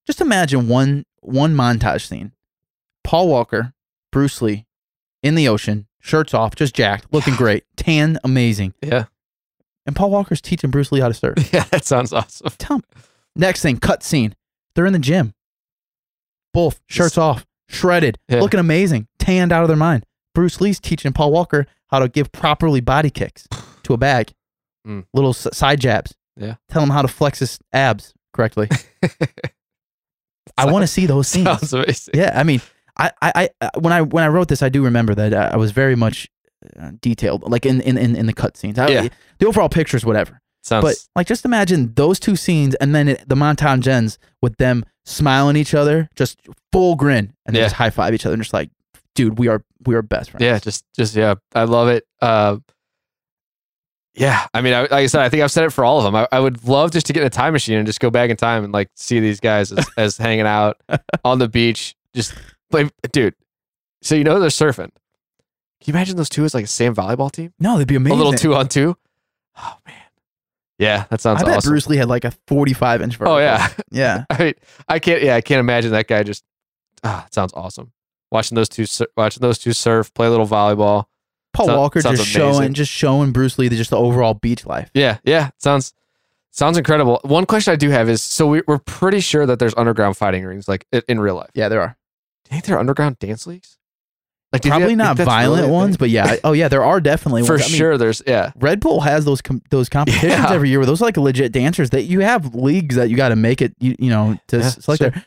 Just 0.07 0.20
imagine 0.20 0.68
one 0.68 1.05
one 1.20 1.55
montage 1.55 2.07
scene: 2.07 2.33
Paul 3.03 3.29
Walker, 3.29 3.72
Bruce 4.12 4.40
Lee, 4.42 4.66
in 5.22 5.35
the 5.35 5.48
ocean, 5.48 5.87
shirts 6.00 6.35
off, 6.35 6.55
just 6.55 6.74
jacked, 6.74 7.07
looking 7.12 7.35
great, 7.37 7.64
tan, 7.77 8.18
amazing, 8.22 8.74
Yeah, 8.83 9.07
and 9.87 9.96
Paul 9.96 10.11
Walker's 10.11 10.42
teaching 10.42 10.70
Bruce 10.70 10.92
Lee 10.92 11.00
how 11.00 11.09
to 11.09 11.14
surf. 11.14 11.35
yeah, 11.53 11.64
that 11.64 11.85
sounds 11.87 12.12
awesome. 12.12 12.50
Tell 12.59 12.77
me. 12.79 12.85
Next 13.37 13.62
thing, 13.62 13.79
cut 13.79 14.03
scene. 14.03 14.35
They're 14.75 14.87
in 14.87 14.92
the 14.92 14.99
gym. 14.99 15.35
Both 16.53 16.81
shirts 16.88 17.18
off, 17.18 17.44
shredded, 17.68 18.18
Yeah. 18.29 18.40
looking 18.40 18.61
amazing, 18.61 19.09
tanned 19.18 19.53
out 19.53 19.62
of 19.62 19.68
their 19.68 19.77
mind. 19.77 20.05
Bruce 20.35 20.61
Lee's 20.61 20.81
teaching 20.81 21.12
Paul 21.12 21.33
Walker 21.33 21.66
how 21.88 21.99
to 22.01 22.09
give 22.09 22.31
properly 22.33 22.81
body 22.81 23.11
kicks 23.11 23.47
to 23.85 23.92
a 23.92 23.97
bag, 23.97 24.33
Mm. 24.87 25.05
little 25.14 25.31
s- 25.31 25.49
side 25.53 25.81
jabs. 25.81 26.14
Yeah. 26.37 26.55
Tell 26.68 26.83
him 26.83 26.90
how 26.90 27.03
to 27.03 27.09
flex 27.09 27.38
his 27.38 27.59
abs 27.73 28.12
correctly. 28.33 28.68
I 30.59 30.70
want 30.70 30.83
to 30.83 30.87
see 30.87 31.07
those 31.07 31.27
scenes. 31.29 32.09
Yeah, 32.12 32.33
I 32.38 32.42
mean, 32.44 32.61
I, 32.97 33.11
I, 33.23 33.49
I, 33.61 33.70
when 33.79 33.92
I 33.92 34.03
when 34.03 34.23
I 34.23 34.29
wrote 34.29 34.49
this, 34.49 34.62
I 34.62 34.68
do 34.68 34.85
remember 34.85 35.14
that 35.14 35.33
uh, 35.33 35.51
I 35.53 35.57
was 35.57 35.73
very 35.73 35.97
much 35.97 36.29
uh, 36.79 36.92
detailed, 37.01 37.51
like 37.51 37.66
in 37.66 37.81
in 37.81 37.97
in, 37.99 38.14
in 38.14 38.27
the 38.27 38.33
cut 38.33 38.57
scenes. 38.57 38.79
I, 38.79 38.88
Yeah. 38.88 39.09
The 39.38 39.47
overall 39.47 39.68
picture 39.68 39.97
is 39.97 40.05
whatever. 40.05 40.40
Sounds 40.64 40.83
But 40.83 40.96
like, 41.14 41.27
just 41.27 41.44
imagine 41.44 41.92
those 41.94 42.18
two 42.18 42.37
scenes, 42.37 42.74
and 42.77 42.94
then 42.94 43.09
it, 43.09 43.29
the 43.29 43.35
montage 43.35 43.87
ends 43.87 44.18
with 44.40 44.57
them 44.57 44.85
smiling 45.05 45.57
at 45.57 45.61
each 45.61 45.74
other, 45.74 46.09
just 46.16 46.38
full 46.72 46.96
grin, 46.96 47.35
and 47.44 47.55
they 47.55 47.61
Yeah. 47.61 47.66
just 47.66 47.74
high 47.77 47.90
five 47.90 48.14
each 48.14 48.24
other, 48.24 48.33
and 48.33 48.42
just 48.42 48.55
like, 48.55 48.70
dude, 49.14 49.38
we 49.38 49.48
are 49.48 49.62
we 49.85 49.94
are 49.94 50.00
best 50.00 50.31
friends. 50.31 50.42
yeah, 50.42 50.59
just 50.59 50.85
just 50.96 51.14
yeah, 51.14 51.35
I 51.55 51.64
love 51.64 51.88
it. 51.88 52.07
Uh, 52.22 52.57
yeah, 54.14 54.46
I 54.55 54.62
mean, 54.62 54.72
I, 54.72 54.81
like 54.83 54.92
I 54.92 55.07
said, 55.07 55.22
I 55.22 55.29
think 55.29 55.42
I've 55.42 55.50
said 55.50 55.64
it 55.64 55.70
for 55.70 55.85
all 55.85 55.98
of 55.98 56.05
them. 56.05 56.14
I, 56.14 56.29
I 56.31 56.38
would 56.40 56.64
love 56.66 56.92
just 56.92 57.07
to 57.07 57.12
get 57.12 57.22
in 57.22 57.27
a 57.27 57.31
time 57.31 57.53
machine 57.53 57.77
and 57.79 57.87
just 57.87 58.00
go 58.00 58.11
back 58.11 58.31
in 58.31 58.37
time 58.37 58.62
and 58.64 58.72
like 58.72 58.88
see 58.94 59.18
these 59.20 59.40
guys 59.40 59.72
as, 59.72 59.87
as 59.98 60.16
hanging 60.16 60.46
out 60.46 60.81
on 61.24 61.38
the 61.40 61.48
beach. 61.48 61.94
Just 62.14 62.33
like, 62.70 62.90
dude, 63.12 63.35
so 64.03 64.14
you 64.14 64.24
know 64.24 64.38
they're 64.40 64.48
surfing. 64.50 64.90
Can 65.83 65.92
you 65.92 65.94
imagine 65.94 66.16
those 66.16 66.29
two 66.31 66.44
as 66.44 66.55
like 66.55 66.64
a 66.64 66.68
same 66.68 66.94
volleyball 66.94 67.31
team? 67.31 67.53
No, 67.59 67.77
they'd 67.77 67.87
be 67.88 67.96
amazing. 67.96 68.14
A 68.18 68.22
little 68.22 68.33
two 68.38 68.55
on 68.55 68.68
two. 68.68 68.96
Oh 69.59 69.77
man. 69.87 69.96
Yeah, 70.78 71.04
that 71.10 71.20
sounds 71.20 71.40
I 71.40 71.44
bet 71.44 71.58
awesome. 71.58 71.70
Bruce 71.70 71.87
Lee 71.87 71.96
had 71.96 72.08
like 72.08 72.24
a 72.24 72.32
45 72.48 73.02
inch 73.02 73.16
vertical. 73.16 73.37
oh 73.37 73.38
yeah. 73.38 73.68
Yeah. 73.90 74.24
I 74.30 74.42
mean, 74.42 74.54
I 74.88 74.98
can't. 74.98 75.22
Yeah, 75.22 75.37
I 75.37 75.40
can't 75.40 75.60
imagine 75.60 75.92
that 75.92 76.08
guy 76.08 76.22
just. 76.22 76.44
Ah, 77.04 77.26
it 77.26 77.34
sounds 77.34 77.52
awesome. 77.54 77.92
Watching 78.32 78.56
those 78.56 78.68
two, 78.68 78.87
watching 79.16 79.40
those 79.40 79.58
two 79.58 79.72
surf, 79.72 80.12
play 80.14 80.26
a 80.26 80.30
little 80.30 80.48
volleyball. 80.48 81.04
Paul 81.52 81.68
Walker 81.68 82.00
sounds 82.00 82.18
just 82.18 82.34
amazing. 82.34 82.52
showing 82.52 82.74
just 82.74 82.90
showing 82.90 83.30
Bruce 83.30 83.58
Lee 83.58 83.68
the, 83.68 83.76
just 83.76 83.90
the 83.90 83.96
overall 83.96 84.34
beach 84.34 84.66
life. 84.66 84.90
Yeah, 84.92 85.18
yeah, 85.22 85.50
sounds 85.58 85.94
sounds 86.50 86.76
incredible. 86.76 87.20
One 87.22 87.46
question 87.46 87.72
I 87.72 87.76
do 87.76 87.90
have 87.90 88.08
is: 88.08 88.22
so 88.22 88.48
we, 88.48 88.62
we're 88.66 88.80
pretty 88.80 89.20
sure 89.20 89.46
that 89.46 89.60
there's 89.60 89.74
underground 89.76 90.16
fighting 90.16 90.44
rings, 90.44 90.66
like 90.66 90.84
in 91.06 91.20
real 91.20 91.37
life. 91.37 91.50
Yeah, 91.54 91.68
there 91.68 91.80
are. 91.80 91.96
Do 92.44 92.48
you 92.48 92.54
think 92.54 92.64
there 92.64 92.76
are 92.76 92.80
underground 92.80 93.20
dance 93.20 93.46
leagues? 93.46 93.78
Like 94.54 94.62
do 94.62 94.68
you 94.68 94.72
Probably 94.72 94.96
not 94.96 95.16
violent 95.16 95.62
really 95.62 95.72
ones, 95.72 95.96
but 95.96 96.10
yeah. 96.10 96.36
Oh 96.44 96.52
yeah, 96.52 96.68
there 96.68 96.84
are 96.84 97.00
definitely 97.00 97.42
for 97.44 97.54
ones. 97.54 97.64
I 97.66 97.68
mean, 97.68 97.76
sure. 97.76 97.98
there's 97.98 98.22
yeah, 98.26 98.52
Red 98.56 98.80
Bull 98.80 99.00
has 99.00 99.24
those 99.24 99.42
com- 99.42 99.62
those 99.70 99.88
competitions 99.88 100.32
Yeah. 100.32 100.52
every 100.52 100.70
year 100.70 100.78
where 100.78 100.86
those 100.86 101.02
are 101.02 101.06
like 101.06 101.16
legit 101.16 101.50
dancers 101.52 101.90
that 101.90 102.02
you 102.04 102.20
have 102.20 102.54
leagues 102.54 102.94
that 102.96 103.10
you 103.10 103.16
got 103.16 103.30
to 103.30 103.36
make 103.36 103.60
it 103.60 103.74
you, 103.80 103.96
you 103.98 104.10
know 104.10 104.38
to 104.48 104.58
Yeah, 104.58 104.68
select 104.68 105.02
sure. 105.02 105.10
there. 105.10 105.24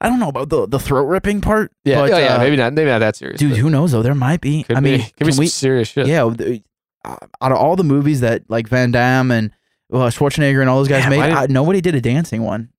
I 0.00 0.08
don't 0.08 0.18
know 0.18 0.28
about 0.28 0.48
the 0.48 0.66
the 0.66 0.78
throat 0.80 1.04
ripping 1.04 1.40
part. 1.40 1.72
yeah, 1.84 1.96
but, 2.02 2.12
oh, 2.12 2.18
yeah. 2.18 2.34
uh, 2.34 2.38
maybe 2.38 2.56
not. 2.56 2.72
Maybe 2.72 2.90
not 2.90 2.98
that 2.98 3.16
serious. 3.16 3.38
dude, 3.38 3.56
who 3.56 3.70
knows 3.70 3.92
though? 3.92 4.02
There 4.02 4.14
might 4.14 4.40
be. 4.40 4.62
could 4.64 4.76
I 4.76 4.80
be, 4.80 4.90
mean, 4.92 5.00
could 5.18 5.18
be 5.18 5.24
can 5.26 5.32
some 5.32 5.42
we? 5.42 5.46
serious 5.46 5.88
shit. 5.88 6.06
Yeah, 6.06 6.28
the- 6.34 6.62
out 7.06 7.52
of 7.52 7.58
all 7.58 7.76
the 7.76 7.84
movies 7.84 8.20
that 8.20 8.42
like 8.48 8.66
Van 8.68 8.90
Damme 8.90 9.30
and 9.30 9.50
uh, 9.92 10.08
Schwarzenegger 10.08 10.62
and 10.62 10.70
all 10.70 10.78
those 10.78 10.88
guys 10.88 11.04
Yeah, 11.04 11.10
made, 11.10 11.18
why 11.18 11.30
I, 11.42 11.46
nobody 11.48 11.82
did 11.82 11.94
a 11.94 12.00
dancing 12.00 12.42
one. 12.42 12.70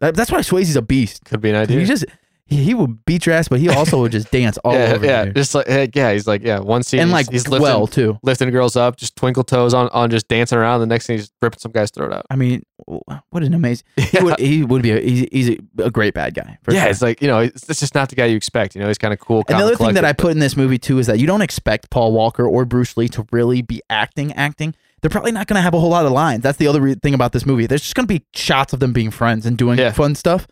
That, 0.00 0.14
that's 0.14 0.30
why 0.30 0.40
Swayze's 0.40 0.76
a 0.76 0.82
beast. 0.82 1.24
could 1.24 1.40
be 1.40 1.48
an 1.48 1.56
idea. 1.56 1.80
He 1.80 1.86
just 1.86 2.04
he, 2.46 2.62
he 2.62 2.74
would 2.74 3.04
beat 3.04 3.26
your 3.26 3.34
ass, 3.34 3.48
but 3.48 3.58
he 3.60 3.68
also 3.68 4.00
would 4.00 4.12
just 4.12 4.30
dance 4.30 4.56
all 4.58 4.72
yeah, 4.78 4.92
over. 4.94 5.04
yeah, 5.04 5.24
you. 5.24 5.32
just 5.32 5.54
like 5.54 5.66
heck, 5.66 5.94
yeah. 5.96 6.12
He's 6.12 6.26
like 6.26 6.42
yeah, 6.42 6.58
one 6.60 6.82
scene 6.82 7.00
and 7.00 7.10
he's- 7.10 7.26
like 7.26 7.32
he's 7.32 7.48
lifting, 7.48 7.62
well 7.62 7.86
too. 7.86 8.18
lifting 8.22 8.50
girls 8.50 8.76
up, 8.76 8.96
just 8.96 9.16
twinkle 9.16 9.42
toes 9.44 9.74
on 9.74 9.88
on 9.88 10.10
just 10.10 10.28
dancing 10.28 10.56
around. 10.58 10.80
The 10.80 10.86
next 10.86 11.06
thing 11.06 11.18
he's 11.18 11.30
ripping 11.42 11.58
some 11.58 11.72
guy's 11.72 11.90
throat 11.90 12.12
out. 12.12 12.24
I 12.30 12.36
mean, 12.36 12.62
what 12.86 13.42
an 13.42 13.52
amazing. 13.54 13.84
He 14.16 14.22
would, 14.22 14.38
he 14.38 14.62
would 14.64 14.82
be 14.82 14.92
a 14.92 15.00
he's, 15.00 15.28
he's 15.32 15.48
a, 15.50 15.58
a 15.84 15.90
great 15.90 16.14
bad 16.14 16.34
guy. 16.34 16.56
yeah, 16.70 16.82
sure. 16.82 16.90
it's 16.90 17.02
like 17.02 17.20
you 17.20 17.28
know, 17.28 17.40
it's, 17.40 17.68
it's 17.68 17.80
just 17.80 17.94
not 17.94 18.08
the 18.08 18.14
guy 18.16 18.26
you 18.26 18.36
expect. 18.36 18.74
You 18.74 18.80
know, 18.80 18.86
he's 18.86 18.98
kind 18.98 19.12
of 19.12 19.20
cool. 19.20 19.42
And 19.48 19.58
the 19.58 19.64
other 19.64 19.76
thing 19.76 19.94
that 19.94 20.04
I 20.04 20.12
put 20.12 20.30
in 20.30 20.38
this 20.38 20.56
movie 20.56 20.78
too 20.78 20.98
is 20.98 21.06
that 21.08 21.18
you 21.18 21.26
don't 21.26 21.42
expect 21.42 21.90
Paul 21.90 22.12
Walker 22.12 22.46
or 22.46 22.64
Bruce 22.64 22.96
Lee 22.96 23.08
to 23.08 23.26
really 23.32 23.60
be 23.62 23.80
acting, 23.90 24.32
acting. 24.34 24.74
They're 25.02 25.10
probably 25.10 25.32
not 25.32 25.46
going 25.46 25.56
to 25.56 25.62
have 25.62 25.74
a 25.74 25.78
whole 25.78 25.90
lot 25.90 26.06
of 26.06 26.12
lines. 26.12 26.42
That's 26.42 26.56
the 26.58 26.66
other 26.66 26.80
re- 26.80 26.94
thing 26.94 27.12
about 27.14 27.32
this 27.32 27.44
movie. 27.44 27.66
There's 27.66 27.82
just 27.82 27.94
going 27.94 28.08
to 28.08 28.14
be 28.18 28.24
shots 28.34 28.72
of 28.72 28.80
them 28.80 28.92
being 28.94 29.10
friends 29.10 29.44
and 29.44 29.56
doing 29.58 29.78
Yeah. 29.78 29.92
fun 29.92 30.14
stuff. 30.14 30.46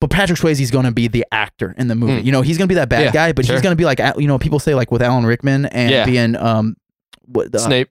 But 0.00 0.10
Patrick 0.10 0.38
Swayze's 0.38 0.70
going 0.70 0.84
to 0.84 0.90
be 0.90 1.08
the 1.08 1.24
actor 1.32 1.74
in 1.78 1.88
the 1.88 1.94
movie. 1.94 2.20
Mm. 2.20 2.24
You 2.24 2.32
know, 2.32 2.42
he's 2.42 2.58
going 2.58 2.68
to 2.68 2.72
be 2.72 2.76
that 2.76 2.88
bad 2.88 3.04
Yeah, 3.06 3.12
guy, 3.12 3.32
but 3.32 3.46
sure. 3.46 3.54
he's 3.54 3.62
going 3.62 3.72
to 3.72 3.76
be 3.76 3.84
like, 3.86 3.98
you 4.18 4.26
know, 4.26 4.38
people 4.38 4.58
say 4.58 4.74
like 4.74 4.90
with 4.90 5.00
Alan 5.02 5.24
Rickman 5.24 5.66
and 5.66 5.90
Yeah. 5.90 6.04
being 6.04 6.36
um, 6.36 6.76
what 7.26 7.50
the, 7.50 7.58
Snape. 7.58 7.88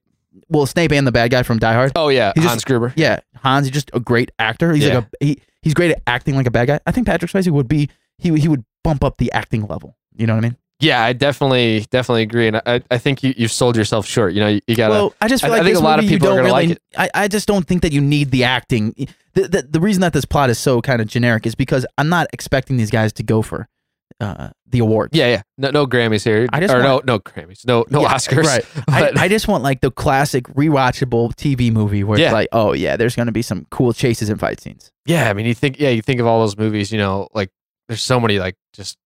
well 0.49 0.65
Snape 0.67 0.91
and 0.91 1.05
the 1.07 1.11
bad 1.11 1.31
guy 1.31 1.41
from 1.43 1.57
Die 1.59 1.73
Hard. 1.73 1.91
Oh 1.95 2.09
yeah, 2.09 2.31
He 2.35 2.41
just- 2.41 2.49
Hans 2.49 2.63
Gruber. 2.63 2.93
Yeah, 2.95 3.19
Hans, 3.37 3.65
he's 3.65 3.73
just 3.73 3.89
a 3.93 3.99
great 3.99 4.31
actor. 4.37 4.73
He's 4.73 4.83
Yeah. 4.85 4.95
like 4.95 5.05
a 5.21 5.25
he, 5.25 5.41
he's 5.63 5.73
great 5.73 5.91
at 5.91 6.01
acting 6.05 6.35
like 6.35 6.45
a 6.47 6.51
bad 6.51 6.67
guy. 6.67 6.79
I 6.85 6.91
think 6.91 7.07
Patrick 7.07 7.31
Swayze 7.31 7.49
would 7.49 7.67
be 7.67 7.89
he 8.19 8.37
he 8.39 8.47
would 8.47 8.63
bump 8.83 9.03
up 9.03 9.17
the 9.17 9.31
acting 9.31 9.65
level. 9.65 9.97
You 10.15 10.27
know 10.27 10.33
what 10.35 10.45
I 10.45 10.49
mean? 10.49 10.57
Yeah, 10.81 11.01
I 11.03 11.13
definitely 11.13 11.85
definitely 11.89 12.23
agree, 12.23 12.47
and 12.47 12.57
I, 12.65 12.81
I 12.91 12.97
think 12.97 13.23
you 13.23 13.33
you've 13.37 13.51
sold 13.51 13.77
yourself 13.77 14.05
short. 14.05 14.33
You 14.33 14.41
know, 14.41 14.47
you, 14.47 14.61
you 14.67 14.75
gotta. 14.75 14.93
well, 14.93 15.13
I 15.21 15.27
just 15.29 15.43
feel 15.43 15.53
I- 15.53 15.55
I 15.55 15.59
like 15.59 15.67
think 15.67 15.77
a 15.77 15.81
lot 15.81 15.99
of 15.99 16.05
people 16.05 16.27
are 16.27 16.35
don't 16.35 16.45
gonna 16.45 16.53
really. 16.53 16.67
like 16.67 16.79
I, 17.15 17.23
I 17.23 17.27
just 17.29 17.47
don't 17.47 17.65
think 17.65 17.81
that 17.83 17.93
you 17.93 18.01
need 18.01 18.31
the 18.31 18.43
acting. 18.43 18.93
The, 19.35 19.47
the 19.47 19.61
the 19.69 19.79
reason 19.79 20.01
that 20.01 20.11
this 20.13 20.25
plot 20.25 20.49
is 20.49 20.59
so 20.59 20.81
kind 20.81 21.01
of 21.01 21.07
generic 21.07 21.45
is 21.45 21.55
because 21.55 21.85
I'm 21.97 22.09
not 22.09 22.27
expecting 22.33 22.75
these 22.77 22.91
guys 22.91 23.13
to 23.13 23.23
go 23.23 23.41
for 23.41 23.67
uh, 24.19 24.49
the 24.67 24.79
awards. 24.79 25.17
yeah, 25.17 25.27
yeah. 25.27 25.41
No, 25.57 25.71
no 25.71 25.87
Grammys 25.87 26.23
here. 26.25 26.47
I 26.51 26.59
just 26.59 26.73
or 26.73 26.83
want- 26.83 27.05
no, 27.05 27.13
no 27.15 27.19
Grammys. 27.19 27.65
No, 27.65 27.85
no 27.89 28.01
Yeah, 28.01 28.13
Oscars. 28.13 28.43
right. 28.43 28.65
But, 28.85 29.17
I, 29.17 29.23
I 29.23 29.27
just 29.29 29.47
want 29.47 29.63
like 29.63 29.79
the 29.81 29.91
classic 29.91 30.43
rewatchable 30.49 31.33
TV 31.35 31.71
movie 31.71 32.03
where 32.03 32.19
Yeah. 32.19 32.25
it's 32.27 32.33
like, 32.33 32.49
oh 32.51 32.73
yeah, 32.73 32.97
there's 32.97 33.15
gonna 33.15 33.31
be 33.31 33.41
some 33.41 33.65
cool 33.71 33.93
chases 33.93 34.29
and 34.29 34.39
fight 34.39 34.59
scenes. 34.61 34.91
yeah, 35.05 35.29
I 35.29 35.33
mean, 35.33 35.45
you 35.45 35.53
think, 35.53 35.79
yeah, 35.79 35.89
you 35.89 36.01
think 36.01 36.19
of 36.19 36.27
all 36.27 36.41
those 36.41 36.57
movies. 36.57 36.91
You 36.91 36.97
know, 36.97 37.29
like 37.33 37.49
there's 37.87 38.03
so 38.03 38.19
many 38.19 38.39
like 38.39 38.55
just 38.73 38.97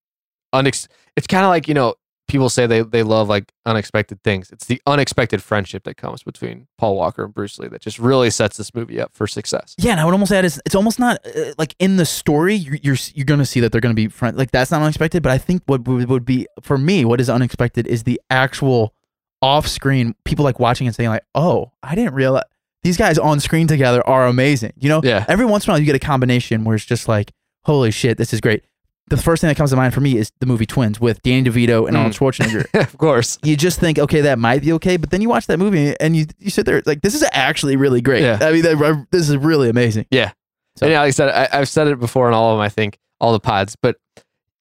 unex. 0.54 0.88
It's 1.16 1.28
kind 1.28 1.44
of 1.46 1.50
like 1.50 1.68
you 1.68 1.74
know 1.74 1.96
people 2.28 2.48
say 2.50 2.68
they 2.68 2.82
they 2.84 3.02
love 3.02 3.28
like 3.28 3.52
unexpected 3.66 4.22
things. 4.24 4.52
It's 4.52 4.66
the 4.66 4.80
unexpected 4.86 5.42
friendship 5.42 5.84
that 5.86 5.98
comes 5.98 6.22
between 6.22 6.68
Paul 6.78 6.96
Walker 6.96 7.24
and 7.26 7.34
Bruce 7.34 7.58
Lee 7.58 7.68
that 7.70 7.82
just 7.82 7.98
really 7.98 8.30
sets 8.30 8.56
this 8.58 8.74
movie 8.76 9.02
up 9.02 9.14
for 9.16 9.26
success. 9.26 9.74
Yeah, 9.80 9.92
and 9.92 10.00
I 10.00 10.06
would 10.06 10.14
almost 10.14 10.32
add 10.32 10.46
is 10.46 10.62
it's 10.66 10.76
almost 10.76 11.00
not 11.00 11.20
uh, 11.26 11.54
like 11.58 11.76
in 11.80 11.96
the 11.98 12.06
story 12.06 12.54
you're 12.56 12.76
you're, 12.84 12.98
you're 13.16 13.26
going 13.26 13.40
to 13.40 13.46
see 13.48 13.60
that 13.62 13.72
they're 13.72 13.82
going 13.82 13.96
to 13.96 14.00
be 14.00 14.08
friends. 14.10 14.38
Like 14.38 14.52
that's 14.52 14.70
not 14.72 14.82
unexpected, 14.84 15.24
but 15.24 15.32
I 15.32 15.38
think 15.40 15.64
what 15.66 15.88
would, 15.88 16.08
would 16.10 16.26
be 16.26 16.46
for 16.62 16.78
me 16.78 17.04
what 17.06 17.20
is 17.20 17.30
unexpected 17.30 17.88
is 17.88 18.04
the 18.04 18.22
actual 18.30 18.94
off-screen 19.42 20.16
people 20.26 20.44
like 20.46 20.60
watching 20.60 20.86
and 20.88 20.96
saying 20.96 21.10
like, 21.10 21.24
"Oh, 21.34 21.72
I 21.82 21.96
didn't 21.96 22.14
realize 22.14 22.44
these 22.84 22.98
guys 22.98 23.18
on 23.18 23.40
screen 23.40 23.68
together 23.68 24.06
are 24.08 24.28
amazing." 24.28 24.74
You 24.78 24.90
know, 24.90 25.02
Yeah. 25.04 25.26
every 25.28 25.46
once 25.46 25.66
in 25.66 25.70
a 25.70 25.74
while 25.74 25.80
you 25.80 25.86
get 25.86 25.96
a 25.96 26.00
combination 26.00 26.64
where 26.64 26.76
it's 26.76 26.86
just 26.86 27.08
like, 27.08 27.32
"Holy 27.66 27.92
shit, 27.92 28.18
this 28.18 28.34
is 28.34 28.42
great." 28.42 28.64
The 29.10 29.18
first 29.18 29.42
thing 29.42 29.48
that 29.50 29.58
comes 29.58 29.72
to 29.72 29.76
mind 29.76 29.94
for 29.94 30.02
me 30.02 30.18
is 30.18 30.32
the 30.40 30.46
movie 30.46 30.66
Twins 30.66 31.00
with 31.00 31.22
Danny 31.24 31.50
DeVito 31.50 31.88
and 31.88 31.96
Mm. 31.96 32.00
Arnold 32.00 32.14
Schwarzenegger. 32.14 32.66
of 32.82 32.98
course. 32.98 33.38
you 33.44 33.58
just 33.58 33.80
think, 33.80 33.98
okay, 34.00 34.22
that 34.22 34.40
might 34.40 34.62
be 34.62 34.72
okay, 34.74 34.98
but 34.98 35.10
then 35.10 35.22
you 35.22 35.30
watch 35.30 35.48
that 35.48 35.58
movie 35.60 35.96
and 36.00 36.16
you 36.16 36.26
you 36.40 36.50
sit 36.50 36.66
there 36.66 36.82
like, 36.86 37.02
this 37.02 37.16
is 37.16 37.24
actually 37.34 37.76
really 37.76 38.02
great. 38.02 38.22
Yeah. 38.24 38.38
I 38.42 38.52
mean, 38.52 38.62
that, 38.64 39.08
this 39.12 39.28
is 39.30 39.36
really 39.38 39.70
amazing. 39.70 40.06
Yeah. 40.12 40.32
So- 40.78 40.86
And 40.86 40.92
yeah, 40.94 41.00
like 41.02 41.08
I 41.08 41.12
said, 41.12 41.30
I, 41.30 41.60
I've 41.60 41.70
said 41.70 41.88
it 41.88 42.00
before 42.00 42.28
in 42.28 42.34
all 42.34 42.52
of 42.52 42.58
them, 42.58 42.62
I 42.62 42.70
think, 42.70 42.98
all 43.20 43.34
the 43.34 43.40
pods. 43.40 43.76
But 43.82 43.98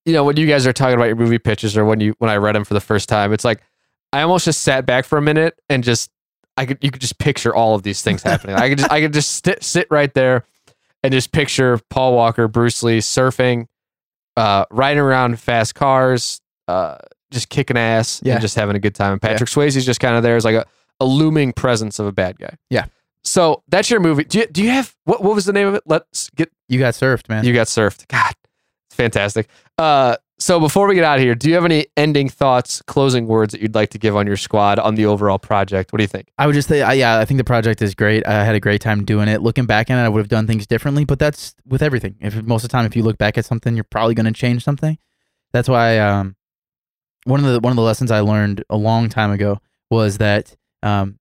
you 0.05 0.13
know, 0.15 0.25
when 0.25 0.37
you 0.39 0.47
guys 0.47 0.67
are 0.67 0.73
talking 0.73 0.95
about 0.95 1.05
your 1.07 1.17
movie 1.17 1.39
pitches 1.39 1.77
or 1.77 1.85
when 1.85 2.01
you 2.01 2.15
when 2.19 2.31
I 2.31 2.37
read 2.37 2.55
them 2.55 2.65
for 2.65 2.75
the 2.75 2.81
first 2.81 3.09
time, 3.09 3.33
it's 3.33 3.45
like 3.45 3.61
I 4.13 4.23
almost 4.23 4.47
just 4.47 4.63
sat 4.63 4.87
back 4.87 5.05
for 5.05 5.19
a 5.19 5.23
minute 5.23 5.59
and 5.69 5.85
just 5.85 6.11
I 6.57 6.65
could 6.65 6.79
you 6.81 6.91
could 6.91 7.03
just 7.03 7.19
picture 7.19 7.55
all 7.55 7.75
of 7.75 7.83
these 7.83 8.01
things 8.03 8.23
happening. 8.23 8.57
I 8.57 8.71
could 8.71 8.79
just 8.79 8.91
I 8.91 9.01
could 9.03 9.13
just 9.13 9.45
sit 9.45 9.63
sit 9.63 9.87
right 9.91 10.13
there 10.15 10.45
and 11.05 11.13
just 11.13 11.31
picture 11.31 11.79
Paul 11.91 12.15
Walker, 12.15 12.49
Bruce 12.49 12.83
Lee 12.83 12.99
surfing, 12.99 13.67
uh, 14.39 14.65
riding 14.71 15.01
around 15.01 15.39
fast 15.41 15.75
cars, 15.75 16.41
uh, 16.69 16.97
just 17.31 17.49
kicking 17.49 17.77
ass 17.77 18.21
Yeah. 18.25 18.35
and 18.35 18.41
just 18.43 18.55
having 18.57 18.77
a 18.77 18.79
good 18.79 18.95
time. 18.95 19.13
And 19.13 19.21
Patrick 19.23 19.51
Swayze's 19.51 19.85
just 19.85 20.01
kind 20.01 20.17
of 20.17 20.23
there 20.23 20.37
as 20.37 20.45
like 20.45 20.55
a, 20.55 20.67
a 21.01 21.05
looming 21.05 21.53
presence 21.53 21.99
of 21.99 22.07
a 22.07 22.13
bad 22.13 22.39
guy. 22.39 22.57
Yeah. 22.71 22.87
So 23.25 23.63
that's 23.69 23.91
your 23.91 24.01
movie. 24.01 24.25
Do 24.25 24.39
you, 24.39 24.47
do 24.47 24.63
you 24.63 24.71
have 24.71 24.95
what 25.05 25.23
what 25.23 25.35
was 25.35 25.45
the 25.45 25.53
name 25.53 25.67
of 25.67 25.75
it? 25.75 25.83
Let's 25.87 26.31
get 26.31 26.51
You 26.69 26.79
got 26.79 26.95
surfed, 26.95 27.29
man. 27.29 27.45
you 27.45 27.53
got 27.53 27.67
surfed. 27.67 28.07
God, 28.09 28.33
it's 28.87 28.95
fantastic. 28.97 29.49
Uh, 29.77 30.17
so 30.39 30.61
before 30.61 30.87
we 30.87 30.95
get 30.95 31.05
out 31.05 31.19
of 31.19 31.25
here, 31.25 31.35
do 31.35 31.49
you 31.49 31.55
have 31.55 31.65
any 31.65 31.87
ending 31.97 32.29
thoughts, 32.29 32.81
closing 32.83 33.27
words 33.27 33.53
that 33.53 33.61
you'd 33.61 33.75
like 33.75 33.91
to 33.91 33.99
give 33.99 34.17
on 34.17 34.27
your 34.27 34.37
squad 34.37 34.79
on 34.79 34.95
the 34.95 35.05
overall 35.07 35.39
project? 35.39 35.93
What 35.93 35.97
do 35.99 36.05
you 36.05 36.09
think? 36.09 36.29
I 36.39 36.47
would 36.47 36.55
just 36.55 36.69
say, 36.69 36.81
uh, 36.83 36.93
yeah, 36.93 37.19
I 37.19 37.25
think 37.25 37.39
the 37.39 37.45
project 37.45 37.83
is 37.83 37.95
great. 37.95 38.27
I 38.27 38.45
had 38.45 38.55
a 38.55 38.61
great 38.61 38.81
time 38.81 39.05
doing 39.05 39.29
it. 39.29 39.43
Looking 39.43 39.67
back 39.67 39.91
at 39.91 39.99
it, 39.99 40.03
I 40.03 40.09
would 40.09 40.21
have 40.21 40.29
done 40.29 40.47
things 40.47 40.67
differently, 40.67 41.05
but 41.05 41.19
that's 41.19 41.55
with 41.67 41.83
everything. 41.83 42.17
If 42.21 42.35
most 42.43 42.63
of 42.65 42.69
the 42.71 42.73
time, 42.73 42.87
if 42.87 42.95
you 42.95 43.03
look 43.03 43.19
back 43.19 43.37
at 43.37 43.45
something, 43.45 43.75
you're 43.75 43.85
probably 43.85 44.15
going 44.15 44.27
to 44.27 44.33
change 44.33 44.63
something. 44.63 44.97
That's 45.53 45.69
why 45.69 45.99
um, 45.99 46.37
one 47.25 47.45
of 47.45 47.53
the 47.53 47.59
one 47.61 47.73
of 47.73 47.77
the 47.77 47.83
lessons 47.83 48.11
I 48.11 48.21
learned 48.21 48.63
a 48.71 48.77
long 48.77 49.09
time 49.09 49.31
ago 49.33 49.59
was 49.91 50.19
that 50.19 50.55
um, 50.83 51.19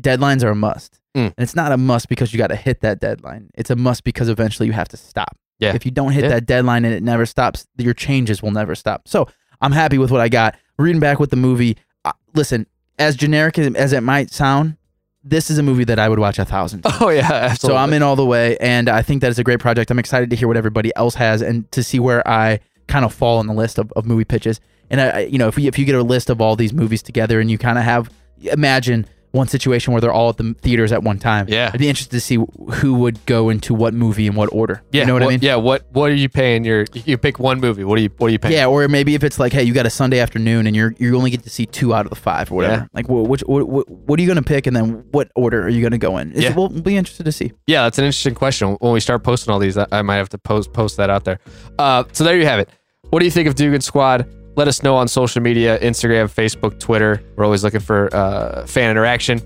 deadlines 0.00 0.44
are 0.44 0.50
a 0.50 0.54
must, 0.56 0.96
Mm. 1.16 1.24
and 1.24 1.34
it's 1.38 1.56
not 1.56 1.72
a 1.72 1.76
must 1.76 2.08
because 2.08 2.32
you 2.32 2.38
got 2.38 2.48
to 2.48 2.56
hit 2.56 2.82
that 2.82 3.00
deadline. 3.00 3.50
It's 3.56 3.68
a 3.70 3.74
must 3.74 4.04
because 4.04 4.28
eventually 4.28 4.68
you 4.68 4.72
have 4.74 4.86
to 4.90 4.96
stop. 4.96 5.36
Yeah. 5.60 5.74
If 5.74 5.84
you 5.84 5.92
don't 5.92 6.12
hit 6.12 6.24
Yeah. 6.24 6.30
that 6.30 6.46
deadline 6.46 6.84
and 6.84 6.92
it 6.94 7.02
never 7.02 7.24
stops, 7.26 7.66
your 7.78 7.94
changes 7.94 8.42
will 8.42 8.50
never 8.50 8.74
stop. 8.74 9.06
So 9.06 9.28
I'm 9.60 9.72
happy 9.72 9.98
with 9.98 10.10
what 10.10 10.20
I 10.20 10.28
got. 10.28 10.56
Reading 10.78 11.00
back 11.00 11.20
with 11.20 11.30
the 11.30 11.36
movie, 11.36 11.76
uh, 12.04 12.12
listen, 12.34 12.66
as 12.98 13.14
generic 13.16 13.58
as, 13.58 13.92
it 13.92 14.02
might 14.02 14.30
sound, 14.30 14.76
this 15.22 15.50
is 15.50 15.58
a 15.58 15.62
movie 15.62 15.84
that 15.84 15.98
I 15.98 16.08
would 16.08 16.18
watch 16.18 16.38
a 16.38 16.44
thousand 16.46 16.80
times. 16.82 16.96
Oh 17.00 17.10
yeah, 17.10 17.30
absolutely. 17.30 17.76
So 17.76 17.76
I'm 17.76 17.92
in 17.92 18.02
all 18.02 18.16
the 18.16 18.24
way, 18.24 18.56
and 18.58 18.88
I 18.88 19.02
think 19.02 19.20
that 19.20 19.30
is 19.30 19.38
a 19.38 19.44
great 19.44 19.60
project. 19.60 19.90
I'm 19.90 19.98
excited 19.98 20.30
to 20.30 20.36
hear 20.36 20.48
what 20.48 20.56
everybody 20.56 20.90
else 20.96 21.14
has 21.16 21.42
and 21.42 21.70
to 21.72 21.82
see 21.82 22.00
where 22.00 22.26
I 22.26 22.60
kind 22.88 23.04
of 23.04 23.12
fall 23.12 23.38
on 23.38 23.46
the 23.46 23.52
list 23.52 23.78
of, 23.78 23.92
of 23.96 24.06
movie 24.06 24.24
pitches. 24.24 24.60
And 24.88 24.98
I, 25.00 25.08
I- 25.10 25.18
you 25.20 25.36
know, 25.38 25.48
if 25.48 25.56
we, 25.56 25.66
if 25.68 25.78
you 25.78 25.84
get 25.84 25.94
a 25.94 26.02
list 26.02 26.30
of 26.30 26.40
all 26.40 26.56
these 26.56 26.72
movies 26.72 27.02
together, 27.02 27.38
and 27.38 27.50
you 27.50 27.58
kind 27.58 27.76
of 27.76 27.84
have 27.84 28.10
imagine 28.44 29.06
one 29.32 29.46
situation 29.46 29.92
where 29.92 30.00
they're 30.00 30.12
all 30.12 30.30
at 30.30 30.36
the 30.36 30.54
theaters 30.60 30.92
at 30.92 31.02
one 31.02 31.18
time. 31.18 31.46
Yeah. 31.48 31.70
I'd 31.72 31.78
be 31.78 31.88
interested 31.88 32.12
to 32.16 32.20
see 32.20 32.36
who 32.74 32.94
would 32.94 33.24
go 33.26 33.48
into 33.48 33.74
what 33.74 33.94
movie 33.94 34.26
in 34.26 34.34
what 34.34 34.48
order. 34.52 34.82
Yeah, 34.92 35.02
you 35.02 35.06
know 35.06 35.14
what, 35.14 35.22
I 35.22 35.28
mean? 35.28 35.38
Yeah, 35.42 35.56
what 35.56 35.86
what 35.92 36.10
are 36.10 36.14
you 36.14 36.28
paying? 36.28 36.64
Your 36.64 36.84
you 36.92 37.16
pick 37.16 37.38
one 37.38 37.60
movie. 37.60 37.84
What 37.84 37.98
are 37.98 38.02
you 38.02 38.10
what 38.18 38.26
are 38.28 38.30
you 38.30 38.38
paying? 38.38 38.54
Yeah, 38.54 38.66
or 38.66 38.86
maybe 38.88 39.14
if 39.14 39.22
it's 39.22 39.38
like, 39.38 39.52
hey, 39.52 39.62
you 39.62 39.72
got 39.72 39.86
a 39.86 39.90
Sunday 39.90 40.18
afternoon 40.18 40.66
and 40.66 40.74
you're 40.74 40.94
you 40.98 41.16
only 41.16 41.30
get 41.30 41.42
to 41.44 41.50
see 41.50 41.66
two 41.66 41.94
out 41.94 42.06
of 42.06 42.10
the 42.10 42.16
five 42.16 42.50
or 42.50 42.56
whatever. 42.56 42.74
Yeah. 42.82 42.86
Like, 42.92 43.06
wh- 43.06 43.28
which 43.28 43.42
what, 43.42 43.68
what, 43.68 43.88
what 43.88 44.18
are 44.18 44.22
you 44.22 44.26
going 44.26 44.36
to 44.36 44.42
pick, 44.42 44.66
and 44.66 44.74
then 44.74 45.04
what 45.12 45.30
order 45.36 45.62
are 45.62 45.68
you 45.68 45.80
going 45.80 45.92
to 45.92 45.98
go 45.98 46.18
in? 46.18 46.30
It's- 46.30 46.42
Yeah. 46.44 46.54
we'll, 46.56 46.68
be 46.68 46.96
interested 46.96 47.24
to 47.24 47.32
see. 47.32 47.52
Yeah, 47.66 47.82
that's 47.82 47.98
an 47.98 48.04
interesting 48.04 48.34
question. 48.34 48.76
When 48.80 48.92
we 48.92 49.00
start 49.00 49.22
posting 49.22 49.52
all 49.52 49.58
these, 49.58 49.76
I, 49.76 49.86
I 49.92 50.02
might 50.02 50.16
have 50.16 50.28
to 50.30 50.38
post 50.38 50.72
post 50.72 50.96
that 50.96 51.10
out 51.10 51.24
there. 51.24 51.38
Uh, 51.78 52.04
so 52.12 52.24
there 52.24 52.36
you 52.36 52.46
have 52.46 52.58
it. 52.58 52.68
What 53.10 53.18
do 53.20 53.24
you 53.26 53.30
think 53.30 53.48
of 53.48 53.54
Duggan 53.54 53.80
Squad? 53.80 54.26
Let 54.56 54.68
us 54.68 54.82
know 54.82 54.96
on 54.96 55.08
social 55.08 55.40
media 55.40 55.78
Instagram, 55.78 56.26
Facebook, 56.32 56.78
Twitter. 56.78 57.22
We're 57.36 57.44
always 57.44 57.64
looking 57.64 57.80
for 57.80 58.14
uh, 58.14 58.66
fan 58.66 58.90
interaction. 58.90 59.40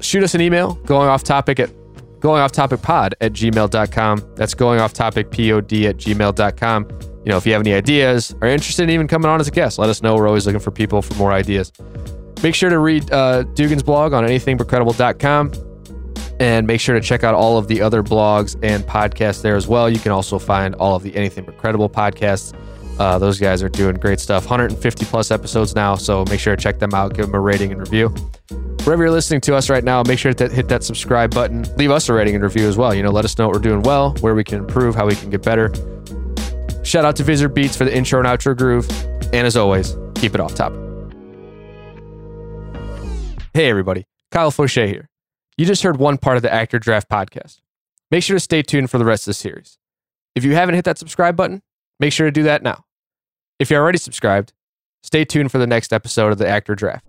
Shoot 0.00 0.22
us 0.22 0.34
an 0.34 0.40
email 0.40 0.74
going 0.86 1.08
off 1.08 1.22
topic 1.22 1.60
at 1.60 1.70
going 2.20 2.40
off 2.40 2.52
topic 2.52 2.82
pod 2.82 3.14
at 3.20 3.32
gmail.com. 3.32 4.32
That's 4.34 4.54
going 4.54 4.80
off 4.80 4.92
topic 4.92 5.30
pod 5.30 5.72
at 5.72 5.96
gmail.com. 5.96 6.88
You 7.24 7.32
know, 7.32 7.36
if 7.36 7.46
you 7.46 7.52
have 7.52 7.62
any 7.62 7.74
ideas, 7.74 8.34
are 8.40 8.48
interested 8.48 8.84
in 8.84 8.90
even 8.90 9.08
coming 9.08 9.28
on 9.28 9.40
as 9.40 9.48
a 9.48 9.50
guest, 9.50 9.78
let 9.78 9.90
us 9.90 10.02
know. 10.02 10.14
We're 10.14 10.28
always 10.28 10.46
looking 10.46 10.60
for 10.60 10.70
people 10.70 11.02
for 11.02 11.14
more 11.14 11.32
ideas. 11.32 11.72
Make 12.42 12.54
sure 12.54 12.70
to 12.70 12.78
read 12.78 13.10
uh, 13.10 13.44
Duggan's 13.54 13.82
blog 13.82 14.12
on 14.12 14.24
anythingbutcredible.com 14.24 15.52
and 16.38 16.66
make 16.66 16.80
sure 16.80 16.94
to 16.94 17.00
check 17.00 17.24
out 17.24 17.34
all 17.34 17.58
of 17.58 17.66
the 17.66 17.80
other 17.80 18.02
blogs 18.02 18.56
and 18.62 18.84
podcasts 18.84 19.42
there 19.42 19.56
as 19.56 19.66
well. 19.66 19.88
You 19.88 19.98
can 19.98 20.12
also 20.12 20.38
find 20.38 20.74
all 20.76 20.94
of 20.94 21.02
the 21.02 21.16
Anything 21.16 21.44
But 21.44 21.56
Credible 21.58 21.88
podcasts. 21.88 22.54
Uh, 22.98 23.18
those 23.18 23.38
guys 23.38 23.62
are 23.62 23.68
doing 23.68 23.96
great 23.96 24.20
stuff. 24.20 24.44
150 24.44 25.04
plus 25.06 25.30
episodes 25.30 25.74
now, 25.74 25.94
so 25.94 26.24
make 26.30 26.40
sure 26.40 26.56
to 26.56 26.62
check 26.62 26.78
them 26.78 26.94
out. 26.94 27.14
Give 27.14 27.26
them 27.26 27.34
a 27.34 27.40
rating 27.40 27.72
and 27.72 27.80
review. 27.80 28.08
Wherever 28.84 29.02
you're 29.02 29.12
listening 29.12 29.40
to 29.42 29.56
us 29.56 29.68
right 29.68 29.82
now, 29.82 30.02
make 30.04 30.18
sure 30.18 30.32
to 30.32 30.48
hit 30.48 30.68
that 30.68 30.84
subscribe 30.84 31.34
button. 31.34 31.66
Leave 31.76 31.90
us 31.90 32.08
a 32.08 32.12
rating 32.12 32.36
and 32.36 32.44
review 32.44 32.68
as 32.68 32.76
well. 32.76 32.94
You 32.94 33.02
know, 33.02 33.10
let 33.10 33.24
us 33.24 33.36
know 33.36 33.48
what 33.48 33.54
we're 33.54 33.60
doing 33.60 33.82
well, 33.82 34.14
where 34.20 34.34
we 34.34 34.44
can 34.44 34.58
improve, 34.60 34.94
how 34.94 35.06
we 35.06 35.16
can 35.16 35.28
get 35.28 35.42
better. 35.42 35.72
Shout 36.84 37.04
out 37.04 37.16
to 37.16 37.24
Visitor 37.24 37.48
Beats 37.48 37.76
for 37.76 37.84
the 37.84 37.94
intro 37.94 38.20
and 38.20 38.28
outro 38.28 38.56
groove. 38.56 38.88
And 39.32 39.46
as 39.46 39.56
always, 39.56 39.96
keep 40.14 40.34
it 40.34 40.40
off 40.40 40.54
top. 40.54 40.72
Hey, 43.52 43.68
everybody. 43.68 44.06
Kyle 44.30 44.52
Fauché 44.52 44.86
here. 44.86 45.10
You 45.56 45.66
just 45.66 45.82
heard 45.82 45.96
one 45.96 46.16
part 46.16 46.36
of 46.36 46.42
the 46.42 46.52
Actor 46.52 46.78
Draft 46.78 47.08
podcast. 47.10 47.60
Make 48.10 48.22
sure 48.22 48.36
to 48.36 48.40
stay 48.40 48.62
tuned 48.62 48.90
for 48.90 48.98
the 48.98 49.04
rest 49.04 49.22
of 49.24 49.30
the 49.30 49.34
series. 49.34 49.78
If 50.36 50.44
you 50.44 50.54
haven't 50.54 50.76
hit 50.76 50.84
that 50.84 50.98
subscribe 50.98 51.34
button, 51.34 51.62
make 51.98 52.12
sure 52.12 52.26
to 52.26 52.30
do 52.30 52.44
that 52.44 52.62
now. 52.62 52.85
If 53.58 53.70
you're 53.70 53.80
already 53.80 53.98
subscribed, 53.98 54.52
stay 55.02 55.24
tuned 55.24 55.50
for 55.50 55.56
the 55.58 55.66
next 55.66 55.92
episode 55.92 56.30
of 56.30 56.38
the 56.38 56.46
Actor 56.46 56.74
Draft. 56.74 57.06